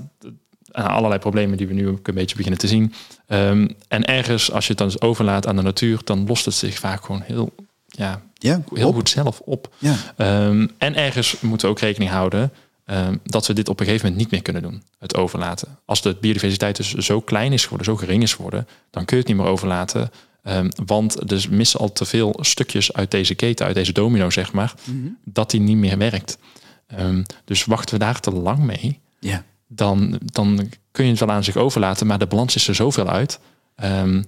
allerlei 0.72 1.20
problemen 1.20 1.56
die 1.56 1.66
we 1.66 1.74
nu 1.74 1.88
ook 1.88 2.08
een 2.08 2.14
beetje 2.14 2.36
beginnen 2.36 2.60
te 2.60 2.66
zien. 2.68 2.94
Ehm, 3.32 3.68
en 3.88 4.04
ergens, 4.04 4.50
als 4.52 4.64
je 4.64 4.68
het 4.70 4.78
dan 4.78 4.86
dus 4.88 5.00
overlaat 5.00 5.46
aan 5.46 5.56
de 5.56 5.62
natuur, 5.62 6.00
dan 6.04 6.26
lost 6.26 6.44
het 6.44 6.54
zich 6.54 6.78
vaak 6.78 7.04
gewoon 7.04 7.22
heel, 7.22 7.54
ja, 7.86 8.22
Ja, 8.34 8.62
heel 8.74 8.88
op. 8.88 8.94
goed 8.94 9.08
zelf 9.08 9.40
op. 9.40 9.74
Ja. 9.78 9.94
Ehm, 10.16 10.66
en 10.78 10.94
ergens 10.96 11.36
moeten 11.40 11.66
we 11.66 11.72
ook 11.74 11.80
rekening 11.80 12.10
houden 12.10 12.52
ehm, 12.84 13.16
dat 13.24 13.46
we 13.46 13.52
dit 13.52 13.68
op 13.68 13.80
een 13.80 13.86
gegeven 13.86 14.06
moment 14.06 14.22
niet 14.22 14.32
meer 14.32 14.42
kunnen 14.42 14.62
doen. 14.62 14.82
Het 14.98 15.16
overlaten. 15.16 15.78
Als 15.84 16.02
de 16.02 16.16
biodiversiteit 16.20 16.76
dus 16.76 16.90
zo 16.94 17.20
klein 17.20 17.52
is 17.52 17.62
geworden, 17.62 17.86
zo 17.86 17.96
gering 17.96 18.22
is 18.22 18.34
geworden, 18.34 18.68
dan 18.90 19.04
kun 19.04 19.16
je 19.16 19.22
het 19.22 19.32
niet 19.32 19.42
meer 19.42 19.50
overlaten. 19.52 20.10
Want 20.86 21.30
er 21.32 21.46
missen 21.50 21.80
al 21.80 21.92
te 21.92 22.04
veel 22.04 22.38
stukjes 22.40 22.92
uit 22.92 23.10
deze 23.10 23.34
keten, 23.34 23.66
uit 23.66 23.74
deze 23.74 23.92
domino, 23.92 24.30
zeg 24.30 24.52
maar, 24.52 24.74
dat 25.24 25.50
die 25.50 25.60
niet 25.60 25.76
meer 25.76 25.98
werkt. 25.98 26.38
Dus 27.44 27.64
wachten 27.64 27.98
we 27.98 28.04
daar 28.04 28.20
te 28.20 28.30
lang 28.30 28.58
mee, 28.58 29.00
Ja. 29.18 29.44
Dan, 29.74 30.18
dan 30.24 30.70
kun 30.90 31.04
je 31.04 31.10
het 31.10 31.20
wel 31.20 31.30
aan 31.30 31.44
zich 31.44 31.56
overlaten, 31.56 32.06
maar 32.06 32.18
de 32.18 32.26
balans 32.26 32.54
is 32.54 32.68
er 32.68 32.74
zoveel 32.74 33.08
uit. 33.08 33.38
ehm, 33.76 34.22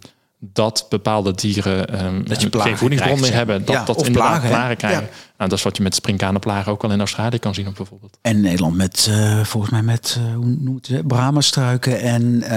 dat 0.53 0.87
bepaalde 0.89 1.35
dieren 1.35 1.89
ehm, 1.89 2.25
Dat 2.25 2.41
je 2.43 2.49
geen 2.51 2.79
voedingsbron 2.79 3.21
meer 3.21 3.35
hebben. 3.35 3.65
Dat, 3.65 3.75
Ja, 3.75 3.85
dat 3.85 4.07
inderdaad 4.07 4.49
plagen, 4.49 4.77
krijgen. 4.77 5.03
Ja. 5.03 5.09
Nou, 5.45 5.57
dat 5.57 5.65
is 5.65 5.71
wat 5.73 5.77
je 5.77 5.83
met 5.83 5.95
springkanenplagen 5.95 6.73
ook 6.73 6.85
al 6.85 6.91
in 6.91 6.99
Australië 6.99 7.39
kan 7.39 7.55
zien, 7.55 7.73
bijvoorbeeld. 7.77 8.19
En 8.23 8.41
Nederland 8.41 8.77
met, 8.77 9.07
eh, 9.11 9.41
volgens 9.45 9.73
mij 9.73 9.83
met, 9.83 10.19
eh, 10.19 10.35
hoe 10.35 10.57
noemt 10.59 10.87
het, 10.87 11.07
brahmastruiken 11.07 12.01
en 12.01 12.23
uh, 12.23 12.49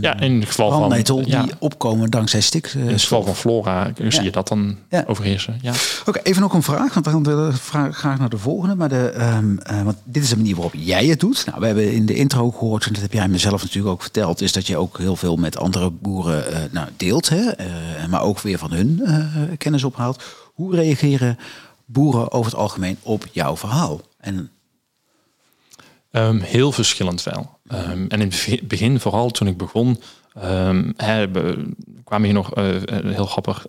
Ja, 0.00 0.20
in 0.20 0.38
het 0.40 0.46
geval 0.48 0.70
van, 0.70 1.24
ja, 1.26 1.42
die 1.42 1.52
opkomen 1.58 2.10
dankzij 2.10 2.40
stik. 2.40 2.66
eh, 2.66 2.80
in 2.80 2.86
het 2.88 3.00
geval 3.00 3.22
van 3.22 3.34
flora 3.34 3.92
zie 4.08 4.22
je 4.22 4.30
dat 4.30 4.48
dan 4.48 4.76
Ja. 4.90 5.04
overheersen. 5.06 5.58
Ja. 5.62 5.72
Oké, 6.06 6.20
even 6.22 6.42
nog 6.42 6.52
een 6.54 6.62
vraag, 6.62 6.94
want 6.94 7.24
dan 7.24 7.52
vraag- 7.52 7.96
graag 7.96 8.18
naar 8.18 8.28
de 8.28 8.38
volgende. 8.38 8.74
Maar 8.74 8.88
de, 8.88 9.08
ehm, 9.08 9.56
eh, 9.58 9.82
want 9.82 9.96
dit 10.04 10.22
is 10.22 10.28
de 10.28 10.36
manier 10.36 10.54
waarop 10.54 10.74
jij 10.76 11.06
het 11.06 11.20
doet. 11.20 11.42
Nou, 11.46 11.60
we 11.60 11.66
hebben 11.66 11.92
in 11.92 12.06
de 12.06 12.14
intro 12.14 12.50
gehoord, 12.50 12.86
en 12.86 12.92
dat 12.92 13.02
heb 13.02 13.12
jij 13.12 13.28
mezelf 13.28 13.62
natuurlijk 13.62 13.94
ook 13.94 14.02
verteld, 14.02 14.40
is 14.40 14.52
dat 14.52 14.66
je 14.66 14.76
ook 14.76 14.98
heel 14.98 15.16
veel 15.16 15.36
met 15.36 15.58
andere 15.58 15.90
boeren 15.90 16.44
nou, 16.70 16.88
deelt, 16.96 17.28
hè? 17.28 17.50
Maar 18.08 18.22
ook 18.22 18.40
weer 18.40 18.58
van 18.58 18.72
hun 18.72 19.02
kennis 19.58 19.84
ophaalt. 19.84 20.22
Hoe 20.54 20.74
reageren 20.74 21.38
boeren 21.84 22.32
over 22.32 22.50
het 22.50 22.60
algemeen 22.60 22.98
op 23.02 23.26
jouw 23.32 23.56
verhaal? 23.56 24.00
En 24.18 24.50
Ehm, 26.14 26.38
heel 26.40 26.72
verschillend 26.72 27.22
wel. 27.22 27.58
Ehm, 27.66 28.04
en 28.08 28.20
in 28.20 28.32
het 28.46 28.68
begin, 28.68 29.00
vooral 29.00 29.30
toen 29.30 29.46
ik 29.46 29.56
begon, 29.56 30.00
ehm, 30.34 30.90
kwamen 32.04 32.24
hier 32.24 32.32
nog 32.32 32.54
eh, 32.54 32.76
eh, 32.76 33.14
heel 33.14 33.26
grappig 33.26 33.66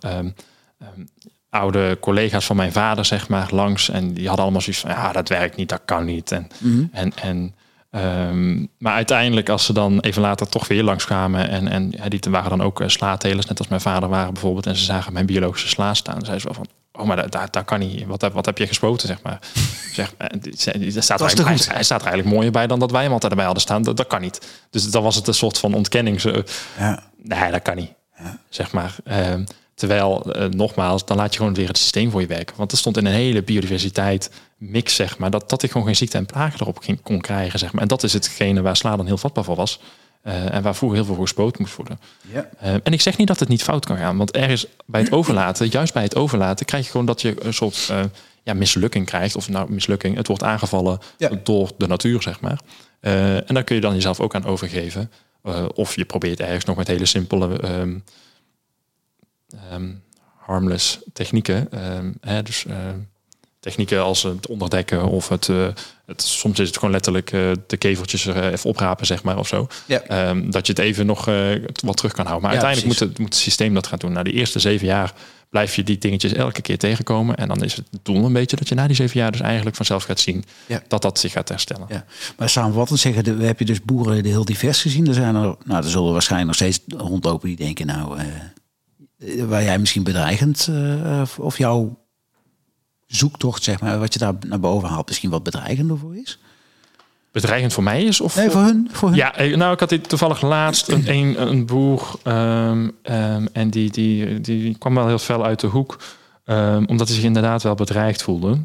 oude 1.49 1.97
collega's 1.99 2.45
van 2.45 2.55
mijn 2.55 2.71
vader, 2.71 3.05
zeg 3.05 3.29
maar, 3.29 3.47
langs. 3.51 3.89
En 3.89 4.13
die 4.13 4.25
hadden 4.25 4.43
allemaal 4.43 4.61
zoiets 4.61 4.81
van, 4.81 4.91
ja, 4.91 5.11
dat 5.11 5.29
werkt 5.29 5.55
niet, 5.55 5.69
dat 5.69 5.81
kan 5.85 6.05
niet. 6.05 6.31
En, 6.31 6.47
en, 6.91 7.11
en, 7.15 7.55
ehm, 7.89 8.65
maar 8.77 8.93
uiteindelijk, 8.93 9.49
als 9.49 9.65
ze 9.65 9.73
dan 9.73 9.99
even 9.99 10.21
later 10.21 10.49
toch 10.49 10.67
weer 10.67 10.83
langskwamen... 10.83 11.49
en, 11.49 11.67
en 11.67 11.91
ja, 11.91 12.09
die 12.09 12.19
waren 12.29 12.49
dan 12.49 12.61
ook 12.61 12.83
slaatelers, 12.85 13.45
net 13.45 13.59
als 13.59 13.67
mijn 13.67 13.81
vader 13.81 14.09
waren 14.09 14.33
bijvoorbeeld... 14.33 14.65
en 14.65 14.75
ze 14.75 14.83
zagen 14.83 15.13
mijn 15.13 15.25
biologische 15.25 15.67
sla 15.67 15.93
staan, 15.93 16.21
zeiden 16.21 16.41
ze 16.41 16.47
wel 16.47 16.55
van... 16.55 16.67
Oh, 16.97 17.05
maar 17.05 17.29
dat, 17.29 17.53
dat 17.53 17.65
kan 17.65 17.79
niet. 17.79 18.05
Wat, 18.05 18.21
heb- 18.21 18.33
wat 18.33 18.45
heb 18.45 18.57
je 18.57 18.67
gespoten, 18.67 19.07
zeg 19.07 19.21
maar? 19.21 19.39
zeg, 19.93 20.13
eh, 20.17 20.27
daar 20.93 21.03
staat 21.03 21.19
hij, 21.21 21.57
hij 21.75 21.83
staat 21.83 22.01
er 22.01 22.07
eigenlijk 22.07 22.35
mooier 22.35 22.51
bij 22.51 22.67
dan 22.67 22.79
dat 22.79 22.91
wij 22.91 23.03
hem 23.03 23.11
altijd 23.11 23.31
erbij 23.31 23.45
hadden 23.45 23.63
staan. 23.63 23.81
Dat, 23.83 23.97
dat 23.97 24.07
kan 24.07 24.21
niet. 24.21 24.47
Dus 24.69 24.91
dan 24.91 25.03
was 25.03 25.15
het 25.15 25.27
een 25.27 25.33
soort 25.33 25.57
van 25.57 25.73
ontkenning. 25.73 26.21
Zo, 26.21 26.43
ja, 26.77 27.03
nee, 27.23 27.51
dat 27.51 27.61
kan 27.61 27.75
niet. 27.75 27.91
Zeg 28.49 28.71
maar. 28.71 28.95
Ehm, 29.03 29.43
terwijl, 29.75 30.31
eh, 30.33 30.45
nogmaals, 30.49 31.05
dan 31.05 31.17
laat 31.17 31.33
je 31.33 31.37
gewoon 31.39 31.53
weer 31.53 31.67
het 31.67 31.77
systeem 31.77 32.11
voor 32.11 32.21
je 32.21 32.27
werken. 32.27 32.55
Want 32.57 32.71
er 32.71 32.77
stond 32.77 32.97
in 32.97 33.05
een 33.05 33.13
hele 33.13 33.43
biodiversiteit 33.43 34.31
mix, 34.57 34.95
zeg 34.95 35.17
maar, 35.17 35.29
dat, 35.31 35.49
dat 35.49 35.63
ik 35.63 35.71
gewoon 35.71 35.85
geen 35.87 35.95
ziekte 35.95 36.17
en 36.17 36.25
plagen 36.25 36.59
erop 36.61 36.77
ging, 36.79 37.01
kon 37.01 37.21
krijgen, 37.21 37.59
zeg 37.59 37.71
maar. 37.73 37.81
En 37.81 37.87
dat 37.87 38.03
is 38.03 38.13
hetgene 38.13 38.61
waar 38.61 38.75
sla 38.77 38.95
dan 38.95 39.05
heel 39.05 39.17
vatbaar 39.17 39.43
voor 39.43 39.55
was. 39.55 39.79
En 40.25 40.61
waar 40.61 40.75
vroeger 40.75 40.97
heel 40.97 41.05
veel 41.05 41.15
voor 41.15 41.23
gespoten 41.23 41.61
moest 41.61 41.75
worden. 41.75 41.99
Ja. 42.31 42.49
en 42.59 42.93
ik 42.93 43.01
zeg 43.01 43.17
niet 43.17 43.27
dat 43.27 43.39
het 43.39 43.49
niet 43.49 43.63
fout 43.63 43.85
kan 43.85 43.97
gaan, 43.97 44.17
want 44.17 44.31
ergens 44.31 44.67
bij 44.85 45.01
het 45.01 45.11
overlaten, 45.11 45.67
juist 45.67 45.93
bij 45.93 46.03
het 46.03 46.15
overlaten, 46.15 46.65
krijg 46.65 46.85
je 46.85 46.91
gewoon 46.91 47.05
dat 47.05 47.21
je 47.21 47.45
een 47.45 47.53
soort 47.53 47.91
ja, 48.43 48.53
mislukking 48.53 49.05
krijgt. 49.05 49.35
Of 49.35 49.49
nou, 49.49 49.71
mislukking, 49.71 50.15
het 50.15 50.27
wordt 50.27 50.43
aangevallen 50.43 50.99
door 51.43 51.71
de 51.77 51.87
natuur, 51.87 52.21
zeg 52.21 52.39
maar. 52.39 52.59
en 52.99 53.53
daar 53.53 53.63
kun 53.63 53.75
je 53.75 53.81
dan 53.81 53.93
jezelf 53.93 54.19
ook 54.19 54.35
aan 54.35 54.45
overgeven. 54.45 55.11
of 55.73 55.95
je 55.95 56.05
probeert 56.05 56.39
ergens 56.39 56.65
nog 56.65 56.75
met 56.75 56.87
hele 56.87 57.05
simpele 57.05 57.79
um, 57.79 58.03
um, 59.73 60.03
harmless 60.37 60.99
technieken. 61.13 61.85
Um, 61.95 62.17
hè, 62.21 62.43
dus 62.43 62.65
technieken 63.65 64.03
als 64.03 64.23
het 64.23 64.47
onderdekken 64.47 65.03
of 65.03 65.29
het, 65.29 65.47
uh, 65.47 65.67
het 66.05 66.21
soms 66.21 66.59
is 66.59 66.67
het 66.67 66.77
gewoon 66.77 66.91
letterlijk 66.93 67.31
uh, 67.31 67.51
de 67.67 67.77
kevertjes 67.77 68.25
er 68.25 68.51
even 68.51 68.69
oprapen, 68.69 69.05
zeg 69.05 69.23
maar, 69.23 69.37
of 69.37 69.47
zo. 69.47 69.67
Ja. 69.85 70.29
Um, 70.29 70.51
dat 70.51 70.67
je 70.67 70.73
het 70.73 70.81
even 70.81 71.05
nog 71.05 71.25
wat 71.83 71.97
terug 71.97 72.13
kan 72.13 72.25
houden. 72.25 72.49
Maar 72.49 72.57
ja, 72.57 72.65
uiteindelijk 72.65 72.85
moet 72.85 73.09
het, 73.09 73.19
moet 73.19 73.33
het 73.33 73.43
systeem 73.43 73.73
dat 73.73 73.87
gaan 73.87 73.99
doen. 73.99 74.11
Na 74.11 74.23
de 74.23 74.31
eerste 74.31 74.59
zeven 74.59 74.87
jaar 74.87 75.13
blijf 75.49 75.75
je 75.75 75.83
die 75.83 75.97
dingetjes 75.97 76.33
elke 76.33 76.61
keer 76.61 76.77
tegenkomen. 76.77 77.35
En 77.35 77.47
dan 77.47 77.63
is 77.63 77.75
het 77.75 77.85
doel 78.01 78.25
een 78.25 78.33
beetje 78.33 78.55
dat 78.55 78.69
je 78.69 78.75
na 78.75 78.87
die 78.87 78.95
zeven 78.95 79.19
jaar 79.19 79.31
dus 79.31 79.41
eigenlijk 79.41 79.75
vanzelf 79.75 80.03
gaat 80.03 80.19
zien 80.19 80.43
ja. 80.65 80.81
dat 80.87 81.01
dat 81.01 81.19
zich 81.19 81.31
gaat 81.31 81.49
herstellen. 81.49 81.85
Ja. 81.89 82.05
Maar 82.37 82.49
samenvattend 82.49 82.99
zeggen, 82.99 83.23
de, 83.23 83.45
heb 83.45 83.59
je 83.59 83.65
dus 83.65 83.81
boeren 83.81 84.25
heel 84.25 84.45
divers 84.45 84.81
gezien. 84.81 85.07
Er 85.07 85.13
zijn 85.13 85.35
er, 85.35 85.55
nou, 85.65 85.83
er 85.83 85.89
zullen 85.89 86.13
waarschijnlijk 86.13 86.59
nog 86.59 86.69
steeds 86.69 86.97
rondlopen 86.97 87.47
die 87.47 87.57
denken, 87.57 87.85
nou, 87.85 88.17
waar 89.37 89.63
jij 89.63 89.79
misschien 89.79 90.03
bedreigend 90.03 90.69
of 91.37 91.57
jouw 91.57 92.04
zoektocht, 93.07 93.63
zeg 93.63 93.81
maar, 93.81 93.99
wat 93.99 94.13
je 94.13 94.19
daar 94.19 94.33
naar 94.47 94.59
boven 94.59 94.89
haalt, 94.89 95.07
misschien 95.07 95.29
wat 95.29 95.43
bedreigender 95.43 95.97
voor 95.97 96.15
is? 96.15 96.39
Bedreigend 97.31 97.73
voor 97.73 97.83
mij 97.83 98.03
is? 98.03 98.21
Of 98.21 98.35
nee, 98.35 98.49
voor 98.49 98.61
hun, 98.61 98.89
voor 98.91 99.09
hun. 99.09 99.17
Ja, 99.17 99.35
eh, 99.35 99.57
nou, 99.57 99.73
ik 99.73 99.79
had 99.79 99.89
dit 99.89 100.09
toevallig 100.09 100.41
laatst 100.41 100.87
een, 100.87 101.09
een, 101.09 101.41
een 101.41 101.65
boer 101.65 102.11
um, 102.23 102.91
um, 103.03 103.47
en 103.53 103.69
die, 103.69 103.91
die, 103.91 104.41
die 104.41 104.77
kwam 104.77 104.95
wel 104.95 105.07
heel 105.07 105.17
fel 105.17 105.45
uit 105.45 105.59
de 105.59 105.67
hoek, 105.67 105.99
um, 106.45 106.85
omdat 106.87 107.07
hij 107.07 107.15
zich 107.15 107.25
inderdaad 107.25 107.63
wel 107.63 107.75
bedreigd 107.75 108.23
voelde. 108.23 108.57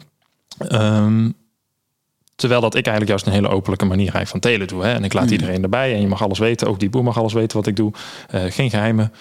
terwijl 2.37 2.61
dat 2.61 2.75
ik 2.75 2.87
eigenlijk 2.87 3.09
juist 3.09 3.27
een 3.27 3.33
hele 3.33 3.49
openlijke 3.49 3.85
manier 3.85 4.15
eigenlijk 4.15 4.31
van 4.31 4.41
telen 4.41 4.69
doe. 4.69 4.85
Hè? 4.85 4.93
En 4.93 5.05
ik 5.05 5.13
laat 5.13 5.27
mm. 5.27 5.33
iedereen 5.33 5.63
erbij 5.63 5.95
en 5.95 6.01
je 6.01 6.09
mag 6.09 6.23
alles 6.23 6.39
weten. 6.39 6.69
Ook 6.69 6.81
die 6.81 6.91
boer 6.91 7.05
mag 7.05 7.19
alles 7.19 7.33
weten 7.33 7.57
wat 7.57 7.67
ik 7.67 7.77
doe. 7.77 7.93
Uh, 8.35 8.43
geen 8.49 8.71
geheimen. 8.71 9.13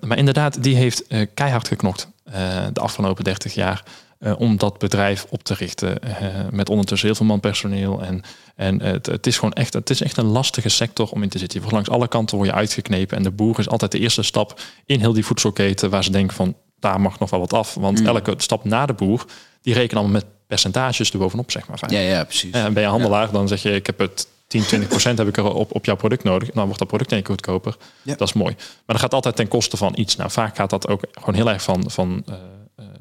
maar 0.00 0.18
inderdaad, 0.18 0.62
die 0.62 0.76
heeft 0.76 1.04
uh, 1.08 1.26
keihard 1.34 1.68
geknokt 1.68 2.08
uh, 2.28 2.34
de 2.72 2.80
afgelopen 2.80 3.24
30 3.24 3.54
jaar. 3.54 3.84
Uh, 4.20 4.40
om 4.40 4.56
dat 4.56 4.78
bedrijf 4.78 5.26
op 5.28 5.42
te 5.42 5.54
richten. 5.54 5.98
Uh, 6.04 6.12
met 6.50 6.68
ondertussen 6.68 7.08
heel 7.08 7.16
veel 7.16 7.26
man 7.26 7.40
personeel. 7.40 8.02
En, 8.02 8.22
en 8.56 8.82
het, 8.82 9.06
het, 9.06 9.26
is 9.26 9.34
gewoon 9.34 9.52
echt, 9.52 9.72
het 9.72 9.90
is 9.90 10.02
echt 10.02 10.16
een 10.16 10.26
lastige 10.26 10.68
sector 10.68 11.10
om 11.10 11.22
in 11.22 11.28
te 11.28 11.38
zitten. 11.38 11.62
Je 11.62 11.70
langs 11.70 11.88
alle 11.88 12.08
kanten 12.08 12.36
word 12.36 12.48
je 12.48 12.54
uitgeknepen. 12.54 13.16
En 13.16 13.22
de 13.22 13.30
boer 13.30 13.58
is 13.58 13.68
altijd 13.68 13.92
de 13.92 13.98
eerste 13.98 14.22
stap 14.22 14.60
in 14.86 15.00
heel 15.00 15.12
die 15.12 15.24
voedselketen. 15.24 15.90
Waar 15.90 16.04
ze 16.04 16.10
denken 16.10 16.36
van 16.36 16.54
daar 16.80 17.00
mag 17.00 17.18
nog 17.18 17.30
wel 17.30 17.40
wat 17.40 17.52
af. 17.52 17.74
Want 17.74 18.00
mm. 18.00 18.06
elke 18.06 18.34
stap 18.36 18.64
na 18.64 18.86
de 18.86 18.92
boer, 18.92 19.24
die 19.62 19.74
rekenen 19.74 20.02
allemaal 20.02 20.20
met 20.20 20.30
percentages 20.46 21.10
erbovenop, 21.10 21.50
zeg 21.50 21.68
maar. 21.68 21.92
Ja, 21.92 21.98
ja, 21.98 22.24
precies. 22.24 22.52
En 22.52 22.72
ben 22.72 22.82
je 22.82 22.88
handelaar, 22.88 23.30
dan 23.30 23.48
zeg 23.48 23.62
je 23.62 23.70
ik 23.70 23.86
heb 23.86 23.98
het 23.98 24.26
10, 24.46 24.62
20 24.62 24.88
procent 24.94 25.18
heb 25.18 25.28
ik 25.28 25.36
er 25.36 25.54
op, 25.54 25.74
op 25.74 25.84
jouw 25.84 25.96
product 25.96 26.24
nodig. 26.24 26.50
Dan 26.50 26.64
wordt 26.64 26.78
dat 26.78 26.88
product 26.88 27.12
een 27.12 27.18
keer 27.18 27.26
goedkoper. 27.26 27.76
Ja. 28.02 28.14
Dat 28.14 28.28
is 28.28 28.34
mooi. 28.34 28.54
Maar 28.58 28.82
dat 28.86 29.00
gaat 29.00 29.14
altijd 29.14 29.36
ten 29.36 29.48
koste 29.48 29.76
van 29.76 29.92
iets. 29.96 30.16
Nou, 30.16 30.30
vaak 30.30 30.56
gaat 30.56 30.70
dat 30.70 30.88
ook 30.88 31.02
gewoon 31.12 31.34
heel 31.34 31.50
erg 31.50 31.62
van, 31.62 31.90
van 31.90 32.22
uh, 32.28 32.34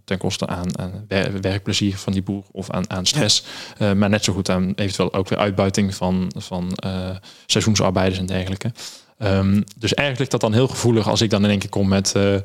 ten 0.05 0.17
koste 0.17 0.47
aan, 0.47 0.79
aan 0.79 1.05
werkplezier 1.41 1.97
van 1.97 2.13
die 2.13 2.21
boer 2.21 2.43
of 2.51 2.69
aan, 2.69 2.89
aan 2.89 3.05
stress. 3.05 3.43
Uh, 3.81 3.93
maar 3.93 4.09
net 4.09 4.23
zo 4.23 4.33
goed 4.33 4.49
aan 4.49 4.73
eventueel 4.75 5.13
ook 5.13 5.29
weer 5.29 5.39
uitbuiting 5.39 5.95
van, 5.95 6.31
van 6.35 6.77
uh, 6.85 7.09
seizoensarbeiders 7.45 8.19
en 8.19 8.25
dergelijke. 8.25 8.71
Um, 9.17 9.63
dus 9.77 9.93
eigenlijk 9.93 10.19
ligt 10.19 10.31
dat 10.31 10.41
dan 10.41 10.53
heel 10.53 10.67
gevoelig 10.67 11.07
als 11.07 11.21
ik 11.21 11.29
dan 11.29 11.43
in 11.43 11.49
één 11.49 11.59
keer 11.59 11.69
kom 11.69 11.87
met... 11.87 12.13
Uh, 12.17 12.35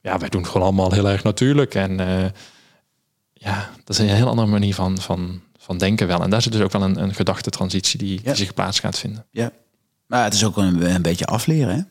ja, 0.00 0.18
wij 0.18 0.28
doen 0.28 0.40
het 0.40 0.50
gewoon 0.50 0.66
allemaal 0.66 0.92
heel 0.92 1.08
erg 1.08 1.22
natuurlijk. 1.22 1.74
En 1.74 1.96
ja, 3.32 3.70
dat 3.84 3.98
is 3.98 3.98
een 3.98 4.14
heel 4.14 4.28
andere 4.28 4.48
manier 4.48 4.74
van, 4.74 4.98
van, 4.98 5.40
van 5.58 5.78
denken 5.78 6.06
wel. 6.06 6.22
En 6.22 6.30
daar 6.30 6.42
zit 6.42 6.52
dus 6.52 6.60
ook 6.60 6.72
wel 6.72 6.82
een, 6.82 7.02
een 7.02 7.14
gedachtentransitie 7.14 7.98
die, 7.98 8.20
die 8.22 8.34
zich 8.34 8.54
plaats 8.54 8.80
gaat 8.80 8.98
vinden. 8.98 9.26
Ja, 9.30 9.52
maar 10.06 10.24
het 10.24 10.34
is 10.34 10.44
ook 10.44 10.56
een, 10.56 10.94
een 10.94 11.02
beetje 11.02 11.26
afleren, 11.26 11.74
hè? 11.74 11.82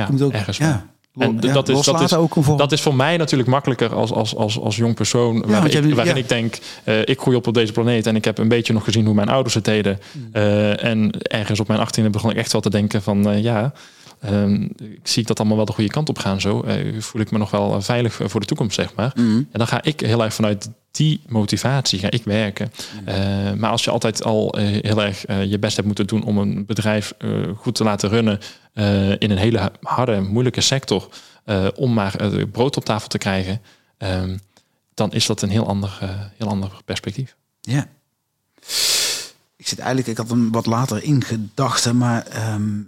Ja, 0.00 0.08
moet 0.10 0.22
ook, 0.22 0.32
ergens 0.32 0.56
ja. 0.56 0.86
En 1.18 1.40
dat, 1.40 1.68
is, 1.68 1.84
dat, 1.84 2.00
is, 2.00 2.14
ook 2.14 2.58
dat 2.58 2.72
is 2.72 2.80
voor 2.80 2.94
mij 2.94 3.16
natuurlijk 3.16 3.48
makkelijker 3.48 3.94
als, 3.94 4.12
als, 4.12 4.36
als, 4.36 4.58
als 4.58 4.76
jong 4.76 4.94
persoon. 4.94 5.36
Ja, 5.36 5.46
waarin, 5.46 5.88
ik, 5.88 5.94
waarin 5.94 6.16
ik 6.16 6.28
denk, 6.28 6.58
uh, 6.84 7.00
ik 7.00 7.20
groei 7.20 7.36
op 7.36 7.46
op 7.46 7.54
deze 7.54 7.72
planeet 7.72 8.06
en 8.06 8.16
ik 8.16 8.24
heb 8.24 8.38
een 8.38 8.48
beetje 8.48 8.72
nog 8.72 8.84
gezien 8.84 9.04
hoe 9.06 9.14
mijn 9.14 9.28
ouders 9.28 9.54
het 9.54 9.64
deden. 9.64 10.00
Uh, 10.32 10.84
en 10.84 11.10
ergens 11.22 11.60
op 11.60 11.68
mijn 11.68 11.80
achttiende 11.80 12.10
begon 12.10 12.30
ik 12.30 12.36
echt 12.36 12.52
wel 12.52 12.60
te 12.60 12.70
denken 12.70 13.02
van 13.02 13.28
uh, 13.28 13.42
ja, 13.42 13.72
Ehm, 14.20 14.62
ik 14.76 15.00
zie 15.02 15.24
dat 15.24 15.38
allemaal 15.38 15.56
wel 15.56 15.66
de 15.66 15.72
goede 15.72 15.90
kant 15.90 16.08
op 16.08 16.18
gaan 16.18 16.40
zo. 16.40 16.64
Uh, 16.66 17.00
voel 17.00 17.20
ik 17.20 17.30
me 17.30 17.38
nog 17.38 17.50
wel 17.50 17.74
eh, 17.74 17.82
veilig 17.82 18.20
voor 18.24 18.40
de 18.40 18.46
toekomst, 18.46 18.74
zeg 18.74 18.94
maar. 18.94 19.12
Mhm. 19.14 19.36
En 19.36 19.46
dan 19.52 19.66
ga 19.66 19.82
ik 19.82 20.00
heel 20.00 20.24
erg 20.24 20.34
vanuit 20.34 20.70
die 20.90 21.20
motivatie 21.28 21.98
ga 21.98 22.10
ik 22.10 22.24
werken. 22.24 22.72
Mhm. 23.02 23.08
Eh, 23.08 23.52
maar 23.52 23.70
als 23.70 23.84
je 23.84 23.90
altijd 23.90 24.24
al 24.24 24.54
heel 24.58 25.02
erg 25.02 25.24
je 25.48 25.58
best 25.58 25.74
hebt 25.76 25.86
moeten 25.86 26.06
doen 26.06 26.24
om 26.24 26.38
een 26.38 26.66
bedrijf 26.66 27.12
goed 27.56 27.74
te 27.74 27.84
laten 27.84 28.08
runnen 28.08 28.38
in 29.18 29.30
een 29.30 29.38
hele 29.38 29.72
harde, 29.80 30.20
moeilijke 30.20 30.60
sector, 30.60 31.08
om 31.74 31.92
maar 31.92 32.16
brood 32.52 32.76
op 32.76 32.84
tafel 32.84 33.08
te 33.08 33.18
krijgen, 33.18 33.60
ehm, 33.98 34.36
dan 34.94 35.12
is 35.12 35.26
dat 35.26 35.42
een 35.42 35.50
heel 35.50 35.66
ander, 35.66 35.98
heel 36.36 36.48
ander 36.48 36.70
perspectief. 36.84 37.36
Ja. 37.60 37.86
Ik 39.56 39.68
zit 39.68 39.78
eigenlijk, 39.78 40.08
ik 40.08 40.16
had 40.16 40.28
hem 40.28 40.50
wat 40.50 40.66
later 40.66 41.02
in 41.02 41.22
gedachten, 41.24 41.96
maar 41.96 42.26
ehm, 42.26 42.80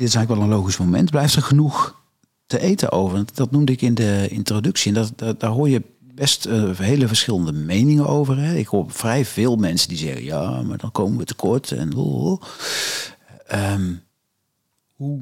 dit 0.00 0.08
is 0.08 0.14
eigenlijk 0.14 0.46
wel 0.46 0.52
een 0.52 0.60
logisch 0.60 0.78
moment. 0.78 1.10
Blijft 1.10 1.34
er 1.34 1.42
genoeg 1.42 2.00
te 2.46 2.60
eten 2.60 2.92
over? 2.92 3.24
Dat 3.34 3.50
noemde 3.50 3.72
ik 3.72 3.82
in 3.82 3.94
de 3.94 4.28
introductie. 4.30 4.94
En 4.94 5.08
dat, 5.16 5.40
daar 5.40 5.50
hoor 5.50 5.68
je 5.68 5.82
best 6.14 6.46
uh, 6.46 6.78
hele 6.78 7.08
verschillende 7.08 7.52
meningen 7.52 8.06
over. 8.06 8.38
Hè. 8.38 8.54
Ik 8.54 8.66
hoor 8.66 8.84
vrij 8.88 9.24
veel 9.24 9.56
mensen 9.56 9.88
die 9.88 9.98
zeggen: 9.98 10.24
ja, 10.24 10.62
maar 10.62 10.78
dan 10.78 10.92
komen 10.92 11.18
we 11.18 11.24
tekort. 11.24 11.70
En 11.70 11.92
um, 13.52 14.02
hoe 14.96 15.20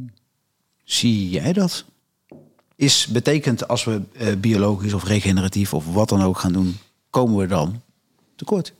zie 0.85 1.31
jij 1.31 1.53
dat? 1.53 1.85
Is 2.77 3.07
betekent 3.07 3.69
als 3.69 3.85
we 3.85 4.03
uh, 4.13 4.37
biologisch 4.37 4.93
of 4.93 5.05
regeneratief 5.05 5.75
of 5.75 5.93
wat 5.93 6.09
dan 6.09 6.23
ook 6.23 6.39
gaan 6.39 6.53
doen, 6.53 6.77
komen 7.11 7.37
we 7.37 7.47
dan 7.47 7.81
tekort 8.37 8.73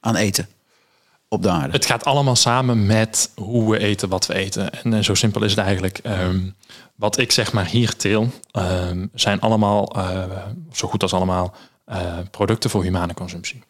aan 0.00 0.16
eten? 0.16 0.48
Op 1.32 1.42
de 1.42 1.50
aarde. 1.50 1.72
Het 1.72 1.86
gaat 1.86 2.04
allemaal 2.04 2.36
samen 2.36 2.86
met 2.86 3.30
hoe 3.34 3.70
we 3.70 3.78
eten 3.78 4.08
wat 4.08 4.26
we 4.26 4.34
eten. 4.34 4.82
En 4.82 4.92
uh, 4.92 5.00
zo 5.00 5.14
simpel 5.14 5.44
is 5.44 5.50
het 5.50 5.64
eigenlijk. 5.64 6.00
Um, 6.06 6.54
wat 6.94 7.18
ik 7.18 7.32
zeg 7.32 7.52
maar 7.52 7.66
hier 7.66 7.96
teel, 7.96 8.30
um, 8.52 9.10
zijn 9.14 9.40
allemaal, 9.40 9.96
uh, 9.96 10.24
zo 10.72 10.88
goed 10.88 11.02
als 11.02 11.12
allemaal, 11.12 11.54
uh, 11.88 11.96
producten 12.30 12.70
voor 12.70 12.82
humane 12.82 13.14
consumptie. 13.14 13.62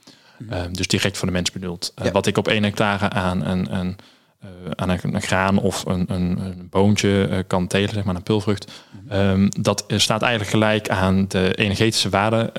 Um, 0.53 0.73
dus 0.73 0.87
direct 0.87 1.17
voor 1.19 1.27
de 1.27 1.33
mens 1.33 1.53
bedoeld. 1.53 1.93
Ja. 2.03 2.11
Wat 2.11 2.27
ik 2.27 2.39
op 2.39 2.49
één 2.49 2.63
hectare 2.63 3.11
aan 3.11 3.45
een, 3.45 3.75
een 3.75 3.97
aan 4.75 4.89
een, 4.89 4.99
een, 5.03 5.23
graan 5.23 5.59
of 5.59 5.85
een, 5.87 6.05
een, 6.09 6.39
een 6.39 6.67
boontje 6.71 7.45
kan 7.47 7.67
telen, 7.67 7.95
zeg 7.95 8.05
maar 8.05 8.15
een 8.15 8.23
pulvrucht. 8.23 8.73
Um, 9.13 9.49
dat 9.61 9.85
staat 9.87 10.23
eigenlijk 10.23 10.53
gelijk 10.53 10.89
aan 10.89 11.25
de 11.29 11.55
energetische 11.55 12.09
waarde 12.09 12.53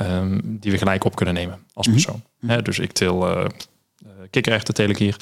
die 0.43 0.71
we 0.71 0.77
gelijk 0.77 1.03
op 1.03 1.15
kunnen 1.15 1.33
nemen 1.33 1.59
als 1.73 1.87
mhm. 1.87 1.95
persoon. 1.95 2.23
Mm 2.39 2.49
-hmm. 2.49 2.63
dus 2.63 2.79
ik 2.79 2.91
til 2.91 3.47
kikkererwten 4.33 4.73
tel 4.73 4.89
ik 4.89 4.97
hier. 4.97 5.15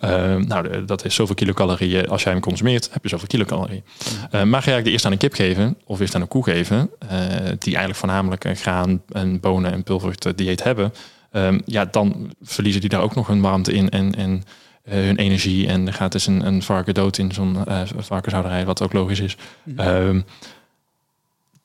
Mm 0.00 0.46
nou, 0.46 0.84
dat 0.84 1.04
is 1.04 1.14
zoveel 1.14 1.34
kilocalorieën. 1.34 2.08
Als 2.08 2.22
jij 2.22 2.32
hem 2.32 2.40
consumeert, 2.40 2.88
heb 2.92 3.02
je 3.02 3.08
zoveel 3.08 3.26
kilocalorieën. 3.26 3.84
Uh, 4.32 4.42
maar 4.42 4.62
ga 4.62 4.76
ik 4.76 4.84
de 4.84 4.90
eerst 4.90 5.04
aan 5.04 5.12
een 5.12 5.18
kip 5.18 5.34
geven, 5.34 5.76
of 5.84 6.00
eerst 6.00 6.14
aan 6.14 6.20
een 6.20 6.28
koe 6.28 6.44
geven, 6.44 6.90
uh, 7.02 7.10
die 7.58 7.74
eigenlijk 7.74 7.96
voornamelijk 7.96 8.44
een 8.44 8.56
graan 8.56 9.02
en 9.08 9.40
bonen 9.40 9.72
en 9.72 9.82
pulvrucht 9.82 10.36
dieet 10.36 10.62
hebben, 10.62 10.92
um, 11.32 11.62
ja, 11.64 11.84
dan 11.84 12.34
verliezen 12.42 12.80
die 12.80 12.90
daar 12.90 13.02
ook 13.02 13.14
nog 13.14 13.26
hun 13.26 13.40
warmte 13.40 13.72
in 13.72 13.90
en, 13.90 14.14
en 14.14 14.42
hun 14.88 15.16
energie. 15.16 15.66
En 15.66 15.92
gaat 15.92 16.12
dus 16.12 16.26
een, 16.26 16.46
een 16.46 16.62
varken 16.62 16.94
dood 16.94 17.18
in 17.18 17.32
zo'n 17.32 17.56
varkenshouderij, 17.96 18.64
wat 18.64 18.82
ook 18.82 18.92
logisch 18.92 19.20
is. 19.20 19.36
Mm 19.64 20.24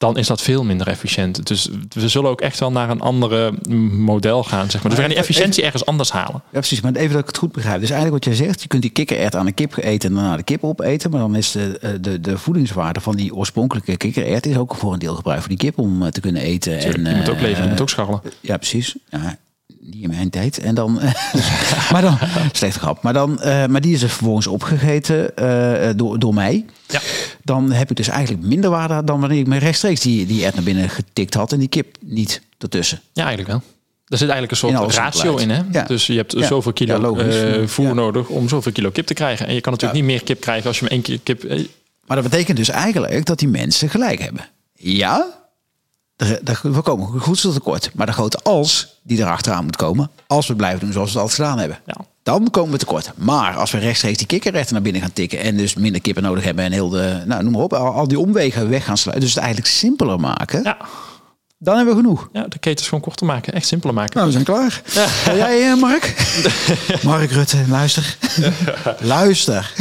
dan 0.01 0.17
is 0.17 0.27
dat 0.27 0.41
veel 0.41 0.63
minder 0.63 0.87
efficiënt. 0.87 1.47
Dus 1.47 1.69
we 1.89 2.09
zullen 2.09 2.29
ook 2.29 2.41
echt 2.41 2.59
wel 2.59 2.71
naar 2.71 2.89
een 2.89 3.01
andere 3.01 3.53
model 3.91 4.43
gaan. 4.43 4.69
Zeg 4.69 4.81
maar. 4.81 4.91
Dus 4.91 4.99
we 4.99 5.05
gaan 5.05 5.09
die 5.09 5.19
efficiëntie 5.19 5.63
ergens 5.63 5.85
anders 5.85 6.11
halen. 6.11 6.41
Ja, 6.51 6.59
precies. 6.59 6.81
Maar 6.81 6.95
even 6.95 7.11
dat 7.11 7.21
ik 7.21 7.27
het 7.27 7.37
goed 7.37 7.51
begrijp. 7.51 7.79
Dus 7.79 7.89
eigenlijk 7.89 8.25
wat 8.25 8.35
jij 8.35 8.45
zegt, 8.45 8.61
je 8.61 8.67
kunt 8.67 8.81
die 8.81 8.91
kikkerert 8.91 9.35
aan 9.35 9.45
de 9.45 9.51
kip 9.51 9.77
eten 9.77 10.09
en 10.09 10.15
daarna 10.15 10.37
de 10.37 10.43
kip 10.43 10.63
opeten. 10.63 11.11
Maar 11.11 11.19
dan 11.19 11.35
is 11.35 11.51
de, 11.51 11.79
eh, 11.79 11.91
de, 12.01 12.19
de 12.19 12.37
voedingswaarde 12.37 13.01
van 13.01 13.15
die 13.15 13.35
oorspronkelijke 13.35 13.97
kikkerert 13.97 14.45
is 14.45 14.57
ook 14.57 14.75
voor 14.75 14.93
een 14.93 14.99
deel 14.99 15.15
gebruikt 15.15 15.41
voor 15.41 15.49
die 15.49 15.57
kip 15.57 15.77
om 15.77 16.03
eh, 16.03 16.07
te 16.07 16.21
kunnen 16.21 16.41
eten. 16.41 16.79
en, 16.79 17.05
je 17.05 17.15
moet 17.15 17.29
ook 17.29 17.41
leven, 17.41 17.63
je 17.63 17.69
moet 17.69 17.81
ook 17.81 17.89
scharrelen. 17.89 18.21
Ja, 18.39 18.57
precies. 18.57 18.95
Ja, 19.09 19.37
niet 19.83 20.03
in 20.03 20.09
mijn 20.09 20.29
tijd. 20.29 20.57
En 20.57 20.75
dan, 20.75 20.93
maar 21.91 22.01
dan, 22.01 22.17
slechte 22.51 22.79
grap. 22.79 23.03
Maar, 23.03 23.13
dan, 23.13 23.39
uh, 23.43 23.65
maar 23.65 23.81
die 23.81 23.93
is 23.93 24.01
er 24.01 24.09
vervolgens 24.09 24.47
opgegeten 24.47 25.31
uh, 25.39 25.89
door, 25.95 26.19
door 26.19 26.33
mij. 26.33 26.65
Ja. 26.87 26.99
Dan 27.43 27.71
heb 27.71 27.89
ik 27.89 27.95
dus 27.97 28.07
eigenlijk 28.07 28.45
minder 28.45 28.69
waarde 28.69 29.03
dan 29.03 29.19
wanneer 29.19 29.39
ik 29.39 29.47
me 29.47 29.57
rechtstreeks 29.57 29.99
die, 30.01 30.25
die 30.25 30.45
ert 30.45 30.55
naar 30.55 30.63
binnen 30.63 30.89
getikt 30.89 31.33
had 31.33 31.51
en 31.51 31.59
die 31.59 31.67
kip 31.67 31.95
niet 32.01 32.41
ertussen. 32.57 33.01
Ja, 33.13 33.25
eigenlijk 33.25 33.51
wel. 33.51 33.61
Er 34.07 34.17
zit 34.17 34.29
eigenlijk 34.29 34.51
een 34.51 34.69
soort 34.69 34.95
ratio 34.95 35.35
in, 35.35 35.49
hè? 35.49 35.61
Ja. 35.71 35.83
Dus 35.83 36.07
je 36.07 36.15
hebt 36.15 36.31
Ja. 36.31 36.45
zoveel 36.47 36.73
kilo 36.73 37.17
eh, 37.17 37.67
voer 37.67 37.95
nodig 37.95 38.27
om 38.27 38.49
zoveel 38.49 38.71
kilo 38.71 38.89
kip 38.89 39.05
te 39.05 39.13
krijgen. 39.13 39.47
En 39.47 39.53
je 39.53 39.61
kan 39.61 39.71
natuurlijk 39.71 39.99
niet 40.01 40.09
meer 40.09 40.23
kip 40.23 40.41
krijgen 40.41 40.67
als 40.67 40.75
je 40.77 40.83
maar 40.83 40.91
één 40.91 41.01
keer 41.01 41.19
kip... 41.23 41.43
eh, 41.43 41.65
Maar 42.05 42.21
dat 42.21 42.29
betekent 42.29 42.57
dus 42.57 42.69
eigenlijk 42.69 43.25
dat 43.25 43.39
die 43.39 43.47
mensen 43.47 43.89
gelijk 43.89 44.21
hebben. 44.21 44.45
Ja, 44.75 45.27
we 46.61 46.81
komen 46.81 47.21
voedseltekort. 47.21 47.91
Maar 47.93 48.05
de 48.05 48.11
grote 48.11 48.39
als 48.43 48.99
die 49.03 49.17
erachteraan 49.17 49.63
moet 49.63 49.75
komen, 49.75 50.09
als 50.27 50.47
we 50.47 50.55
blijven 50.55 50.79
doen 50.79 50.91
zoals 50.91 51.13
we 51.13 51.19
het 51.19 51.21
altijd 51.21 51.41
gedaan 51.47 51.59
hebben. 51.59 51.79
Ja. 51.85 51.95
Dan 52.23 52.49
komen 52.49 52.71
we 52.71 52.77
tekort. 52.77 53.11
Maar 53.15 53.55
als 53.55 53.71
we 53.71 53.77
rechtstreeks 53.77 54.17
die 54.17 54.27
kikkerrechten 54.27 54.73
naar 54.73 54.83
binnen 54.83 55.01
gaan 55.01 55.13
tikken 55.13 55.39
en 55.39 55.57
dus 55.57 55.75
minder 55.75 56.01
kippen 56.01 56.23
nodig 56.23 56.43
hebben 56.43 56.65
en 56.65 56.71
heel 56.71 56.89
de, 56.89 57.23
nou 57.25 57.43
noem 57.43 57.51
maar 57.51 57.61
op, 57.61 57.73
al, 57.73 57.93
al 57.93 58.07
die 58.07 58.19
omwegen 58.19 58.69
weg 58.69 58.85
gaan 58.85 58.97
sluiten. 58.97 59.25
Dus 59.25 59.35
het 59.35 59.43
eigenlijk 59.43 59.73
simpeler 59.73 60.19
maken, 60.19 60.63
ja, 60.63 60.77
dan 61.63 61.75
hebben 61.75 61.95
we 61.95 62.01
genoeg. 62.01 62.29
ja, 62.33 62.45
de 62.47 62.59
ketens 62.59 62.87
gewoon 62.87 63.03
korter 63.03 63.25
maken. 63.25 63.53
Echt 63.53 63.67
simpeler 63.67 63.95
maken. 63.95 64.13
Nou, 64.13 64.25
we 64.25 64.31
zijn 64.31 64.43
klaar. 64.43 64.81
Ga 64.85 65.35
jij, 65.35 65.71
eh, 65.71 65.77
Mark? 65.79 66.15
Mark 67.03 67.31
Rutte, 67.31 67.57
luister. 67.69 68.17
luister. 68.99 69.73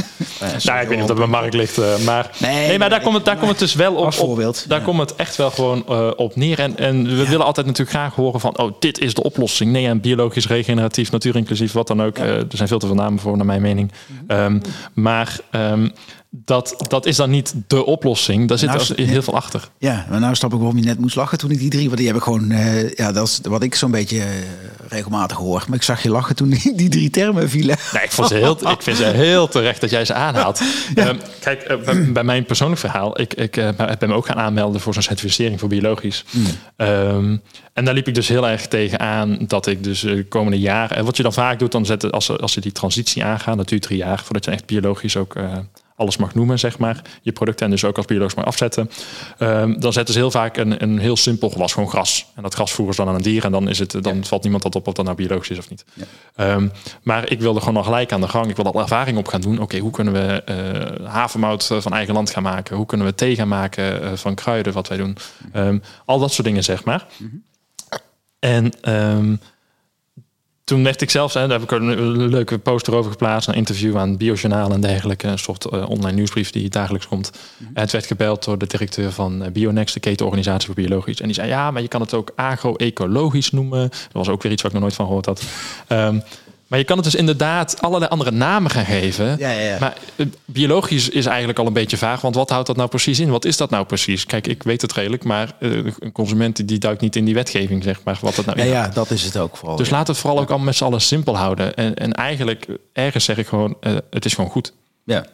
Nou, 0.64 0.80
ik 0.80 0.88
weet 0.88 0.90
niet 0.90 1.00
of 1.00 1.06
dat 1.06 1.16
bij 1.16 1.26
Mark 1.26 1.52
ligt, 1.52 1.78
eh, 1.78 1.98
maar, 1.98 2.30
Nee, 2.38 2.66
nee, 2.66 2.78
maar 2.78 2.88
daar 2.88 2.98
nee, 2.98 3.06
komt 3.06 3.14
het, 3.16 3.24
daar 3.24 3.36
komt 3.36 3.50
het 3.50 3.58
dus 3.58 3.74
wel 3.74 3.94
op. 3.94 4.04
Als 4.04 4.18
op- 4.18 4.26
voorbeeld, 4.26 4.64
daar 4.68 4.78
ja. 4.78 4.84
komt 4.84 5.00
het 5.00 5.16
echt 5.16 5.36
wel 5.36 5.50
gewoon 5.50 5.86
eh, 5.88 6.10
op 6.16 6.36
neer. 6.36 6.58
En, 6.58 6.76
en 6.76 7.04
we 7.04 7.28
willen 7.28 7.46
altijd 7.46 7.66
natuurlijk 7.66 7.96
graag 7.96 8.14
horen 8.14 8.40
van, 8.40 8.58
oh, 8.58 8.72
dit 8.78 8.98
is 8.98 9.14
de 9.14 9.22
oplossing. 9.22 9.72
Nee, 9.72 9.86
en 9.86 10.00
biologisch, 10.00 10.46
regeneratief, 10.46 11.10
natuurinclusief, 11.10 11.72
wat 11.72 11.86
dan 11.86 12.02
ook. 12.02 12.18
Er 12.18 12.46
zijn 12.48 12.68
veel 12.68 12.78
te 12.78 12.86
veel 12.86 12.94
namen 12.94 13.18
voor, 13.18 13.36
naar 13.36 13.46
mijn 13.46 13.62
mening. 13.62 13.92
Mhm. 14.06 14.30
Ehm, 14.30 14.60
maar 14.94 15.36
ehm, 15.50 15.88
dat, 16.32 16.74
dat 16.88 17.06
is 17.06 17.16
dan 17.16 17.30
niet 17.30 17.54
de 17.66 17.84
oplossing. 17.84 18.48
Daar 18.48 18.58
zit 18.58 18.68
Nou, 18.68 18.94
er 18.96 19.06
heel 19.06 19.22
veel 19.22 19.34
achter. 19.34 19.68
Ja, 19.78 20.06
maar 20.10 20.20
nou 20.20 20.34
snap 20.34 20.52
ik 20.52 20.58
waarom 20.58 20.76
je 20.78 20.84
net 20.84 20.98
moest 20.98 21.16
lachen 21.16 21.38
toen 21.38 21.50
ik 21.50 21.58
die 21.58 21.70
drie... 21.70 21.84
Want 21.86 21.96
die 21.96 22.06
heb 22.06 22.16
ik 22.16 22.22
gewoon... 22.22 22.50
eh, 22.50 22.92
ja, 22.92 23.12
dat 23.12 23.26
is 23.26 23.40
wat 23.42 23.62
ik 23.62 23.74
zo'n 23.74 23.90
beetje 23.90 24.18
eh, 24.18 24.26
regelmatig 24.88 25.36
hoor. 25.36 25.64
Maar 25.68 25.76
ik 25.76 25.82
zag 25.82 26.02
je 26.02 26.10
lachen 26.10 26.36
toen 26.36 26.48
die, 26.48 26.74
die 26.74 26.88
drie 26.88 27.10
termen 27.10 27.50
vielen. 27.50 27.76
Nee, 27.92 28.02
ik, 28.02 28.10
vond 28.10 28.28
ze 28.28 28.34
heel, 28.34 28.70
ik 28.70 28.82
vind 28.82 28.96
ze 28.96 29.04
heel 29.04 29.48
terecht 29.48 29.80
dat 29.80 29.90
jij 29.90 30.04
ze 30.04 30.14
aanhaalt. 30.14 30.60
Ehm, 30.94 31.16
kijk, 31.40 31.62
eh, 31.62 31.76
bij, 31.84 32.12
bij 32.12 32.24
mijn 32.24 32.44
persoonlijk 32.44 32.80
verhaal, 32.80 33.20
ik, 33.20 33.34
ik 33.34 33.52
ben 33.98 34.08
me 34.08 34.12
ook 34.14 34.26
gaan 34.26 34.38
aanmelden 34.38 34.80
voor 34.80 34.92
zo'n 34.94 35.02
certificering 35.02 35.60
voor 35.60 35.68
biologisch. 35.68 36.24
Ehm, 36.76 37.36
en 37.72 37.84
daar 37.84 37.94
liep 37.94 38.08
ik 38.08 38.14
dus 38.14 38.28
heel 38.28 38.48
erg 38.48 38.68
tegen 38.68 39.00
aan 39.00 39.38
dat 39.46 39.66
ik 39.66 39.84
dus 39.84 40.00
de 40.00 40.26
komende 40.28 40.58
jaren, 40.58 40.96
en 40.96 41.04
wat 41.04 41.16
je 41.16 41.22
dan 41.22 41.32
vaak 41.32 41.58
doet, 41.58 41.72
dan 41.72 41.86
zetten 41.86 42.10
als, 42.10 42.38
als 42.38 42.52
ze 42.52 42.60
die 42.60 42.72
transitie 42.72 43.24
aangaan, 43.24 43.56
dat 43.56 43.68
duurt 43.68 43.82
drie 43.82 43.98
jaar 43.98 44.22
voordat 44.24 44.44
je 44.44 44.50
echt 44.50 44.66
biologisch 44.66 45.16
ook 45.16 45.36
alles 46.00 46.16
mag 46.16 46.34
noemen, 46.34 46.58
zeg 46.58 46.78
maar, 46.78 47.02
je 47.22 47.32
producten 47.32 47.64
en 47.64 47.70
dus 47.70 47.84
ook 47.84 47.96
als 47.96 48.06
biologisch 48.06 48.34
mag 48.34 48.44
afzetten. 48.44 48.90
Ehm, 49.38 49.80
dan 49.80 49.92
zetten 49.92 50.14
ze 50.14 50.20
heel 50.20 50.30
vaak 50.30 50.56
een, 50.56 50.82
een 50.82 50.98
heel 50.98 51.16
simpel 51.16 51.50
gewas, 51.50 51.72
gewoon 51.72 51.88
gras. 51.88 52.26
En 52.34 52.42
dat 52.42 52.54
gras 52.54 52.72
voeren 52.72 52.94
ze 52.94 53.00
dan 53.00 53.10
aan 53.10 53.16
een 53.16 53.22
dier 53.22 53.44
en 53.44 53.52
dan, 53.52 53.68
is 53.68 53.78
het, 53.78 54.02
dan 54.02 54.24
valt 54.24 54.42
niemand 54.42 54.62
dat 54.62 54.74
op 54.74 54.86
of 54.86 54.94
dat 54.94 55.04
nou 55.04 55.16
biologisch 55.16 55.50
is 55.50 55.58
of 55.58 55.70
niet. 55.70 55.84
Ehm, 56.34 56.68
maar 57.02 57.30
ik 57.30 57.40
wilde 57.40 57.58
gewoon 57.58 57.74
nog 57.74 57.84
gelijk 57.84 58.12
aan 58.12 58.20
de 58.20 58.28
gang. 58.28 58.48
Ik 58.48 58.56
wilde 58.56 58.72
al 58.72 58.80
ervaring 58.80 59.18
op 59.18 59.28
gaan 59.28 59.40
doen. 59.40 59.60
Oké, 59.60 59.78
hoe 59.78 59.90
kunnen 59.90 60.12
we 60.12 60.42
eh 60.44 61.06
havermout 61.06 61.70
eh, 61.70 61.80
van 61.80 61.92
eigen 61.92 62.14
land 62.14 62.30
gaan 62.30 62.42
maken? 62.42 62.76
Hoe 62.76 62.86
kunnen 62.86 63.06
we 63.06 63.14
thee 63.14 63.34
gaan 63.34 63.48
maken 63.48 64.02
eh, 64.02 64.12
van 64.14 64.34
kruiden, 64.34 64.72
wat 64.72 64.88
wij 64.88 64.96
doen? 64.96 65.16
Ehm, 65.52 65.78
al 66.04 66.18
dat 66.18 66.32
soort 66.32 66.46
dingen, 66.46 66.64
zeg 66.64 66.84
maar. 66.84 67.06
En 68.38 68.72
ehm, 68.80 69.36
toen 70.70 70.84
werd 70.84 71.00
ik 71.00 71.10
zelf, 71.10 71.32
hè, 71.32 71.40
daar 71.40 71.60
heb 71.60 71.62
ik 71.62 71.70
een, 71.70 72.10
leuke 72.28 72.58
poster 72.58 72.94
over 72.94 73.10
geplaatst, 73.10 73.48
een 73.48 73.54
interview 73.54 73.96
aan 73.96 74.16
Biojournaal 74.16 74.72
en 74.72 74.80
dergelijke, 74.80 75.26
een 75.26 75.38
soort 75.38 75.64
eh, 75.64 75.88
online 75.88 76.16
nieuwsbrief 76.16 76.50
die 76.50 76.68
dagelijks 76.68 77.06
komt. 77.06 77.30
En 77.58 77.82
het 77.82 77.92
werd 77.92 78.06
gebeld 78.06 78.44
door 78.44 78.58
de 78.58 78.66
directeur 78.66 79.12
van 79.12 79.42
eh, 79.42 79.52
Bionext, 79.52 79.94
de 79.94 80.00
ketenorganisatie 80.00 80.66
voor 80.66 80.74
biologisch. 80.74 81.20
En 81.20 81.26
die 81.26 81.34
zei, 81.34 81.48
ja, 81.48 81.70
maar 81.70 81.82
je 81.82 81.88
kan 81.88 82.00
het 82.00 82.14
ook 82.14 82.32
agro-ecologisch 82.34 83.50
noemen. 83.50 83.80
Dat 83.80 84.12
was 84.12 84.28
ook 84.28 84.42
weer 84.42 84.52
iets 84.52 84.62
wat 84.62 84.70
ik 84.70 84.76
nog 84.76 84.86
nooit 84.86 84.96
van 84.96 85.06
gehoord 85.06 85.26
had. 85.26 85.42
Ehm, 85.86 86.18
maar 86.70 86.78
je 86.78 86.84
kan 86.84 86.96
het 86.96 87.04
dus 87.04 87.14
inderdaad 87.14 87.82
allerlei 87.82 88.10
andere 88.10 88.30
namen 88.30 88.70
gaan 88.70 88.84
geven. 88.84 89.36
Ja, 89.38 89.50
ja, 89.50 89.60
ja. 89.60 89.76
Maar 89.80 89.96
eh, 90.16 90.26
biologisch 90.44 91.08
is 91.08 91.26
eigenlijk 91.26 91.58
al 91.58 91.66
een 91.66 91.72
beetje 91.72 91.96
vaag. 91.96 92.20
Want 92.20 92.34
wat 92.34 92.50
houdt 92.50 92.66
dat 92.66 92.76
nou 92.76 92.88
precies 92.88 93.20
in? 93.20 93.30
Wat 93.30 93.44
is 93.44 93.56
dat 93.56 93.70
nou 93.70 93.84
precies? 93.84 94.26
Kijk, 94.26 94.46
ik 94.46 94.62
weet 94.62 94.82
het 94.82 94.92
redelijk, 94.92 95.24
maar 95.24 95.52
eh, 95.60 95.70
een 95.98 96.12
consument 96.12 96.68
die- 96.68 96.78
duikt 96.78 97.00
niet 97.00 97.16
in 97.16 97.24
die 97.24 97.34
wetgeving, 97.34 97.82
zeg 97.82 98.00
maar, 98.04 98.18
wat 98.20 98.34
dat 98.34 98.44
nou 98.44 98.58
Ja, 98.58 98.64
ja, 98.64 98.88
dat 98.88 99.10
is 99.10 99.22
het 99.22 99.36
ook 99.36 99.56
vooral. 99.56 99.76
Dus 99.76 99.88
we 99.88 99.96
het 99.96 100.18
vooral 100.18 100.40
ook 100.40 100.48
allemaal 100.48 100.66
met 100.66 100.76
z'n 100.76 100.84
allen 100.84 101.00
simpel 101.00 101.36
houden. 101.36 101.74
En, 101.74 101.94
en 101.94 102.12
eigenlijk, 102.12 102.66
ergens 102.92 103.24
zeg 103.24 103.38
ik 103.38 103.46
gewoon, 103.46 103.76
eh, 103.80 103.96
het 104.10 104.24
is 104.24 104.34
gewoon 104.34 104.50
goed. 104.50 104.72
ja. 105.04 105.24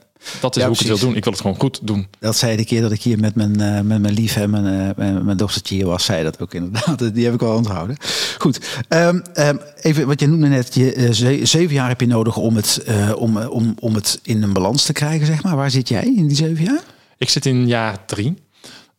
Dat 0.40 0.56
is 0.56 0.62
Ja, 0.62 0.68
hoe 0.68 0.76
ik 0.76 0.86
het 0.86 0.88
wil 0.88 0.98
doen. 1.08 1.16
Ik 1.16 1.24
wil 1.24 1.32
het 1.32 1.42
gewoon 1.42 1.56
goed 1.58 1.78
doen. 1.82 2.06
Dat 2.18 2.36
zei 2.36 2.56
de 2.56 2.64
keer 2.64 2.80
dat 2.82 2.92
ik 2.92 3.02
hier 3.02 3.18
met 3.18 3.34
mijn, 3.34 3.60
eh, 3.60 3.80
met 3.80 4.00
mijn 4.00 4.14
lief 4.14 4.36
en 4.36 4.50
mijn, 4.50 4.66
eh, 4.66 4.96
mijn, 4.96 5.24
mijn 5.24 5.36
dochtertje 5.36 5.74
hier 5.74 5.86
was, 5.86 6.04
zei 6.04 6.22
dat 6.22 6.40
ook 6.40 6.54
inderdaad. 6.54 6.98
Die 7.14 7.24
heb 7.24 7.34
ik 7.34 7.40
wel 7.40 7.56
onthouden. 7.56 7.96
Goed. 8.38 8.60
Ehm, 8.88 9.20
ehm, 9.34 9.56
even 9.80 10.06
wat 10.06 10.20
je 10.20 10.26
noemde 10.28 10.46
net, 10.48 10.74
je, 10.74 10.92
eh, 10.92 11.10
ze- 11.12 11.40
zeven 11.42 11.74
jaar 11.74 11.88
heb 11.88 12.00
je 12.00 12.06
nodig 12.06 12.36
om 12.36 12.56
het, 12.56 12.84
om, 13.16 13.36
om, 13.38 13.74
om 13.80 13.94
het 13.94 14.20
in 14.22 14.42
een 14.42 14.52
balans 14.52 14.84
te 14.84 14.92
krijgen, 14.92 15.26
zeg 15.26 15.42
maar. 15.42 15.56
Waar 15.56 15.70
zit 15.70 15.88
jij 15.88 16.04
in 16.16 16.26
die 16.26 16.36
zeven 16.36 16.64
jaar? 16.64 16.80
Ik 17.18 17.28
zit 17.30 17.46
in 17.46 17.66
jaar 17.66 18.04
drie. 18.06 18.44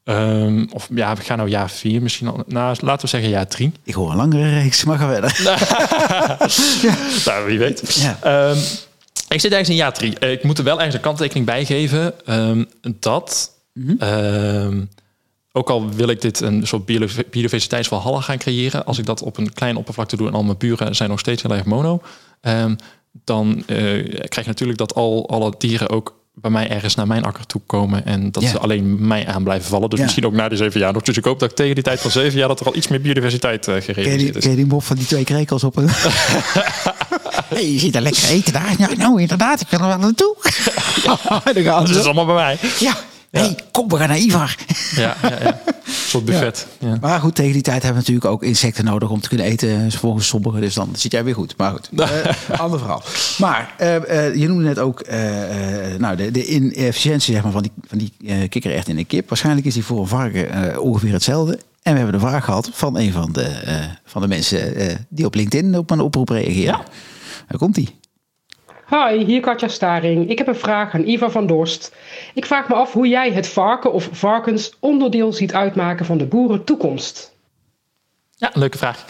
Ehm, 0.04 0.66
of 0.74 0.88
ja, 0.96 1.16
we 1.16 1.22
gaan 1.22 1.38
nou 1.38 1.50
jaar 1.50 1.70
vier 1.70 2.02
misschien 2.02 2.28
al. 2.28 2.44
Nou, 2.48 2.76
laten 2.82 3.02
we 3.02 3.08
zeggen 3.08 3.30
jaar 3.30 3.48
drie. 3.48 3.72
Ik 3.84 3.94
hoor 3.94 4.10
een 4.12 4.18
langere 4.18 4.50
reeks, 4.60 4.84
maar 4.84 4.98
ga 4.98 5.08
verder. 5.12 5.36
Nou, 7.26 7.46
wie 7.46 7.60
weet. 7.60 7.94
Ja. 8.22 8.54
Ik 9.28 9.40
zit 9.42 9.52
ergens 9.52 9.70
in 9.70 9.76
jaar 9.76 9.94
drie. 9.94 10.20
Eh, 10.20 10.32
Ik 10.32 10.44
moet 10.44 10.58
er 10.58 10.64
wel 10.64 10.76
ergens 10.78 10.96
een 10.96 11.02
kanttekening 11.02 11.46
bij 11.46 11.66
geven. 11.66 12.26
ehm, 12.26 12.64
dat, 13.00 13.52
Mhm. 13.74 13.94
ehm, 14.00 14.82
ook 15.52 15.70
al 15.70 15.90
wil 15.94 16.08
ik 16.10 16.22
dit 16.22 16.42
een 16.42 16.68
soort 16.68 16.86
bio- 16.86 17.08
biodiversiteitsverhallen 17.32 18.24
gaan 18.24 18.38
creëren... 18.38 18.86
als 18.86 18.98
ik 18.98 19.06
dat 19.06 19.22
op 19.22 19.38
een 19.38 19.54
kleine 19.54 19.80
oppervlakte 19.80 20.16
doe 20.18 20.28
en 20.28 20.34
al 20.34 20.44
mijn 20.44 20.58
buren 20.58 20.96
zijn 20.96 21.10
nog 21.10 21.20
steeds 21.20 21.42
heel 21.42 21.52
erg 21.56 21.66
mono... 21.66 22.02
ehm, 22.42 22.76
dan 23.24 23.64
eh, 23.68 23.76
krijg 24.06 24.36
je 24.36 24.46
natuurlijk 24.46 24.78
dat 24.78 24.96
al 24.96 25.30
alle 25.30 25.54
dieren 25.58 25.90
ook 25.90 26.16
bij 26.34 26.52
mij 26.52 26.70
ergens 26.70 26.96
naar 26.96 27.08
mijn 27.08 27.24
akker 27.24 27.46
toe 27.46 27.62
komen... 27.66 28.06
en 28.06 28.32
dat 28.32 28.44
ze 28.44 28.58
alleen 28.60 29.08
mij 29.08 29.28
aan 29.28 29.44
blijven 29.44 29.70
vallen. 29.70 29.90
Dus 29.90 29.98
Ja. 30.00 30.04
misschien 30.06 30.26
ook 30.26 30.34
na 30.34 30.50
die 30.50 30.58
zeven 30.58 30.80
jaar 30.80 30.94
nog. 30.94 31.02
Dus 31.02 31.18
ik 31.18 31.24
hoop 31.26 31.40
dat 31.40 31.50
ik 31.50 31.56
tegen 31.56 31.76
die 31.76 31.84
tijd 31.84 32.00
van 32.00 32.12
zeven 32.12 32.40
jaar... 32.40 32.48
dat 32.48 32.60
er 32.60 32.66
al 32.66 32.76
iets 32.76 32.88
meer 32.88 33.02
biodiversiteit 33.02 33.68
eh, 33.68 33.74
Ken 33.74 33.76
je, 33.76 33.84
die, 33.86 33.94
gerealiseerd 34.04 34.36
is. 34.36 34.42
ken 34.42 34.50
je 34.52 34.58
die 34.58 34.66
mop 34.66 34.84
van 34.84 34.96
die 34.96 35.06
twee 35.06 35.24
krekels 35.24 35.64
op 35.64 35.76
een... 35.78 35.90
hey, 37.48 37.72
je 37.72 37.80
ziet 37.80 37.96
er 37.96 38.02
lekker 38.02 38.30
eten 38.30 38.54
daar. 38.54 38.76
Ja, 38.78 38.90
nou, 38.98 39.22
inderdaad, 39.22 39.62
ik 39.62 39.68
wil 39.70 39.80
er 39.80 39.88
wel 39.88 39.98
naartoe. 39.98 40.36
Ja, 41.04 41.54
dan 41.54 41.64
gaan 41.64 41.86
Dat 41.86 41.96
is 41.96 42.04
allemaal 42.04 42.26
bij 42.26 42.36
mij. 42.36 42.58
Ja, 42.80 42.94
hey, 43.30 43.56
kom, 43.72 43.88
we 43.88 43.98
gaan 43.98 44.08
naar 44.08 44.18
Ivar. 44.18 44.56
Ja, 44.96 45.16
ja, 45.22 45.38
ja. 45.44 45.60
Een 45.88 45.94
soort 45.94 46.26
buffet. 46.26 46.68
Ja. 46.80 46.98
Maar 47.02 47.20
goed, 47.20 47.36
tegen 47.36 47.54
die 47.54 47.62
tijd 47.62 47.84
hebben 47.84 48.04
we 48.04 48.12
natuurlijk 48.12 48.34
ook 48.34 48.44
insecten 48.44 48.86
nodig 48.86 49.10
om 49.10 49.22
te 49.22 49.28
kunnen 49.28 49.46
eten. 49.46 49.92
Volgens 49.92 50.28
sommigen, 50.28 50.62
dus 50.62 50.74
dan 50.74 50.90
zit 50.96 51.12
jij 51.12 51.24
weer 51.24 51.34
goed. 51.34 51.58
Maar 51.58 51.72
goed, 51.72 51.90
eh, 52.00 52.60
ander 52.60 52.80
verhaal. 52.80 53.04
Maar 53.38 53.74
eh, 53.78 54.26
eh, 54.26 54.36
je 54.36 54.48
noemde 54.48 54.64
net 54.64 54.80
ook 54.80 55.06
nou, 55.98 56.16
de, 56.16 56.32
de 56.32 56.46
inefficiëntie 56.46 57.34
zeg 57.34 57.44
maar, 57.44 57.52
van 57.52 57.62
die, 57.62 57.72
van 57.88 57.98
die 57.98 58.14
eh 58.26 58.50
kikkererwt 58.50 58.88
in 58.88 58.96
de 58.96 59.06
kip. 59.06 59.30
Waarschijnlijk 59.30 59.66
is 59.68 59.74
die 59.74 59.84
voor 59.84 60.00
een 60.00 60.08
varken 60.08 60.82
ongeveer 60.82 61.14
hetzelfde. 61.14 61.60
En 61.82 61.94
we 61.94 62.00
hebben 62.00 62.20
de 62.20 62.28
vraag 62.28 62.46
gehad 62.46 62.70
van 62.74 62.98
een 62.98 63.12
van 63.12 63.32
de, 63.32 63.52
van 64.06 64.22
de 64.22 64.28
mensen 64.28 64.74
die 65.10 65.26
op 65.26 65.36
LinkedIn 65.36 65.78
op 65.78 65.90
een 65.90 66.00
oproep 66.00 66.30
reageren. 66.30 66.64
Ja. 66.64 66.84
Daar 67.48 67.58
komt 67.58 67.76
die. 67.76 68.00
Hi, 68.90 69.24
hier 69.26 69.42
Katja 69.42 69.68
Staring. 69.68 70.30
Ik 70.30 70.38
heb 70.38 70.48
een 70.48 70.56
vraag 70.56 70.94
aan 70.94 71.08
Iva 71.08 71.30
van 71.30 71.48
Dorst. 71.48 71.96
Ik 72.34 72.46
vraag 72.46 72.68
me 72.68 72.76
af 72.76 72.94
hoe 72.94 73.08
jij 73.08 73.32
het 73.32 73.48
varken 73.48 73.94
of 73.94 74.10
varkens 74.12 74.74
onderdeel 74.80 75.34
ziet 75.34 75.54
uitmaken 75.54 76.06
van 76.06 76.18
de 76.18 76.26
boerentoekomst. 76.26 77.36
Ja, 78.36 78.52
leuke 78.54 78.78
vraag. 78.78 79.06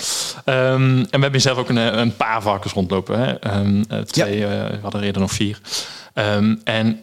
Ehm, 0.46 1.00
en 1.00 1.08
we 1.12 1.20
hebben 1.20 1.42
zelf 1.42 1.58
ook 1.58 1.70
een, 1.70 1.78
eh, 1.78 2.00
een 2.00 2.16
paar 2.16 2.42
varkens 2.42 2.74
rondlopen. 2.74 3.20
Hè? 3.20 3.40
Ehm, 3.40 3.84
eh, 3.90 4.00
twee, 4.00 4.46
eh, 4.46 4.50
we 4.70 4.80
hadden 4.82 5.04
eerder 5.04 5.22
nog 5.22 5.32
vier. 5.32 5.60
Ehm, 6.14 6.56
en 6.64 7.02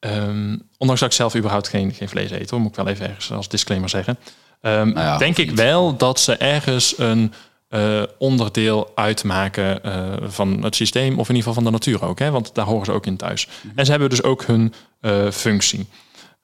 ehm, 0.00 0.56
ondanks 0.78 1.00
dat 1.00 1.10
ik 1.10 1.16
zelf 1.16 1.36
überhaupt 1.36 1.68
geen, 1.68 1.92
geen 1.94 2.08
vlees 2.08 2.30
eet, 2.30 2.50
hoor, 2.50 2.60
moet 2.60 2.70
ik 2.70 2.76
wel 2.76 2.88
even 2.88 3.08
ergens 3.08 3.32
als 3.32 3.48
disclaimer 3.48 3.88
zeggen. 3.88 4.18
Ehm, 4.60 4.88
Nou 4.88 5.06
ja, 5.06 5.18
denk 5.18 5.36
ik 5.36 5.50
wel 5.50 5.96
dat 5.96 6.20
ze 6.20 6.36
ergens 6.36 6.98
een 6.98 7.32
eh, 7.68 8.02
onderdeel 8.18 8.90
uitmaken 8.94 9.82
eh, 9.82 10.12
van 10.22 10.62
het 10.62 10.74
systeem, 10.74 11.18
of 11.18 11.28
in 11.28 11.34
ieder 11.34 11.36
geval 11.36 11.54
van 11.54 11.64
de 11.64 11.70
natuur 11.70 12.04
ook. 12.04 12.18
Hè? 12.18 12.30
Want 12.30 12.54
daar 12.54 12.66
horen 12.66 12.84
ze 12.84 12.92
ook 12.92 13.06
in 13.06 13.16
thuis. 13.16 13.46
Mhm. 13.46 13.78
En 13.78 13.84
ze 13.84 13.90
hebben 13.90 14.10
dus 14.10 14.22
ook 14.22 14.44
hun 14.44 14.72
eh, 15.00 15.30
functie. 15.30 15.86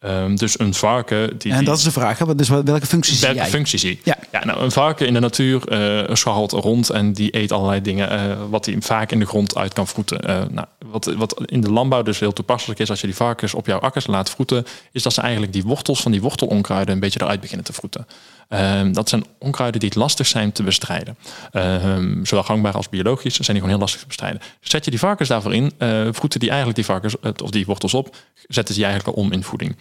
Ehm, 0.03 0.37
dus 0.37 0.59
een 0.59 0.75
varken 0.75 1.39
die. 1.39 1.53
En 1.53 1.65
dat 1.65 1.79
is 1.79 1.85
de 1.85 1.91
vraag. 1.91 2.19
Hè? 2.19 2.35
Dus 2.35 2.49
welke 2.49 2.87
functies 2.87 3.19
zie 3.19 3.27
Welke 3.27 3.43
jij? 3.43 3.51
functie 3.51 3.79
zie? 3.79 4.01
Ja. 4.05 4.19
Ja, 4.33 4.45
nou, 4.45 4.61
een 4.61 4.71
varken 4.71 5.07
in 5.07 5.15
de 5.15 5.21
natuur 5.21 5.69
eh 5.69 6.15
scharrelt 6.15 6.53
rond 6.53 6.91
en 6.91 7.13
die 7.13 7.37
eet 7.37 7.53
allerlei 7.53 7.83
dingen 7.83 8.11
eh, 8.11 8.37
wat 8.51 8.67
hij 8.67 8.77
vaak 8.81 9.13
in 9.13 9.19
de 9.19 9.27
grond 9.27 9.57
uit 9.57 9.73
kan 9.73 9.87
vroeten. 9.87 10.49
Nou, 10.53 10.67
wat, 10.87 11.05
wat 11.05 11.43
in 11.45 11.61
de 11.61 11.71
landbouw 11.71 12.03
dus 12.03 12.21
heel 12.21 12.33
toepasselijk 12.33 12.81
is 12.81 12.91
als 12.91 13.01
je 13.01 13.07
die 13.07 13.17
varkens 13.17 13.55
op 13.55 13.67
jouw 13.67 13.79
akkers 13.79 14.07
laat 14.07 14.31
vroeten, 14.31 14.65
is 14.93 15.03
dat 15.03 15.13
ze 15.13 15.21
eigenlijk 15.21 15.53
die 15.53 15.63
wortels 15.63 16.03
van 16.03 16.13
die 16.13 16.23
wortelonkruiden 16.23 16.95
een 16.95 17.01
beetje 17.01 17.21
eruit 17.23 17.41
beginnen 17.41 17.67
te 17.67 17.73
vroeten. 17.73 18.07
Ehm, 18.53 18.93
dat 18.93 19.09
zijn 19.09 19.25
onkruiden 19.39 19.81
die 19.81 19.89
het 19.89 19.99
lastig 19.99 20.27
zijn 20.27 20.53
te 20.53 20.63
bestrijden. 20.63 21.17
Ehm, 21.53 22.25
zowel 22.25 22.45
gangbaar 22.45 22.75
als 22.75 22.89
biologisch 22.89 23.35
zijn 23.35 23.47
die 23.47 23.57
gewoon 23.57 23.71
heel 23.71 23.79
lastig 23.79 24.01
te 24.01 24.07
bestrijden. 24.07 24.41
Zet 24.61 24.85
je 24.85 24.91
die 24.91 25.01
varkens 25.01 25.29
daarvoor 25.29 25.55
in, 25.55 25.73
eh, 25.79 26.09
vroeten 26.11 26.41
die 26.41 26.49
eigenlijk 26.49 26.79
die 26.79 26.87
varkens 26.87 27.21
eh, 27.21 27.31
of 27.43 27.51
die 27.51 27.67
wortels 27.67 27.95
op, 27.95 28.17
zetten 28.35 28.75
ze 28.75 28.81
die 28.81 28.89
eigenlijk 28.89 29.17
al 29.17 29.25
om 29.25 29.33
in 29.33 29.43
voeding. 29.43 29.77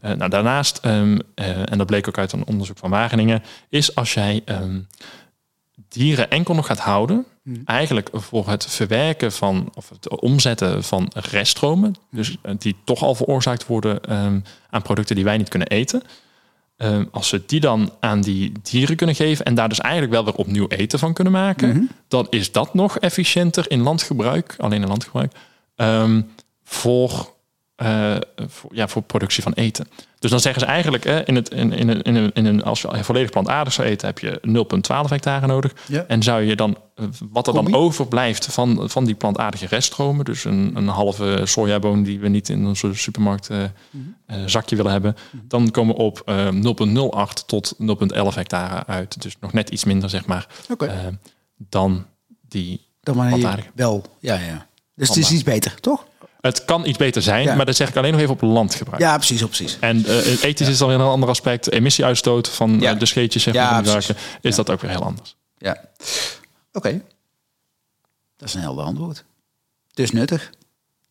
Eh, 0.00 0.12
nou, 0.12 0.30
daarnaast, 0.30 0.78
ehm, 0.78 1.18
eh, 1.34 1.70
en 1.70 1.78
dat 1.78 1.86
bleek 1.86 2.08
ook 2.08 2.18
uit 2.18 2.32
een 2.32 2.46
onderzoek 2.46 2.78
van 2.78 2.90
Wageningen, 2.90 3.42
is 3.68 3.94
als 3.94 4.14
jij 4.14 4.44
dieren 5.88 6.30
enkel 6.30 6.54
nog 6.54 6.66
gaat 6.66 6.80
houden, 6.80 7.26
eigenlijk 7.64 8.08
voor 8.12 8.48
het 8.48 8.66
verwerken 8.66 9.32
van 9.32 9.70
of 9.74 9.88
het 9.88 10.20
omzetten 10.20 10.84
van 10.84 11.10
reststromen, 11.14 11.94
dus 12.10 12.36
die 12.58 12.76
toch 12.84 13.02
al 13.02 13.14
veroorzaakt 13.14 13.66
worden 13.66 14.00
aan 14.70 14.82
producten 14.82 15.16
die 15.16 15.24
wij 15.24 15.36
niet 15.36 15.48
kunnen 15.48 15.68
eten. 15.68 16.02
Ehm, 16.76 17.04
als 17.10 17.30
we 17.30 17.42
die 17.46 17.60
dan 17.60 17.92
aan 18.00 18.20
die 18.20 18.52
dieren 18.62 18.96
kunnen 18.96 19.14
geven 19.14 19.44
en 19.44 19.54
daar 19.54 19.68
dus 19.68 19.80
eigenlijk 19.80 20.12
wel 20.12 20.24
weer 20.24 20.34
opnieuw 20.34 20.68
eten 20.68 20.98
van 20.98 21.12
kunnen 21.12 21.32
maken, 21.32 21.90
dan 22.08 22.26
is 22.30 22.52
dat 22.52 22.74
nog 22.74 22.98
efficiënter 22.98 23.70
in 23.70 23.80
landgebruik, 23.82 24.54
alleen 24.58 24.82
in 24.82 24.88
landgebruik, 24.88 25.32
ehm, 25.76 26.22
voor, 26.64 27.32
eh, 27.82 28.16
voor, 28.48 28.70
ja, 28.74 28.88
voor 28.88 29.02
productie 29.02 29.42
van 29.42 29.52
eten. 29.52 29.88
Dus 30.18 30.30
dan 30.30 30.40
zeggen 30.40 30.60
ze 30.60 30.66
eigenlijk, 30.66 31.04
hè, 31.04 31.26
in 31.26 31.34
het, 31.34 31.50
in, 31.50 31.72
in, 31.72 32.02
in, 32.02 32.32
in 32.32 32.46
een, 32.46 32.62
als 32.62 32.80
je 32.80 33.04
volledig 33.04 33.30
plantaardig 33.30 33.72
zou 33.72 33.88
eten, 33.88 34.06
heb 34.06 34.18
je 34.18 34.40
0,12 35.04 35.08
hectare 35.08 35.46
nodig. 35.46 35.74
Ja. 35.88 36.04
En 36.08 36.22
zou 36.22 36.42
je 36.42 36.56
dan, 36.56 36.76
eh, 36.94 37.04
wat 37.30 37.46
er 37.46 37.54
dan 37.54 37.74
overblijft 37.74 38.46
van, 38.46 38.90
van 38.90 39.04
die 39.04 39.14
plantaardige 39.14 39.66
reststromen, 39.66 40.24
dus 40.24 40.44
een, 40.44 40.72
een 40.74 40.88
halve 40.88 41.40
sojaboon 41.44 42.02
die 42.02 42.20
we 42.20 42.28
niet 42.28 42.48
in 42.48 42.66
onze 42.66 42.94
supermarkt 42.94 43.50
eh, 43.50 43.64
zakje 44.46 44.76
willen 44.76 44.92
hebben, 44.92 45.16
dan 45.42 45.70
komen 45.70 45.94
we 45.94 46.02
op 46.02 46.22
eh, 46.24 46.48
0,08 46.48 47.46
tot 47.46 47.74
0,11 47.80 48.34
hectare 48.34 48.86
uit. 48.86 49.22
Dus 49.22 49.36
nog 49.40 49.52
net 49.52 49.70
iets 49.70 49.84
minder, 49.84 50.10
zeg 50.10 50.26
maar, 50.26 50.46
dan 51.56 52.06
die 52.48 52.86
Dan 53.00 53.16
wanneer 53.16 53.70
wel, 53.74 54.04
ja, 54.18 54.34
ja. 54.34 54.66
Dus 54.94 55.08
het 55.08 55.16
is 55.16 55.32
iets 55.32 55.42
beter, 55.42 55.80
toch? 55.80 56.04
Het 56.42 56.64
kan 56.64 56.86
iets 56.86 56.98
beter 56.98 57.22
zijn, 57.22 57.42
Ja. 57.44 57.54
maar 57.54 57.66
dat 57.66 57.76
zeg 57.76 57.88
ik 57.88 57.96
alleen 57.96 58.12
nog 58.12 58.20
even 58.20 58.32
op 58.34 58.40
landgebruik. 58.42 59.00
Ja, 59.02 59.16
precies, 59.16 59.42
precies. 59.44 59.76
En 59.80 60.04
eh 60.06 60.42
ethisch 60.42 60.68
is 60.68 60.78
dan 60.78 60.88
weer 60.88 60.96
een 61.00 61.02
ander 61.06 61.28
aspect. 61.28 61.70
Emissieuitstoot 61.70 62.48
van 62.48 62.80
Ja. 62.80 62.92
eh, 62.92 62.98
de 62.98 63.06
scheetjes 63.06 63.42
zeg 63.42 63.54
Ja, 63.54 63.84
zaken, 63.84 64.16
is 64.40 64.54
dat 64.56 64.70
ook 64.70 64.80
weer 64.80 64.90
heel 64.90 65.02
anders. 65.04 65.36
Ja. 65.58 65.76
Oké. 66.72 67.02
Dat 68.36 68.48
is 68.48 68.54
een 68.54 68.60
helder 68.60 68.84
antwoord. 68.84 69.24
Dus 69.94 70.10
nuttig 70.10 70.50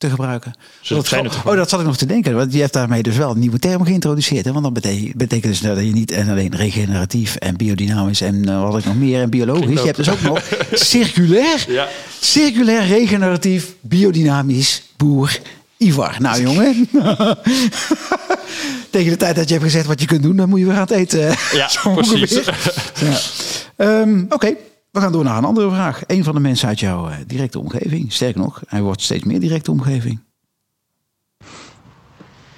te 0.02 0.10
gebruiken. 0.10 0.54
Dat- 0.88 1.08
zijn 1.08 1.24
het 1.24 1.34
oh, 1.46 1.56
dat 1.56 1.70
zat 1.70 1.80
ik 1.80 1.86
nog 1.86 1.98
te 1.98 2.06
denken. 2.06 2.36
Want 2.36 2.54
je 2.54 2.60
hebt 2.60 2.74
daarmee 2.74 3.04
dus 3.04 3.18
wel 3.18 3.32
een 3.32 3.40
nieuwe 3.40 3.60
term 3.60 3.86
geïntroduceerd. 3.86 4.46
Hè? 4.46 4.52
Want 4.52 4.64
dat 4.64 4.74
betekent, 4.74 5.16
betekent 5.16 5.52
dus 5.52 5.62
dat 5.62 5.78
je 5.78 5.84
niet 5.92 6.12
en 6.12 6.30
alleen 6.30 6.56
regeneratief 6.56 7.36
en 7.36 7.58
biodynamisch 7.58 8.22
en 8.22 8.50
eh, 8.50 8.62
wat 8.70 8.78
ik 8.78 8.86
nog 8.86 8.96
meer 8.96 9.22
en 9.22 9.30
biologisch. 9.30 9.80
Je 9.80 9.86
hebt 9.86 9.98
dus 9.98 10.10
ook 10.10 10.22
nog 10.22 10.42
circulair. 10.74 11.66
Ja. 11.72 11.88
Circulair, 12.20 12.86
regeneratief, 12.88 13.74
biodynamisch, 13.82 14.84
boer, 14.98 15.40
Ivar. 15.78 16.16
Nou 16.20 16.42
jongen. 16.42 16.88
Tegen 18.90 19.12
de 19.12 19.18
tijd 19.18 19.36
dat 19.36 19.48
je 19.48 19.54
hebt 19.54 19.66
gezegd 19.66 19.86
wat 19.86 20.00
je 20.02 20.06
kunt 20.08 20.24
doen, 20.24 20.36
dan 20.36 20.50
moet 20.50 20.60
je 20.60 20.66
weer 20.66 20.74
aan 20.76 20.82
het 20.82 20.92
eten. 20.92 21.36
Ja, 21.54 21.70
precies. 21.94 22.40
Ja. 23.00 23.18
Ehm, 23.76 24.26
Oké, 24.30 24.54
we 24.92 25.00
gaan 25.00 25.12
door 25.12 25.24
naar 25.24 25.38
een 25.38 25.46
andere 25.46 25.70
vraag. 25.70 26.02
Een 26.08 26.24
van 26.24 26.34
de 26.34 26.40
mensen 26.40 26.68
uit 26.68 26.80
jouw 26.80 27.08
eh, 27.08 27.16
directe 27.28 27.60
omgeving. 27.60 28.14
Sterker 28.14 28.42
nog, 28.42 28.62
hij 28.68 28.82
wordt 28.82 29.02
steeds 29.02 29.24
meer 29.24 29.40
directe 29.40 29.72
omgeving. 29.72 30.20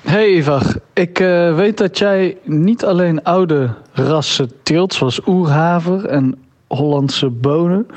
Hey 0.01 0.29
Ivar, 0.29 0.75
ik 0.93 1.19
eh, 1.19 1.55
weet 1.55 1.77
dat 1.77 1.97
jij 1.97 2.37
niet 2.43 2.85
alleen 2.85 3.23
oude 3.23 3.73
rassen 3.91 4.51
teelt, 4.63 4.93
zoals 4.93 5.27
oerhaver 5.27 6.05
en 6.05 6.35
Hollandse 6.67 7.29
bonen, 7.29 7.87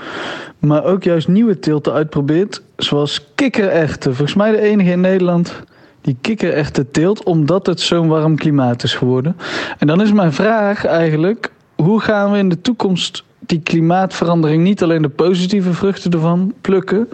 maar 0.58 0.84
ook 0.84 1.02
juist 1.02 1.28
nieuwe 1.28 1.58
teelten 1.58 1.92
uitprobeert, 1.92 2.62
zoals 2.76 3.26
kikkerechten. 3.34 4.14
Volgens 4.14 4.36
mij 4.36 4.50
de 4.50 4.60
enige 4.60 4.90
in 4.90 5.00
Nederland 5.00 5.62
die 6.00 6.16
kikkerechten 6.20 6.90
teelt, 6.90 7.24
omdat 7.24 7.66
het 7.66 7.80
zo'n 7.80 8.08
warm 8.08 8.36
klimaat 8.36 8.82
is 8.82 8.94
geworden. 8.94 9.36
En 9.78 9.86
dan 9.86 10.00
is 10.00 10.12
mijn 10.12 10.32
vraag 10.32 10.84
eigenlijk, 10.84 11.52
hoe 11.74 12.00
gaan 12.00 12.32
we 12.32 12.38
in 12.38 12.48
de 12.48 12.60
toekomst 12.60 13.24
die 13.46 13.60
klimaatverandering, 13.60 14.62
niet 14.62 14.82
alleen 14.82 15.02
de 15.02 15.08
positieve 15.08 15.72
vruchten 15.72 16.10
ervan 16.10 16.54
plukken, 16.60 17.08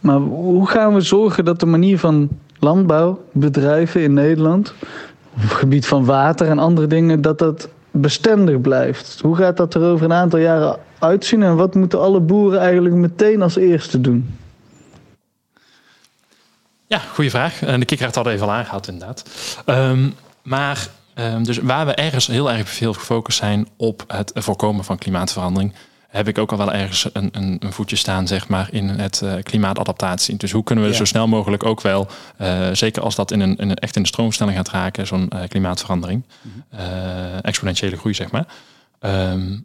maar 0.00 0.18
hoe 0.18 0.68
gaan 0.68 0.94
we 0.94 1.00
zorgen 1.00 1.44
dat 1.44 1.60
de 1.60 1.66
manier 1.66 1.98
van 1.98 2.28
landbouw, 2.58 3.24
bedrijven 3.32 4.02
in 4.02 4.12
Nederland, 4.12 4.74
op 5.34 5.42
het 5.42 5.52
gebied 5.52 5.86
van 5.86 6.04
water 6.04 6.48
en 6.48 6.58
andere 6.58 6.86
dingen, 6.86 7.22
dat 7.22 7.38
dat 7.38 7.68
bestendig 7.90 8.60
blijft? 8.60 9.18
Hoe 9.22 9.36
gaat 9.36 9.56
dat 9.56 9.74
er 9.74 9.82
over 9.82 10.04
een 10.04 10.12
aantal 10.12 10.38
jaren 10.38 10.78
uitzien 10.98 11.42
en 11.42 11.56
wat 11.56 11.74
moeten 11.74 12.00
alle 12.00 12.20
boeren 12.20 12.60
eigenlijk 12.60 12.94
meteen 12.94 13.42
als 13.42 13.56
eerste 13.56 14.00
doen? 14.00 14.38
Ja, 16.86 16.98
goede 16.98 17.30
vraag. 17.30 17.58
De 17.58 17.84
kikker 17.84 18.26
even 18.26 18.46
al 18.46 18.52
aangehaald 18.52 18.88
inderdaad. 18.88 19.24
Ehm, 19.64 20.08
maar 20.42 20.88
ehm, 21.14 21.42
dus 21.42 21.58
waar 21.58 21.86
we 21.86 21.94
ergens 21.94 22.26
heel 22.26 22.50
erg 22.52 22.68
veel 22.68 22.92
gefocust 22.92 23.38
zijn 23.38 23.68
op 23.76 24.04
het 24.06 24.32
voorkomen 24.34 24.84
van 24.84 24.98
klimaatverandering, 24.98 25.72
heb 26.08 26.28
ik 26.28 26.38
ook 26.38 26.50
al 26.52 26.58
wel 26.58 26.72
ergens 26.72 27.08
een, 27.12 27.28
een, 27.32 27.56
een 27.60 27.72
voetje 27.72 27.96
staan, 27.96 28.26
zeg 28.26 28.48
maar, 28.48 28.68
in 28.72 28.88
het 28.88 29.22
eh, 29.22 29.34
klimaatadaptatie. 29.42 30.36
Dus 30.36 30.52
hoe 30.52 30.64
kunnen 30.64 30.84
we 30.84 30.90
Ja. 30.90 30.96
zo 30.96 31.04
snel 31.04 31.28
mogelijk 31.28 31.64
ook 31.64 31.80
wel, 31.80 32.06
eh, 32.36 32.68
zeker 32.72 33.02
als 33.02 33.14
dat 33.14 33.30
in 33.30 33.40
een, 33.40 33.56
in 33.56 33.70
een, 33.70 33.76
echt 33.76 33.96
in 33.96 34.02
de 34.02 34.08
stroomstelling 34.08 34.56
gaat 34.56 34.68
raken, 34.70 35.06
zo'n 35.06 35.28
eh, 35.28 35.48
klimaatverandering, 35.48 36.22
Mhm. 36.42 36.82
exponentiële 37.42 37.96
groei, 37.96 38.14
zeg 38.14 38.30
maar. 38.30 38.46
Ehm, 39.00 39.58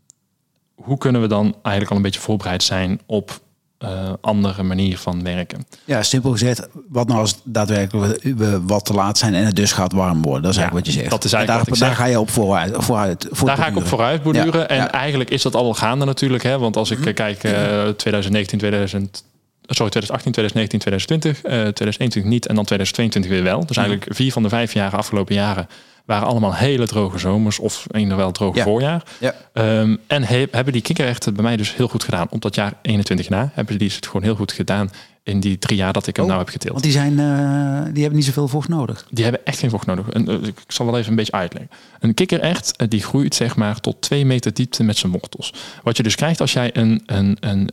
hoe 0.75 0.97
kunnen 0.97 1.21
we 1.21 1.27
dan 1.27 1.43
eigenlijk 1.61 1.89
al 1.89 1.95
een 1.97 2.01
beetje 2.03 2.19
voorbereid 2.19 2.63
zijn 2.63 2.99
op 3.05 3.39
eh, 3.79 4.13
andere 4.21 4.63
manier 4.63 4.97
van 4.97 5.23
werken? 5.23 5.65
Ja, 5.85 6.03
simpel 6.03 6.31
gezegd, 6.31 6.67
wat 6.89 7.07
nou 7.07 7.19
als 7.19 7.35
daadwerkelijk 7.43 8.23
we, 8.23 8.61
wat 8.65 8.85
te 8.85 8.93
laat 8.93 9.17
zijn 9.17 9.33
en 9.35 9.45
het 9.45 9.55
dus 9.55 9.71
gaat 9.71 9.91
warm 9.91 10.21
worden? 10.21 10.41
Dat 10.41 10.51
is 10.51 10.57
Ja, 10.57 10.61
eigenlijk 10.61 10.85
wat 10.85 10.95
je 10.95 10.99
zegt. 10.99 11.11
dat 11.11 11.23
is 11.23 11.33
eigenlijk 11.33 11.79
daar, 11.79 11.95
ga 11.95 12.05
je 12.05 12.19
op 12.19 12.29
vooruit. 12.29 12.73
vooruit 12.77 13.27
voor 13.31 13.47
Daar 13.47 13.57
ga 13.57 13.67
ik 13.67 13.75
op 13.75 13.87
vooruit 13.87 14.23
borduren. 14.23 14.59
Ja, 14.59 14.67
en 14.67 14.75
ja. 14.75 14.83
Mhm. 14.85 14.93
eigenlijk 14.95 15.29
is 15.29 15.41
dat 15.41 15.55
al 15.55 15.73
gaande 15.73 16.05
natuurlijk. 16.05 16.43
Hè? 16.43 16.57
Want 16.59 16.77
als 16.77 16.91
ik 16.91 17.05
eh, 17.05 17.13
kijk, 17.13 17.43
eh 17.43 17.87
2019, 17.87 18.57
2000, 18.59 19.23
sorry, 19.61 19.91
2018, 19.91 20.31
2019, 20.31 20.79
2020, 20.79 21.41
eh 21.41 21.51
2021 21.73 22.23
niet 22.23 22.47
en 22.47 22.55
dan 22.55 22.65
2022 22.65 23.31
weer 23.31 23.43
wel. 23.43 23.65
Dus 23.65 23.77
Mhm. 23.77 23.85
eigenlijk 23.85 24.15
vier 24.17 24.31
van 24.31 24.43
de 24.43 24.49
vijf 24.49 24.73
jaren, 24.73 24.99
afgelopen 24.99 25.35
jaren, 25.35 25.67
waren 26.09 26.27
allemaal 26.27 26.53
hele 26.55 26.87
droge 26.87 27.17
zomers 27.17 27.59
of 27.59 27.85
een 27.87 28.15
wel 28.15 28.31
droge 28.31 28.57
Ja. 28.57 28.63
voorjaar. 28.63 29.03
Ja. 29.19 29.33
Ehm, 29.53 29.95
en 30.07 30.23
he- 30.23 30.47
hebben 30.51 30.73
die 30.73 30.81
kikkerrechten 30.81 31.33
bij 31.33 31.43
mij 31.43 31.57
dus 31.57 31.75
heel 31.75 31.87
goed 31.87 32.03
gedaan. 32.03 32.27
Op 32.29 32.41
dat 32.41 32.55
jaar 32.55 32.73
21 32.81 33.29
na 33.29 33.51
hebben 33.53 33.77
die 33.77 33.91
het 33.95 34.05
gewoon 34.05 34.23
heel 34.23 34.35
goed 34.35 34.51
gedaan 34.51 34.89
in 35.23 35.39
die 35.39 35.57
drie 35.59 35.77
jaar 35.77 35.93
dat 35.93 36.07
ik 36.07 36.15
hem 36.15 36.25
Oh, 36.25 36.31
nou 36.31 36.43
heb 36.43 36.51
geteeld. 36.51 36.71
Want 36.71 36.83
die, 36.83 36.93
zijn, 36.93 37.19
eh, 37.19 37.93
die 37.93 38.01
hebben 38.01 38.15
niet 38.15 38.25
zoveel 38.25 38.47
vocht 38.47 38.67
nodig. 38.67 39.05
Die 39.09 39.23
hebben 39.23 39.45
echt 39.45 39.59
geen 39.59 39.69
vocht 39.69 39.85
nodig. 39.85 40.09
En, 40.09 40.27
eh, 40.27 40.33
ik 40.47 40.57
zal 40.67 40.85
wel 40.85 40.97
even 40.97 41.09
een 41.09 41.15
beetje 41.15 41.31
uitleggen. 41.31 41.71
Een 41.99 42.13
kikkererwt 42.13 42.73
eh, 42.75 42.87
die 42.87 43.03
groeit 43.03 43.35
zeg 43.35 43.55
maar 43.55 43.79
tot 43.79 44.01
twee 44.01 44.25
meter 44.25 44.53
diepte 44.53 44.83
met 44.83 44.97
zijn 44.97 45.11
wortels. 45.11 45.53
Wat 45.83 45.97
je 45.97 46.03
dus 46.03 46.15
krijgt 46.15 46.41
als 46.41 46.53
jij 46.53 46.69
een, 46.77 47.03
een, 47.05 47.37
een, 47.39 47.69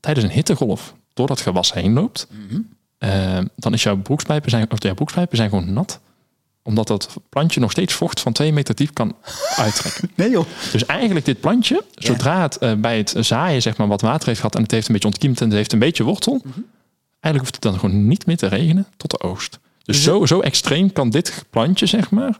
tijdens 0.00 0.26
een 0.26 0.32
hittegolf 0.32 0.94
door 1.14 1.26
dat 1.26 1.40
gewas 1.40 1.72
heen 1.72 1.92
loopt, 1.92 2.26
eh, 2.98 3.38
dan 3.56 3.72
is 3.72 3.82
jouw 3.82 3.96
broekspijpen 3.96 4.50
zijn, 4.50 4.70
of 4.70 4.82
jouw 4.82 4.94
broekspijpen 4.94 5.36
zijn 5.36 5.48
gewoon 5.50 5.72
nat 5.72 6.00
omdat 6.62 6.86
dat 6.86 7.16
plantje 7.28 7.60
nog 7.60 7.70
steeds 7.70 7.94
vocht 7.94 8.20
van 8.20 8.32
twee 8.32 8.52
meter 8.52 8.74
diep 8.74 8.94
kan 8.94 9.16
uittrekken. 9.56 10.10
Nee 10.16 10.30
joh. 10.30 10.46
Dus 10.72 10.86
eigenlijk 10.86 11.26
dit 11.26 11.40
plantje, 11.40 11.84
zodra 11.94 12.42
het 12.42 12.58
eh, 12.58 12.72
bij 12.74 12.96
het 12.96 13.14
zaaien 13.18 13.62
zeg 13.62 13.76
maar, 13.76 13.88
wat 13.88 14.00
water 14.00 14.26
heeft 14.26 14.40
gehad 14.40 14.54
en 14.54 14.62
het 14.62 14.70
heeft 14.70 14.86
een 14.86 14.92
beetje 14.92 15.08
ontkiemd 15.08 15.40
en 15.40 15.46
het 15.46 15.56
heeft 15.56 15.72
een 15.72 15.78
beetje 15.78 16.04
wortel, 16.04 16.42
eigenlijk 17.20 17.38
hoeft 17.38 17.54
het 17.54 17.62
dan 17.62 17.78
gewoon 17.78 18.06
niet 18.08 18.26
meer 18.26 18.36
te 18.36 18.46
regenen 18.46 18.86
tot 18.96 19.10
de 19.10 19.20
oogst. 19.20 19.58
Dus 19.84 20.02
zo, 20.02 20.26
zo 20.26 20.40
extreem 20.40 20.92
kan 20.92 21.10
dit 21.10 21.44
plantje, 21.50 21.86
zeg 21.86 22.10
maar, 22.10 22.38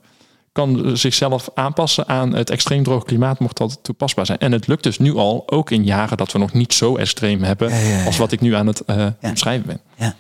kan 0.53 0.97
zichzelf 0.97 1.49
aanpassen 1.55 2.09
aan 2.09 2.35
het 2.35 2.51
extreem 2.51 2.83
droog 2.83 3.05
klimaat, 3.05 3.39
mocht 3.39 3.57
dat 3.57 3.79
toepasbaar 3.83 4.27
zijn. 4.27 4.39
En 4.39 4.53
het 4.53 4.67
lukt 4.67 4.83
dus 4.83 4.99
nu 4.99 5.15
al, 5.15 5.43
ook 5.47 5.71
in 5.71 5.85
jaren 5.85 6.17
dat 6.17 6.33
we 6.33 6.39
nog 6.39 6.53
niet 6.53 6.73
zo 6.73 6.97
extreem 6.97 7.43
hebben, 7.43 7.69
Ja, 7.69 7.79
ja, 7.79 7.89
ja. 7.89 8.05
als 8.05 8.17
wat 8.17 8.33
ik 8.33 8.41
nu 8.41 8.55
aan 8.55 8.67
het 8.67 8.85
eh 8.85 9.07
omschrijven 9.21 9.67
ben. 9.67 9.81
Ja. 9.97 10.17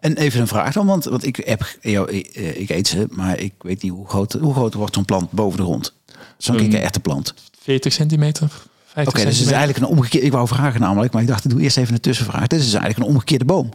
En 0.00 0.16
even 0.16 0.40
een 0.40 0.46
vraag 0.46 0.72
dan, 0.72 0.86
want, 0.86 1.04
want 1.04 1.26
ik, 1.26 1.36
heb, 1.36 1.64
ik, 1.80 1.96
eh, 2.26 2.60
ik 2.60 2.70
eet 2.70 2.88
ze, 2.88 3.06
maar 3.10 3.38
ik 3.38 3.52
weet 3.58 3.82
niet 3.82 3.92
hoe 3.92 4.08
groot, 4.08 4.32
hoe 4.32 4.52
groot 4.54 4.74
wordt 4.74 4.94
zo'n 4.94 5.04
plant 5.04 5.30
boven 5.30 5.56
de 5.58 5.64
grond. 5.64 5.94
Zo'n 6.38 6.54
Een- 6.54 6.60
kikkererwte 6.60 7.00
plant. 7.00 7.34
40 7.62 7.92
centimeter, 7.92 8.48
50 8.86 9.14
Oké, 9.14 9.24
dus 9.24 9.36
het 9.38 9.46
is 9.46 9.52
eigenlijk 9.52 9.78
een 9.84 9.96
omgekeerde. 9.96 10.26
Ik 10.26 10.32
wou 10.32 10.48
vragen 10.48 10.80
namelijk, 10.80 11.12
maar 11.12 11.22
ik 11.22 11.28
dacht, 11.28 11.44
ik 11.44 11.50
doe 11.50 11.60
eerst 11.60 11.76
even 11.76 11.94
een 11.94 12.00
tussenvraag. 12.00 12.46
Dit 12.46 12.58
is 12.58 12.64
dus 12.64 12.74
eigenlijk 12.74 13.04
een 13.04 13.14
omgekeerde 13.14 13.44
boom. 13.44 13.70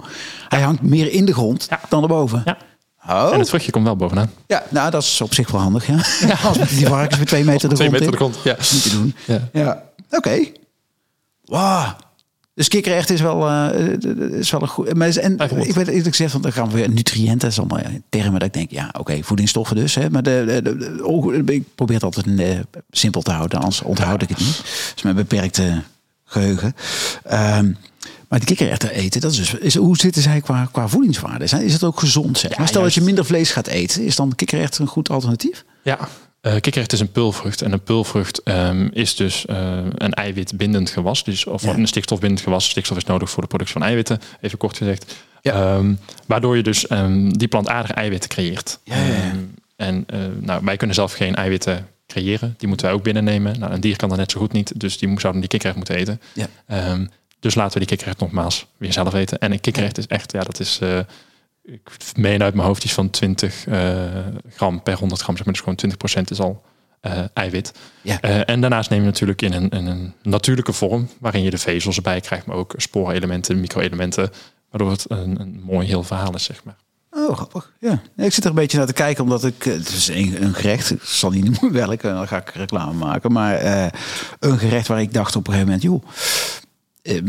Hij 0.49 0.61
hangt 0.61 0.81
meer 0.81 1.11
in 1.11 1.25
de 1.25 1.33
grond 1.33 1.67
Ja. 1.69 1.79
dan 1.89 2.01
erboven. 2.01 2.41
Ja. 2.45 2.57
Oh. 3.09 3.33
En 3.33 3.39
het 3.39 3.49
vruchtje 3.49 3.71
komt 3.71 3.85
wel 3.85 3.95
bovenaan. 3.95 4.31
Ja, 4.47 4.63
nou, 4.69 4.91
dat 4.91 5.03
is 5.03 5.21
op 5.21 5.33
zich 5.33 5.51
wel 5.51 5.61
handig, 5.61 5.87
ja. 5.87 5.95
Als 6.47 6.57
met 6.57 6.69
die 6.69 6.87
varkens 6.87 7.17
weer 7.17 7.25
twee 7.27 7.43
meter 7.43 7.69
de 7.69 7.75
Twee 7.75 7.87
grond 7.87 8.01
meter 8.03 8.11
de 8.11 8.17
grond, 8.17 8.37
ja. 8.43 8.55
Niet 8.73 8.83
te 8.83 8.89
doen. 8.89 9.15
Ja. 9.25 9.49
Ja, 9.53 9.83
oké. 10.09 10.39
Wauw. 11.45 11.95
Dus 12.55 12.67
kikkererwt 12.67 13.09
is 13.09 13.21
wel, 13.21 13.47
eh, 13.49 14.39
is 14.39 14.51
wel 14.51 14.61
een 14.61 14.67
goed... 14.67 14.93
Maar 14.93 15.07
is- 15.07 15.17
en 15.17 15.37
ik 15.39 15.75
weet 15.75 15.87
eerlijk 15.87 16.05
gezegd, 16.15 16.31
want 16.31 16.43
dan 16.43 16.53
gaan 16.53 16.67
we 16.69 16.73
weer 16.75 16.89
nutriënten. 16.89 17.47
Is 17.49 17.59
allemaal 17.59 17.79
eh, 17.79 17.93
termen 18.09 18.33
dat 18.39 18.43
ik 18.47 18.53
denk, 18.53 18.71
ja, 18.71 18.89
oké, 18.99 19.19
voedingsstoffen 19.23 19.75
dus. 19.75 19.95
Hè, 19.95 20.09
maar 20.09 20.23
de, 20.23 20.43
de, 20.47 20.61
de- 20.61 20.77
de- 20.77 21.05
oh, 21.05 21.33
ik 21.33 21.63
probeer 21.75 21.95
het 21.95 22.03
altijd 22.03 22.39
eh, 22.39 22.59
simpel 22.89 23.21
te 23.21 23.31
houden, 23.31 23.57
anders 23.59 23.81
onthoud 23.81 24.21
ik 24.21 24.29
het 24.29 24.37
niet. 24.37 24.61
Dus 24.93 25.03
met 25.03 25.15
beperkte 25.15 25.81
geheugen. 26.25 26.73
Ehm, 27.23 27.71
maar 28.29 28.39
die 28.39 28.47
kikkererwten 28.47 28.89
eten, 28.91 29.21
dat 29.21 29.31
is 29.31 29.37
dus, 29.37 29.53
is, 29.53 29.75
hoe 29.75 29.97
zitten 29.97 30.21
zij 30.21 30.41
qua, 30.41 30.67
qua 30.71 30.87
voedingswaarde? 30.87 31.43
Is, 31.43 31.73
het 31.73 31.83
ook 31.83 31.99
gezond? 31.99 32.37
Zeg? 32.37 32.57
Maar 32.57 32.67
stel 32.67 32.81
dat 32.81 32.93
je 32.93 33.01
minder 33.01 33.25
vlees 33.25 33.51
gaat 33.51 33.67
eten, 33.67 34.05
is 34.05 34.15
dan 34.15 34.35
kikkererwt 34.35 34.77
een 34.77 34.87
goed 34.87 35.09
alternatief? 35.09 35.63
Ja, 35.83 35.99
Uh, 36.45 36.51
kikkererwt 36.53 36.93
is 36.93 36.99
een 36.99 37.11
pulvrucht. 37.11 37.61
En 37.61 37.71
een 37.71 37.83
pulvrucht 37.83 38.41
um, 38.43 38.89
is 38.93 39.15
dus 39.15 39.45
uh, 39.49 39.77
een 39.95 40.13
eiwitbindend 40.13 40.89
gewas. 40.89 41.23
Dus, 41.23 41.45
of 41.45 41.61
ja. 41.61 41.73
een 41.73 41.87
stikstofbindend 41.87 42.41
gewas. 42.41 42.69
Stikstof 42.69 42.97
is 42.97 43.03
nodig 43.03 43.29
voor 43.29 43.41
de 43.41 43.47
productie 43.47 43.77
van 43.77 43.83
eiwitten, 43.83 44.21
even 44.41 44.57
kort 44.57 44.77
gezegd. 44.77 45.15
Ja. 45.41 45.75
Um, 45.75 45.99
waardoor 46.25 46.57
je 46.57 46.63
dus 46.63 46.91
um, 46.91 47.37
die 47.37 47.47
plantaardige 47.47 47.93
eiwitten 47.93 48.29
creëert. 48.29 48.79
Ja, 48.83 48.95
en 49.75 50.05
uh, 50.13 50.19
nou, 50.39 50.61
wij 50.65 50.77
kunnen 50.77 50.95
zelf 50.95 51.13
geen 51.13 51.35
eiwitten 51.35 51.87
creëren. 52.07 52.55
Die 52.57 52.67
moeten 52.67 52.85
wij 52.85 52.95
ook 52.95 53.03
binnennemen. 53.03 53.59
Nou, 53.59 53.73
een 53.73 53.81
dier 53.81 53.95
kan 53.95 54.09
dat 54.09 54.17
net 54.17 54.31
zo 54.31 54.39
goed 54.39 54.51
niet. 54.51 54.79
Dus 54.79 54.97
die 54.97 55.19
zouden 55.19 55.41
die 55.41 55.49
kikkererwt 55.49 55.77
moeten 55.77 55.95
eten. 55.95 56.21
Dus 57.39 57.55
laten 57.55 57.73
we 57.73 57.79
die 57.79 57.87
kikkererwt 57.87 58.19
nogmaals 58.19 58.65
weer 58.77 58.93
zelf 58.93 59.13
eten. 59.13 59.39
En 59.39 59.51
een 59.51 59.59
kikkererwt 59.59 59.97
is 59.97 60.07
echt, 60.07 60.31
ja, 60.31 60.39
dat 60.39 60.59
is 60.59 60.79
ik 61.65 61.89
meen 62.17 62.43
uit 62.43 62.53
mijn 62.53 62.67
hoofd 62.67 62.83
iets 62.83 62.93
van 62.93 63.09
20 63.09 63.67
uh, 63.67 64.03
gram 64.49 64.83
per 64.83 64.97
100 64.97 65.21
gram. 65.21 65.35
Zeg 65.35 65.45
maar, 65.45 65.53
dus 65.53 65.63
gewoon 65.63 66.21
20% 66.23 66.29
is 66.29 66.39
al 66.39 66.63
uh, 67.01 67.19
eiwit. 67.33 67.73
Ja. 68.01 68.23
Uh, 68.25 68.49
en 68.49 68.61
daarnaast 68.61 68.89
neem 68.89 68.99
je 68.99 69.05
natuurlijk 69.05 69.41
in 69.41 69.53
een, 69.53 69.69
in 69.69 69.85
een, 69.85 70.13
natuurlijke 70.21 70.73
vorm, 70.73 71.09
waarin 71.19 71.43
je 71.43 71.49
de 71.49 71.57
vezels 71.57 71.95
erbij 71.95 72.19
krijgt, 72.19 72.45
maar 72.45 72.55
ook 72.55 72.73
sporenelementen, 72.77 73.59
micro-elementen, 73.59 74.31
waardoor 74.69 74.91
het 74.91 75.05
een, 75.07 75.39
een 75.39 75.61
mooi 75.63 75.87
heel 75.87 76.03
verhaal 76.03 76.35
is, 76.35 76.43
zeg 76.43 76.63
maar. 76.63 76.75
Oh, 77.11 77.35
grappig. 77.35 77.73
Ja. 77.79 78.01
Ik 78.15 78.33
zit 78.33 78.43
er 78.43 78.49
een 78.49 78.55
beetje 78.55 78.77
naar 78.77 78.87
te 78.87 78.93
kijken, 78.93 79.23
omdat 79.23 79.43
ik. 79.43 79.63
Het 79.63 79.87
is 79.87 80.07
een, 80.07 80.43
een 80.43 80.53
gerecht. 80.53 80.91
Ik 80.91 81.01
zal 81.01 81.29
niet 81.29 81.49
noemen 81.61 81.79
welke, 81.79 82.07
dan 82.07 82.27
ga 82.27 82.37
ik 82.37 82.49
reclame 82.49 82.93
maken. 82.93 83.31
Maar 83.31 83.63
uh, 83.63 83.87
een 84.39 84.57
gerecht 84.57 84.87
waar 84.87 85.01
ik 85.01 85.13
dacht 85.13 85.35
op 85.35 85.47
een 85.47 85.53
gegeven 85.53 85.73
moment, 85.73 85.83
joh. 85.83 86.03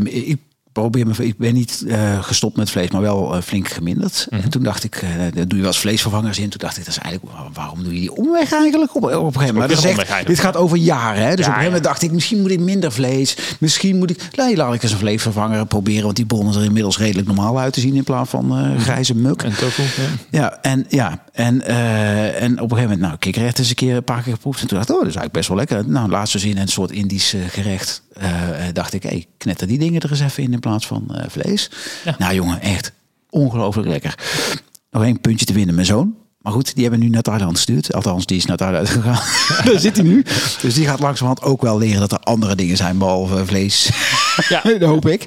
Ik 0.05 0.39
probeer 0.81 1.07
me, 1.07 1.13
ik 1.25 1.37
ben 1.37 1.53
niet 1.53 1.83
uh, 1.85 2.23
gestopt 2.23 2.57
met 2.57 2.69
vlees, 2.69 2.89
maar 2.89 3.01
wel 3.01 3.35
uh, 3.35 3.41
flink 3.41 3.67
geminderd. 3.67 4.27
Mm 4.29 4.37
-hmm. 4.37 4.45
En 4.45 4.51
toen 4.51 4.63
dacht 4.63 4.83
ik, 4.83 5.01
uh, 5.01 5.09
doe 5.33 5.45
je 5.47 5.55
wel 5.55 5.65
eens 5.65 5.79
vleesvervangers 5.79 6.39
in. 6.39 6.49
Toen 6.49 6.59
dacht 6.59 6.77
ik, 6.77 6.85
dat 6.85 6.93
is 6.93 6.99
eigenlijk, 6.99 7.35
waarom 7.53 7.83
doe 7.83 7.93
je 7.93 7.99
die 7.99 8.15
omweg 8.15 8.51
eigenlijk 8.51 8.95
op, 8.95 9.03
op 9.03 9.11
een 9.11 9.33
gegeven 9.33 9.53
moment? 9.53 9.83
Maar 9.83 10.05
zegt, 10.05 10.27
dit 10.27 10.39
gaat 10.39 10.55
over 10.55 10.77
jaren. 10.77 11.23
Hè? 11.23 11.35
Dus 11.35 11.45
ja, 11.45 11.51
op 11.51 11.57
een 11.57 11.63
gegeven 11.63 11.63
moment 11.63 11.83
dacht 11.83 12.01
ik, 12.01 12.11
misschien 12.11 12.41
moet 12.41 12.51
ik 12.51 12.59
minder 12.59 12.91
vlees. 12.91 13.37
Misschien 13.59 13.97
moet 13.97 14.09
ik, 14.09 14.27
nee, 14.35 14.55
laat 14.55 14.73
ik 14.73 14.83
eens 14.83 14.91
een 14.91 14.97
vleesvervanger 14.97 15.65
proberen. 15.65 16.03
Want 16.03 16.15
die 16.15 16.25
bonnen 16.25 16.55
er 16.55 16.63
inmiddels 16.63 16.97
redelijk 16.97 17.27
normaal 17.27 17.59
uit 17.59 17.73
te 17.73 17.79
zien 17.79 17.95
in 17.95 18.03
plaats 18.03 18.29
van 18.29 18.59
uh, 18.59 18.79
grijze 18.79 19.15
muk. 19.15 19.41
En 19.41 19.55
tofu, 19.57 19.83
ja. 19.83 20.09
ja. 20.31 20.61
en 20.61 20.85
ja, 20.89 21.23
en, 21.31 21.61
en 21.61 22.51
op 22.51 22.71
een 22.71 22.77
gegeven 22.77 22.81
moment, 22.81 22.99
nou, 22.99 23.17
kikkerrecht 23.17 23.59
eens 23.59 23.69
een 23.69 23.75
keer 23.75 23.95
een 23.95 24.03
paar 24.03 24.21
keer 24.21 24.33
geproefd. 24.33 24.61
En 24.61 24.67
toen 24.67 24.77
dacht 24.77 24.89
ik, 24.89 24.95
oh, 24.95 25.01
dat 25.01 25.09
is 25.09 25.15
eigenlijk 25.15 25.47
best 25.47 25.47
wel 25.47 25.57
lekker. 25.57 25.91
Nou, 25.91 26.09
laatst 26.09 26.33
dus 26.33 26.43
in 26.43 26.57
een 26.57 26.67
soort 26.67 26.91
Indisch 26.91 27.35
gerecht. 27.49 28.01
Dacht 28.73 28.93
ik, 28.93 29.03
hey, 29.03 29.25
knetter 29.37 29.67
die 29.67 29.77
dingen 29.77 30.01
er 30.01 30.11
eens 30.11 30.19
even 30.19 30.43
in 30.43 30.53
in 30.53 30.59
plaats 30.59 30.87
van 30.87 31.07
uh, 31.11 31.23
vlees. 31.27 31.71
Ja. 32.03 32.15
Nou 32.17 32.33
jongen, 32.33 32.61
echt 32.61 32.91
ongelooflijk 33.29 33.87
lekker. 33.87 34.15
Nog 34.91 35.03
één 35.03 35.21
puntje 35.21 35.45
te 35.45 35.53
winnen, 35.53 35.75
mijn 35.75 35.87
zoon. 35.87 36.15
Maar 36.47 36.55
goed, 36.55 36.73
die 36.73 36.83
hebben 36.83 37.01
nu 37.01 37.09
naar 37.09 37.21
Thailand 37.21 37.55
gestuurd. 37.55 37.93
Althans, 37.93 38.25
die 38.25 38.37
is 38.37 38.45
naar 38.45 38.57
Thailand 38.57 38.89
gegaan. 38.89 39.21
Daar 39.71 39.79
zit 39.79 39.95
hij 39.95 40.05
nu. 40.05 40.25
Dus 40.61 40.73
die 40.73 40.85
gaat 40.85 40.99
langzamerhand 40.99 41.47
ook 41.47 41.61
wel 41.61 41.77
leren 41.77 41.99
dat 41.99 42.11
er 42.11 42.19
andere 42.19 42.55
dingen 42.55 42.77
zijn 42.77 42.97
behalve 42.97 43.45
vlees. 43.45 43.89
Ja. 44.49 44.61
dat 44.79 44.81
hoop 44.81 45.07
ik. 45.07 45.25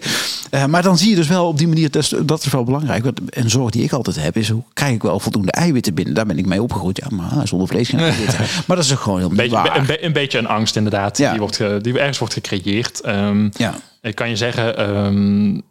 Uh, 0.50 0.64
maar 0.64 0.82
dan 0.82 0.98
zie 0.98 1.10
je 1.10 1.16
dus 1.16 1.28
wel 1.28 1.46
op 1.46 1.58
die 1.58 1.68
manier, 1.68 1.90
dat 1.90 2.02
is, 2.02 2.14
dat 2.24 2.44
is 2.44 2.52
wel 2.52 2.64
belangrijk. 2.64 3.04
Want 3.04 3.20
een 3.26 3.50
zorg 3.50 3.70
die 3.70 3.82
ik 3.82 3.92
altijd 3.92 4.22
heb 4.22 4.36
is, 4.36 4.48
hoe 4.48 4.62
krijg 4.72 4.94
ik 4.94 5.02
wel 5.02 5.20
voldoende 5.20 5.52
eiwitten 5.52 5.94
binnen? 5.94 6.14
Daar 6.14 6.26
ben 6.26 6.38
ik 6.38 6.46
mee 6.46 6.62
opgegroeid. 6.62 7.00
Ja, 7.08 7.16
maar 7.16 7.48
zonder 7.48 7.68
vlees 7.68 7.88
geen 7.88 8.00
eiwitten. 8.00 8.38
maar 8.66 8.76
dat 8.76 8.84
is 8.84 8.92
ook 8.92 9.00
gewoon 9.00 9.18
heel 9.18 9.28
beetje, 9.28 9.50
waar. 9.50 9.76
Een, 9.76 9.86
be 9.86 10.04
een, 10.04 10.12
beetje 10.12 10.38
een 10.38 10.48
angst 10.48 10.76
inderdaad. 10.76 11.18
Ja. 11.18 11.30
Die, 11.30 11.40
wordt 11.40 11.58
die 11.82 11.98
ergens 11.98 12.18
wordt 12.18 12.34
gecreëerd. 12.34 13.06
Um, 13.06 13.50
ja. 13.56 13.74
Ik 14.02 14.14
kan 14.14 14.28
je 14.28 14.36
zeggen... 14.36 14.90
Um, 14.90 15.62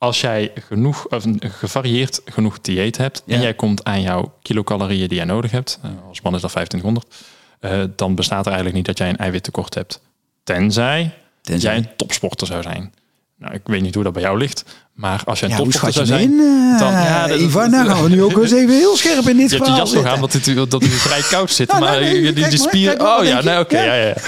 als 0.00 0.20
jij 0.20 0.52
genoeg, 0.54 1.08
of 1.08 1.24
gevarieerd 1.40 2.20
genoeg 2.24 2.60
dieet 2.60 2.96
hebt 2.96 3.22
ja. 3.26 3.34
en 3.34 3.40
jij 3.40 3.54
komt 3.54 3.84
aan 3.84 4.00
jouw 4.00 4.34
kilocalorieën 4.42 5.08
die 5.08 5.16
jij 5.16 5.26
nodig 5.26 5.50
hebt, 5.50 5.80
uh, 5.84 5.90
als 6.08 6.20
man 6.20 6.34
is 6.34 6.40
dat 6.40 6.50
2500, 6.50 7.06
uh, 7.60 7.84
dan 7.96 8.14
bestaat 8.14 8.46
er 8.46 8.52
eigenlijk 8.52 8.76
niet 8.76 8.86
dat 8.86 8.98
jij 8.98 9.08
een 9.08 9.16
eiwittekort 9.16 9.74
hebt. 9.74 10.00
Tenzij, 10.44 11.14
Tenzij. 11.40 11.70
jij 11.70 11.78
een 11.78 11.96
topsporter 11.96 12.46
zou 12.46 12.62
zijn. 12.62 12.92
Nou, 13.36 13.54
ik 13.54 13.60
weet 13.64 13.80
niet 13.80 13.94
hoe 13.94 14.04
dat 14.04 14.12
bij 14.12 14.22
jou 14.22 14.38
ligt, 14.38 14.88
maar 14.94 15.22
als 15.24 15.40
jij 15.40 15.48
een 15.48 15.54
ja, 15.56 15.62
topsporter 15.62 16.06
zou 16.06 16.20
je 16.20 16.26
zijn, 16.26 16.32
in, 16.32 16.46
uh, 16.72 16.78
dan 16.78 16.92
ja, 16.92 17.26
dat, 17.26 17.38
Ivan, 17.40 17.70
nou 17.70 17.88
gaan 17.88 18.02
we 18.02 18.08
nu 18.08 18.22
ook 18.22 18.36
eens 18.42 18.52
even 18.52 18.74
heel 18.74 18.96
scherp 18.96 19.28
in 19.28 19.36
dit 19.36 19.50
je 19.50 19.56
hebt 19.56 19.68
je 19.68 19.74
jas 19.74 19.92
nog 19.92 20.04
aan 20.06 20.20
dat 20.20 20.32
het 20.32 20.44
dat 20.70 20.72
het 20.82 20.92
vrij 20.92 21.20
koud 21.30 21.50
zit, 21.50 21.68
Nou, 21.68 21.80
maar 21.80 22.00
nee, 22.00 22.12
die, 22.22 22.32
die 22.32 22.44
kijk 22.44 22.58
maar, 22.58 22.68
spier. 22.68 22.88
kijk 22.88 23.02
maar, 23.02 23.18
oh 23.18 23.24
ja, 23.24 23.36
je? 23.38 23.44
nee, 23.44 23.58
oké, 23.58 23.78
Ja. 23.82 23.94
ja, 23.94 24.06
ja. 24.06 24.14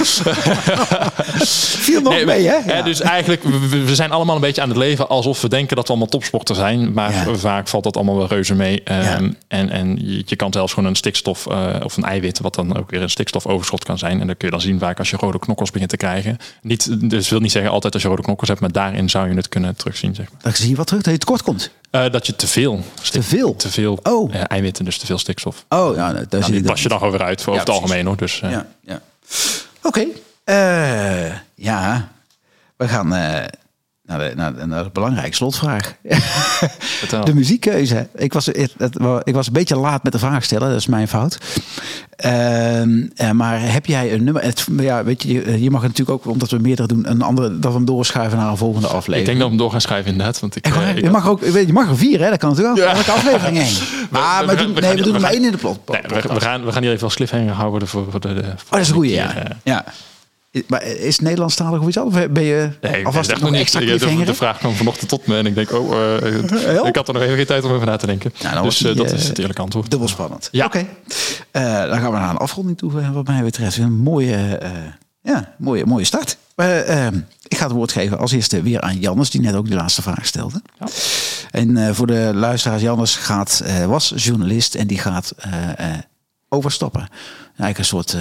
viel 1.86 2.00
nog 2.00 2.12
Nee, 2.12 2.24
mee, 2.26 2.46
hè? 2.48 2.56
Ja. 2.76 2.82
Dus 2.82 3.00
eigenlijk, 3.00 3.42
we, 3.42 3.84
we 3.84 3.94
zijn 3.94 4.10
allemaal 4.10 4.34
een 4.34 4.40
beetje 4.40 4.62
aan 4.62 4.68
het 4.68 4.78
leven 4.78 5.08
alsof 5.08 5.40
we 5.40 5.48
denken 5.48 5.76
dat 5.76 5.84
we 5.84 5.90
allemaal 5.90 6.08
topsporter 6.10 6.54
zijn. 6.54 6.92
Maar 6.92 7.10
Ja. 7.12 7.34
vaak 7.36 7.68
valt 7.68 7.84
dat 7.84 7.96
allemaal 7.96 8.16
wel 8.16 8.26
reuze 8.26 8.54
mee. 8.54 8.82
Ehm, 8.84 9.00
Ja. 9.02 9.20
en, 9.48 9.70
en 9.70 9.98
je, 10.00 10.22
je 10.26 10.36
kan 10.36 10.52
zelfs 10.52 10.72
gewoon 10.72 10.88
een 10.88 10.96
stikstof 10.96 11.46
eh, 11.46 11.66
of 11.82 11.96
een 11.96 12.04
eiwit, 12.04 12.38
wat 12.40 12.54
dan 12.54 12.76
ook 12.78 12.90
weer 12.90 13.02
een 13.02 13.10
stikstofoverschot 13.10 13.84
kan 13.84 13.98
zijn. 13.98 14.20
En 14.20 14.26
dat 14.26 14.36
kun 14.36 14.46
je 14.48 14.52
dan 14.54 14.62
zien 14.62 14.78
vaak 14.78 14.98
als 14.98 15.10
je 15.10 15.16
rode 15.16 15.38
knokkels 15.38 15.70
begint 15.70 15.90
te 15.90 15.96
krijgen. 15.96 16.36
Niet, 16.62 17.10
dus 17.10 17.28
wil 17.28 17.40
niet 17.40 17.52
zeggen 17.52 17.72
altijd 17.72 17.92
als 17.94 18.02
je 18.02 18.08
rode 18.08 18.22
knokkels 18.22 18.48
hebt, 18.48 18.60
maar 18.60 18.72
daarin 18.72 19.10
zou 19.10 19.28
je 19.28 19.34
het 19.34 19.48
kunnen 19.48 19.76
terugzien. 19.76 20.14
Zeg 20.14 20.26
maar. 20.32 20.51
Dan 20.52 20.60
zie 20.60 20.70
je 20.70 20.76
wat 20.76 20.86
terug, 20.86 21.02
dat 21.02 21.12
je 21.12 21.18
tekort 21.18 21.42
komt. 21.42 21.70
Eh, 21.90 22.10
dat 22.10 22.26
je 22.26 22.36
te 22.36 22.46
veel, 22.46 22.84
Te 23.10 23.22
veel? 23.22 23.56
te 23.56 23.70
veel 23.70 23.98
Oh. 24.02 24.34
eiwitten, 24.46 24.84
dus 24.84 24.98
te 24.98 25.06
veel 25.06 25.18
stikstof. 25.18 25.64
Oh, 25.68 25.96
ja, 25.96 26.12
daar 26.12 26.26
Nou, 26.30 26.42
zie 26.42 26.52
die 26.52 26.62
je 26.62 26.68
pas 26.68 26.82
je 26.82 26.88
dan 26.88 26.98
gewoon 26.98 27.12
weer 27.12 27.22
uit 27.26 27.42
voor 27.42 27.54
Ja, 27.54 27.60
over 27.60 27.72
het 27.74 27.80
precies. 27.82 27.82
algemeen 27.82 28.06
hoor. 28.06 28.16
Dus, 28.16 28.40
eh, 28.40 28.50
Ja, 28.50 28.66
ja. 28.80 29.00
Oké. 29.82 30.06
Eh, 30.44 31.36
ja, 31.54 32.08
we 32.76 32.88
gaan 32.88 33.12
naar, 34.18 34.28
de, 34.28 34.34
naar, 34.36 34.68
naar 34.68 34.84
de 34.84 34.90
belangrijke 34.92 35.36
slotvraag. 35.36 35.94
De 37.24 37.34
muziekkeuze. 37.34 38.08
Ik 38.14 38.32
was, 38.32 38.46
het, 38.46 38.74
het- 38.78 38.96
ik 39.24 39.34
was 39.34 39.46
een 39.46 39.52
beetje 39.52 39.76
laat 39.76 40.02
met 40.02 40.12
de 40.12 40.18
vraag 40.18 40.44
stellen, 40.44 40.68
dat 40.68 40.78
is 40.78 40.86
mijn 40.86 41.08
fout. 41.08 41.38
Ehm, 42.16 43.06
eh, 43.16 43.30
maar 43.30 43.60
heb 43.72 43.86
jij 43.86 44.12
een 44.12 44.24
nummer? 44.24 44.42
Het, 44.42 44.66
ja, 44.76 45.04
weet 45.04 45.22
je, 45.22 45.32
je- 45.32 45.62
je 45.62 45.70
mag 45.70 45.82
natuurlijk 45.82 46.10
ook, 46.10 46.26
omdat 46.32 46.50
we 46.50 46.58
meerdere 46.58 46.88
doen, 46.88 47.10
een 47.10 47.22
andere, 47.22 47.58
dat 47.58 47.70
we 47.70 47.76
hem 47.76 47.86
doorschuiven 47.86 48.38
naar 48.38 48.48
een 48.50 48.56
volgende 48.56 48.86
aflevering. 48.86 49.20
ik 49.20 49.26
denk 49.26 49.38
dat 49.38 49.46
we 49.46 49.52
hem 49.54 49.62
door 49.62 49.70
gaan 49.70 49.80
schrijven 49.80 50.10
inderdaad. 50.10 50.40
Want 50.40 50.56
ik, 50.56 50.66
eh, 50.66 50.90
ik 50.96 51.00
je, 51.04 51.10
mag 51.10 51.28
ook, 51.28 51.40
weet 51.40 51.66
je, 51.66 51.72
mag 51.72 51.88
er 51.88 51.96
vier, 51.96 52.20
hè? 52.20 52.28
Dat 52.30 52.38
kan 52.38 52.48
natuurlijk 52.50 52.78
ook. 52.78 52.84
Ja. 52.84 52.94
Elke 52.94 53.10
aflevering 53.10 53.58
één. 53.58 53.74
Maar 54.10 54.46
we 54.46 54.54
we, 54.54 54.62
doen, 54.62 54.74
we 54.74 54.80
nee, 54.80 54.94
we 54.96 55.02
doen 55.02 55.14
er 55.14 55.20
maar 55.20 55.30
één 55.32 55.44
in 55.44 55.50
de 55.50 55.56
plot. 55.56 55.78
Nee, 55.88 56.00
we, 56.22 56.40
gaan, 56.40 56.64
we 56.64 56.72
gaan 56.72 56.82
hier 56.82 56.90
even 56.92 57.04
als 57.04 57.14
cliffhanger 57.14 57.52
houden 57.54 57.88
voor, 57.88 58.06
voor 58.10 58.20
de, 58.20 58.28
Oh, 58.28 58.70
dat 58.70 58.80
is 58.80 58.88
een 58.88 59.00
keer, 59.00 59.10
ja. 59.10 59.34
eh. 59.34 59.50
ja. 59.62 59.84
Maar 60.66 60.82
is 60.84 61.18
Nederlandstalig 61.18 61.80
of 61.80 61.86
iets 61.88 61.98
anders? 61.98 62.32
Ben 62.32 62.42
je 62.42 62.70
Nee, 62.80 63.00
ik 63.00 63.06
alvast 63.06 63.30
nog 63.40 63.52
echt 63.52 63.60
extra 63.60 63.80
niet. 63.80 64.02
Ik- 64.02 64.18
de, 64.18 64.24
de 64.24 64.34
vraag 64.34 64.58
kwam 64.58 64.74
vanochtend 64.74 65.08
tot 65.08 65.26
me 65.26 65.36
en 65.36 65.46
ik 65.46 65.54
denk, 65.54 65.72
oh, 65.72 65.92
eh, 65.92 66.22
Help. 66.50 66.86
ik 66.92 66.96
had 66.96 67.08
er 67.08 67.14
nog 67.14 67.22
even 67.22 67.36
geen 67.36 67.46
tijd 67.46 67.64
om 67.64 67.70
over 67.72 67.86
na 67.86 67.96
te 67.96 68.06
denken. 68.06 68.32
Nou, 68.42 68.62
dus 68.62 68.82
eh, 68.84 68.96
dat 68.96 69.12
is 69.12 69.22
eh, 69.22 69.28
het 69.28 69.38
eerlijke 69.38 69.62
antwoord. 69.62 69.90
Dubbel 69.90 70.08
spannend. 70.08 70.48
Ja. 70.50 70.64
Oké. 70.66 70.86
Dan 71.52 71.98
gaan 72.00 72.12
we 72.12 72.18
naar 72.18 72.30
een 72.30 72.36
afronding 72.36 72.78
toe, 72.78 73.12
wat 73.12 73.26
mij 73.26 73.42
betreft. 73.42 73.76
Een 73.76 73.92
mooie, 73.92 74.60
ja, 75.22 75.54
mooie, 75.58 75.86
mooie 75.86 76.04
start. 76.04 76.36
Eh, 76.54 77.06
eh, 77.06 77.12
ik 77.48 77.56
ga 77.56 77.64
het 77.64 77.74
woord 77.74 77.92
geven 77.92 78.18
als 78.18 78.32
eerste 78.32 78.62
weer 78.62 78.80
aan 78.80 78.98
Jannes, 78.98 79.30
die 79.30 79.40
net 79.40 79.54
ook 79.54 79.66
die 79.66 79.74
laatste 79.74 80.02
vraag 80.02 80.26
stelde. 80.26 80.62
Ja. 80.78 80.86
En 81.50 81.94
voor 81.94 82.06
de 82.06 82.30
luisteraars, 82.34 82.82
Jannes 82.82 83.16
gaat, 83.16 83.62
was 83.86 84.12
journalist 84.16 84.74
en 84.74 84.86
die 84.86 84.98
gaat 84.98 85.32
overstappen. 86.48 87.08
Eigenlijk 87.46 87.78
een 87.78 87.84
soort... 87.84 88.16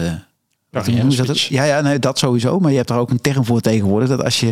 Carrière 0.72 1.26
dat? 1.26 1.42
Ja, 1.42 1.64
ja 1.64 1.82
nee, 1.82 2.00
dat 2.00 2.20
sowieso. 2.20 2.60
Maar 2.60 2.72
je 2.72 2.78
hebt 2.78 2.88
daar 2.90 3.00
ook 3.00 3.10
een 3.10 3.22
term 3.22 3.46
voor 3.46 3.62
tegenwoordig. 3.62 4.10
Dat 4.10 4.24
als 4.24 4.40
je 4.40 4.52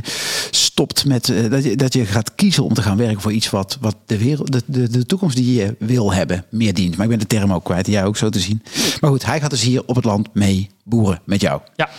stopt 0.52 1.06
met. 1.06 1.30
eh, 1.30 1.50
dat, 1.50 1.64
je, 1.64 1.76
dat 1.76 1.94
je 1.94 2.06
gaat 2.06 2.36
kiezen 2.36 2.64
om 2.64 2.74
te 2.74 2.82
gaan 2.82 2.98
werken 2.98 3.22
voor 3.22 3.32
iets 3.32 3.50
wat, 3.50 3.78
wat 3.82 3.96
de, 4.06 4.18
wereld, 4.18 4.52
de, 4.52 4.64
de, 4.66 4.90
de 4.90 5.06
toekomst 5.06 5.36
die 5.36 5.54
je 5.54 5.76
wil 5.80 6.14
hebben, 6.14 6.46
meer 6.50 6.74
dient. 6.74 6.96
Maar 6.96 7.04
ik 7.06 7.10
ben 7.12 7.20
de 7.20 7.28
term 7.28 7.54
ook 7.54 7.64
kwijt. 7.64 7.88
Jij 7.88 8.06
ook 8.06 8.18
zo 8.18 8.30
te 8.30 8.40
zien. 8.40 8.64
Maar 9.00 9.10
goed, 9.10 9.26
hij 9.26 9.40
gaat 9.42 9.50
dus 9.50 9.62
hier 9.62 9.84
op 9.86 9.96
het 9.96 10.06
land 10.06 10.28
mee 10.34 10.70
boeren 10.84 11.22
met 11.26 11.42
jou. 11.42 11.62
Ja, 11.76 11.90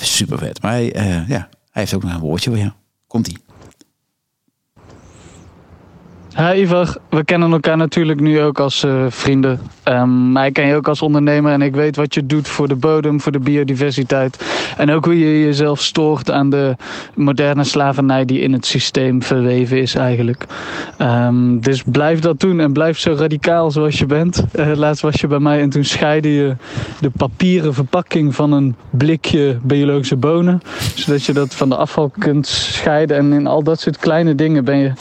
Super 0.00 0.38
vet. 0.38 0.62
Maar 0.62 0.72
hij, 0.72 0.92
eh, 0.92 1.28
ja, 1.28 1.48
hij 1.70 1.82
heeft 1.82 1.94
ook 1.94 2.02
nog 2.02 2.14
een 2.14 2.20
woordje 2.20 2.50
voor 2.50 2.58
jou. 2.58 2.70
Komt-ie. 3.06 3.38
Hi 6.36 6.60
Ivar, 6.60 6.96
we 7.08 7.24
kennen 7.24 7.52
elkaar 7.52 7.76
natuurlijk 7.76 8.20
nu 8.20 8.40
ook 8.40 8.58
als 8.58 8.84
eh, 8.84 9.04
vrienden. 9.08 9.60
Ehm, 9.82 10.32
maar 10.32 10.46
ik 10.46 10.52
ken 10.52 10.66
je 10.66 10.74
ook 10.74 10.88
als 10.88 11.02
ondernemer 11.02 11.52
en 11.52 11.62
ik 11.62 11.74
weet 11.74 11.96
wat 11.96 12.14
je 12.14 12.26
doet 12.26 12.48
voor 12.48 12.68
de 12.68 12.74
bodem, 12.74 13.20
voor 13.20 13.32
de 13.32 13.38
biodiversiteit. 13.38 14.44
En 14.76 14.90
ook 14.90 15.04
hoe 15.04 15.18
je 15.18 15.44
jezelf 15.44 15.80
stoort 15.80 16.30
aan 16.30 16.50
de 16.50 16.76
moderne 17.14 17.64
slavernij 17.64 18.24
die 18.24 18.40
in 18.40 18.52
het 18.52 18.66
systeem 18.66 19.22
verweven 19.22 19.80
is 19.80 19.94
eigenlijk. 19.94 20.46
Ehm, 20.98 21.58
dus 21.58 21.82
blijf 21.86 22.20
dat 22.20 22.40
doen 22.40 22.60
en 22.60 22.72
blijf 22.72 22.98
zo 22.98 23.14
radicaal 23.18 23.70
zoals 23.70 23.98
je 23.98 24.06
bent. 24.06 24.44
Eh, 24.52 24.72
laatst 24.74 25.02
was 25.02 25.20
je 25.20 25.26
bij 25.26 25.38
mij 25.38 25.60
en 25.60 25.70
toen 25.70 25.84
scheidde 25.84 26.32
je 26.32 26.56
de 27.00 27.10
papieren 27.10 27.74
verpakking 27.74 28.34
van 28.34 28.52
een 28.52 28.76
blikje 28.90 29.58
biologische 29.62 30.16
bonen. 30.16 30.60
Zodat 30.94 31.24
je 31.24 31.32
dat 31.32 31.54
van 31.54 31.68
de 31.68 31.76
afval 31.76 32.12
kunt 32.18 32.46
scheiden. 32.46 33.16
En 33.16 33.32
in 33.32 33.46
al 33.46 33.62
dat 33.62 33.80
soort 33.80 33.98
kleine 33.98 34.34
dingen 34.34 34.64
ben 34.64 34.78
je 34.78 34.92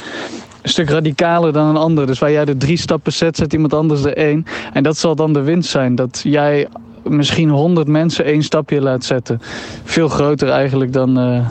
stuk 0.70 0.90
radicaler 0.90 1.54
dan 1.54 1.68
een 1.68 1.78
ander. 1.78 2.08
Dus 2.08 2.20
waar 2.20 2.32
jij 2.32 2.46
de 2.46 2.58
drie 2.58 2.78
stappen 2.78 3.14
zet, 3.14 3.38
zet 3.38 3.54
iemand 3.54 3.74
anders 3.74 4.04
er 4.04 4.18
één. 4.18 4.46
En 4.74 4.84
dat 4.84 4.98
zal 4.98 5.16
dan 5.16 5.34
de 5.34 5.42
winst 5.42 5.70
zijn. 5.70 5.96
Dat 5.96 6.22
jij 6.24 6.68
misschien 7.04 7.50
honderd 7.50 7.88
mensen 7.88 8.26
één 8.26 8.44
stapje 8.44 8.82
laat 8.82 9.06
zetten. 9.06 9.42
Veel 9.84 10.08
groter 10.08 10.50
eigenlijk 10.50 10.94
dan, 10.94 11.20
eh, 11.20 11.48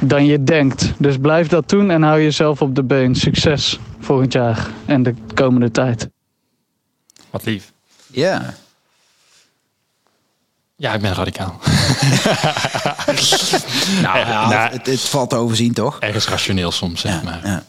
dan 0.00 0.26
je 0.26 0.42
denkt. 0.42 0.92
Dus 0.98 1.16
blijf 1.16 1.48
dat 1.48 1.68
doen 1.68 1.90
en 1.90 2.02
hou 2.02 2.22
jezelf 2.22 2.62
op 2.62 2.74
de 2.74 2.82
been. 2.82 3.14
Succes 3.14 3.78
volgend 4.00 4.32
jaar 4.32 4.66
en 4.86 5.02
de 5.02 5.14
komende 5.34 5.70
tijd. 5.70 6.08
wat 7.30 7.44
lief. 7.44 7.72
Ja. 8.06 8.54
Ja, 10.76 10.94
ik 10.94 11.00
ben 11.00 11.14
radicaal. 11.14 11.58
Nou, 14.02 14.18
ja, 14.18 14.48
nou, 14.48 14.72
het, 14.72 14.86
het 14.86 15.00
valt 15.00 15.30
te 15.30 15.36
overzien, 15.36 15.72
toch? 15.72 16.00
Ergens 16.00 16.28
rationeel 16.28 16.70
soms, 16.70 17.00
zeg 17.00 17.22
maar. 17.22 17.40
Ja. 17.44 17.64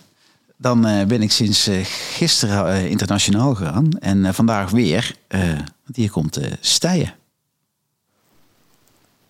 Dan 0.58 0.86
eh, 0.86 1.06
ben 1.06 1.22
ik 1.22 1.32
sinds 1.32 1.68
eh, 1.68 1.80
gisteren 1.86 2.68
eh, 2.68 2.86
internationaal 2.90 3.56
gegaan. 3.56 3.90
En 4.00 4.34
vandaag 4.34 4.70
weer. 4.70 5.16
eh, 5.28 5.42
want 5.84 5.96
hier 5.96 6.12
komt 6.12 6.40
Stijen. 6.60 7.14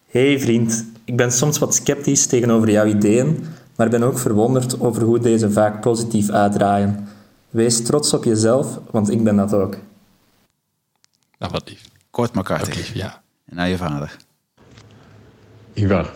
Hey 0.09 0.39
vriend, 0.39 0.85
ik 1.05 1.15
ben 1.17 1.31
soms 1.31 1.57
wat 1.57 1.75
sceptisch 1.75 2.25
tegenover 2.25 2.69
jouw 2.71 2.85
ideeën, 2.85 3.45
maar 3.75 3.89
ben 3.89 4.03
ook 4.03 4.19
verwonderd 4.19 4.79
over 4.79 5.03
hoe 5.03 5.19
deze 5.19 5.51
vaak 5.51 5.81
positief 5.81 6.29
uitdraaien. 6.29 7.07
Wees 7.49 7.83
trots 7.83 8.13
op 8.13 8.23
jezelf, 8.23 8.79
want 8.91 9.11
ik 9.11 9.23
ben 9.23 9.35
dat 9.35 9.53
ook. 9.53 9.77
Nou, 11.39 11.51
wat 11.51 11.69
lief. 11.69 11.81
Kort 12.09 12.29
maar 12.33 12.39
Ook 12.39 12.45
krachtig. 12.45 12.75
lief, 12.75 12.93
ja. 12.93 13.21
En 13.45 13.55
naar 13.55 13.69
je 13.69 13.77
vader. 13.77 14.17
Ivar, 15.73 16.13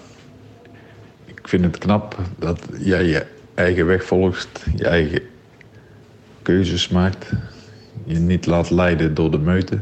ik 1.26 1.48
vind 1.48 1.64
het 1.64 1.78
knap 1.78 2.20
dat 2.40 2.60
jij 2.80 3.04
je 3.06 3.26
eigen 3.54 3.86
weg 3.86 4.04
volgt, 4.04 4.66
je 4.76 4.88
eigen 4.88 5.22
keuzes 6.42 6.90
maakt, 6.90 7.32
je 8.04 8.20
niet 8.20 8.46
laat 8.46 8.70
leiden 8.70 9.14
door 9.14 9.32
de 9.32 9.40
meute, 9.40 9.80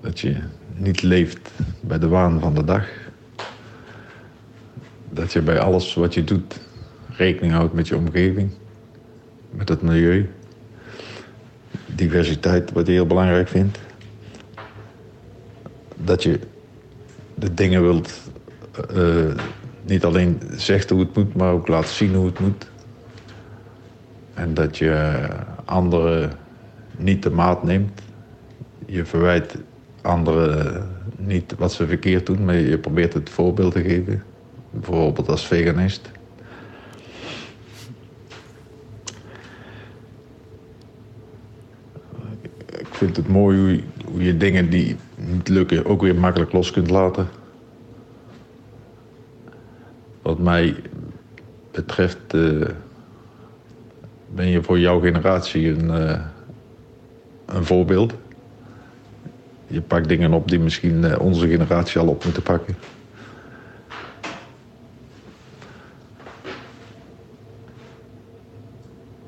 dat 0.00 0.20
je 0.20 0.36
niet 0.74 1.02
leeft 1.02 1.50
bij 1.80 1.98
de 1.98 2.08
waan 2.08 2.40
van 2.40 2.54
de 2.54 2.64
dag, 2.64 2.88
dat 5.10 5.32
je 5.32 5.40
bij 5.42 5.58
alles 5.58 5.94
wat 5.94 6.14
je 6.14 6.24
doet 6.24 6.60
rekening 7.16 7.52
houdt 7.52 7.72
met 7.72 7.88
je 7.88 7.96
omgeving, 7.96 8.50
met 9.50 9.68
het 9.68 9.82
milieu, 9.82 10.30
diversiteit 11.86 12.72
wat 12.72 12.86
je 12.86 12.92
heel 12.92 13.06
belangrijk 13.06 13.48
vindt, 13.48 13.78
dat 15.96 16.22
je 16.22 16.38
de 17.34 17.54
dingen 17.54 17.82
wilt 17.82 18.20
eh, 18.94 19.34
niet 19.82 20.04
alleen 20.04 20.40
zegt 20.56 20.90
hoe 20.90 21.00
het 21.00 21.16
moet, 21.16 21.34
maar 21.34 21.52
ook 21.52 21.68
laat 21.68 21.88
zien 21.88 22.14
hoe 22.14 22.26
het 22.26 22.38
moet. 22.38 22.70
En 24.34 24.54
dat 24.54 24.78
je 24.78 25.18
anderen 25.64 26.32
niet 26.96 27.22
de 27.22 27.30
maat 27.30 27.62
neemt. 27.62 28.00
Je 28.86 29.04
verwijt 29.04 29.56
anderen 30.02 30.88
niet 31.18 31.54
wat 31.58 31.72
ze 31.72 31.86
verkeerd 31.86 32.26
doen, 32.26 32.44
maar 32.44 32.54
je 32.54 32.78
probeert 32.78 33.14
het 33.14 33.30
voorbeeld 33.30 33.72
te 33.72 33.82
geven. 33.82 34.22
Bijvoorbeeld 34.70 35.28
als 35.28 35.46
veganist. 35.46 36.10
Ik 42.78 42.94
vind 43.08 43.16
het 43.16 43.28
mooi 43.28 43.58
hoe 43.58 43.70
je, 43.70 43.82
hoe 44.04 44.24
je 44.24 44.36
dingen 44.36 44.70
die 44.70 44.96
niet 45.16 45.48
lukken 45.48 45.84
ook 45.84 46.00
weer 46.00 46.14
makkelijk 46.14 46.52
los 46.52 46.70
kunt 46.70 46.90
laten. 46.90 47.28
Wat 50.22 50.38
mij 50.38 50.76
betreft 51.70 52.34
eh, 52.34 52.68
ben 54.34 54.46
je 54.46 54.62
voor 54.62 54.78
jouw 54.78 55.00
generatie 55.00 55.68
een, 55.68 55.90
eh, 55.90 56.20
een 57.46 57.64
voorbeeld. 57.64 58.14
Je 59.66 59.80
pakt 59.80 60.08
dingen 60.08 60.32
op 60.32 60.48
die 60.48 60.58
misschien 60.58 61.04
eh, 61.04 61.20
onze 61.20 61.48
generatie 61.48 62.00
al 62.00 62.06
op 62.06 62.24
moeten 62.24 62.42
pakken. 62.42 62.76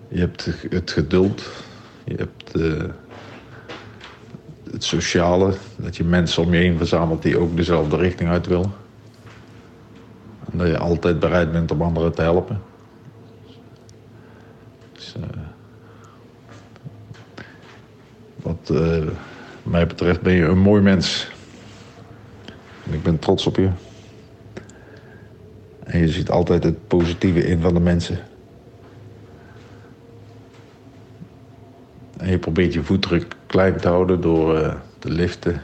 Je 0.09 0.20
hebt 0.20 0.51
het 0.70 0.90
geduld, 0.90 1.51
je 2.05 2.14
hebt 2.14 2.53
het 4.70 4.84
sociale, 4.84 5.55
dat 5.76 5.97
je 5.97 6.05
mensen 6.05 6.42
om 6.42 6.55
je 6.55 6.61
heen 6.61 6.78
verzamelt 6.78 7.22
die 7.22 7.38
ook 7.38 7.57
dezelfde 7.57 7.97
richting 7.97 8.28
uit 8.28 8.47
willen. 8.47 8.84
Dat 10.57 10.66
je 10.66 10.78
altijd 10.78 11.18
bereid 11.18 11.52
bent 11.52 11.70
om 11.70 11.82
anderen 11.82 12.14
te 12.14 12.22
helpen. 12.22 12.62
Dus, 14.92 15.14
eh, 15.14 15.38
wat 18.36 18.70
eh, 18.72 19.02
mij 19.62 19.86
betreft 19.86 20.20
ben 20.20 20.32
je 20.32 20.44
een 20.44 20.59
mooi 20.59 20.82
mens. 20.82 21.30
En 22.86 22.94
ik 22.94 23.02
ben 23.02 23.18
trots 23.18 23.46
op 23.46 23.57
je. 23.57 23.70
En 25.84 25.98
je 25.98 26.09
ziet 26.09 26.30
altijd 26.30 26.64
het 26.64 26.88
positieve 26.88 27.46
in 27.46 27.61
van 27.61 27.74
de 27.74 27.80
mensen. 27.80 28.18
En 32.16 32.30
je 32.30 32.38
probeert 32.38 32.72
je 32.72 32.82
voetdruk 32.82 33.36
klein 33.46 33.76
te 33.76 33.88
houden 33.88 34.20
door 34.20 34.59
eh, 34.59 34.74
te 34.98 35.11
liften. 35.11 35.61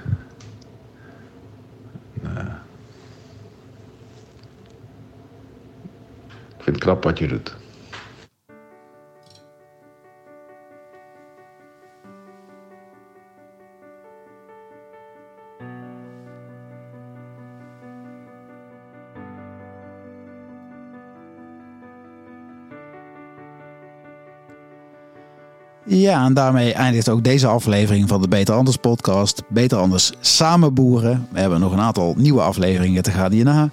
Eh, 2.22 2.59
vind 6.70 6.84
het 6.84 7.04
wat 7.04 7.18
je 7.18 7.28
doet. 7.28 7.56
Ja, 25.84 26.24
en 26.24 26.34
daarmee 26.34 26.72
eindigt 26.72 27.08
ook 27.08 27.24
deze 27.24 27.46
aflevering 27.46 28.08
van 28.08 28.22
de 28.22 28.28
Beter 28.28 28.54
Anders 28.54 28.76
podcast. 28.76 29.42
Beter 29.48 29.78
Anders 29.78 30.12
samen 30.20 30.74
boeren. 30.74 31.28
We 31.32 31.40
hebben 31.40 31.60
nog 31.60 31.72
een 31.72 31.80
aantal 31.80 32.14
nieuwe 32.16 32.40
afleveringen 32.40 33.02
te 33.02 33.10
gaan 33.10 33.32
hierna. 33.32 33.70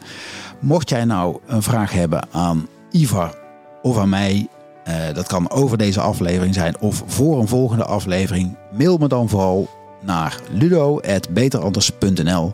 Mocht 0.60 0.90
jij 0.90 1.06
nou 1.06 1.38
een 1.46 1.64
vraag 1.64 1.92
hebben 1.92 2.28
aan 2.32 2.68
Ivar 2.92 3.36
of 3.82 3.98
aan 3.98 4.10
mij, 4.10 4.48
eh, 4.84 4.96
dat 5.14 5.28
kan 5.28 5.50
over 5.50 5.78
deze 5.78 6.02
aflevering 6.02 6.54
zijn 6.54 6.80
of 6.80 7.04
voor 7.06 7.40
een 7.40 7.48
volgende 7.48 7.86
aflevering, 7.86 8.58
mail 8.72 8.98
me 8.98 9.08
dan 9.08 9.30
vooral 9.30 9.70
naar 10.02 10.40
ludo.beteranders.nl. 10.52 12.54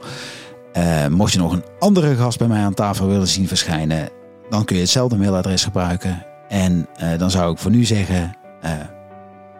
Eh, 0.73 1.07
mocht 1.07 1.33
je 1.33 1.39
nog 1.39 1.51
een 1.51 1.63
andere 1.79 2.15
gast 2.15 2.37
bij 2.37 2.47
mij 2.47 2.63
aan 2.63 2.73
tafel 2.73 3.07
willen 3.07 3.27
zien 3.27 3.47
verschijnen, 3.47 4.09
dan 4.49 4.65
kun 4.65 4.75
je 4.75 4.81
hetzelfde 4.81 5.17
mailadres 5.17 5.63
gebruiken. 5.63 6.25
En 6.47 6.87
eh, 6.95 7.17
dan 7.17 7.31
zou 7.31 7.51
ik 7.51 7.57
voor 7.57 7.71
nu 7.71 7.85
zeggen, 7.85 8.37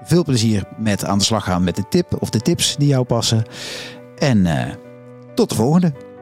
veel 0.03 0.23
plezier 0.23 0.63
met 0.77 1.05
aan 1.05 1.17
de 1.17 1.23
slag 1.23 1.43
gaan 1.43 1.63
met 1.63 1.75
de 1.75 1.87
tip 1.89 2.15
of 2.19 2.29
de 2.29 2.39
tips 2.39 2.75
die 2.77 2.87
jou 2.87 3.03
passen. 3.03 3.43
En 4.17 4.47
tot 5.33 5.49
de 5.49 5.55
volgende. 5.55 6.12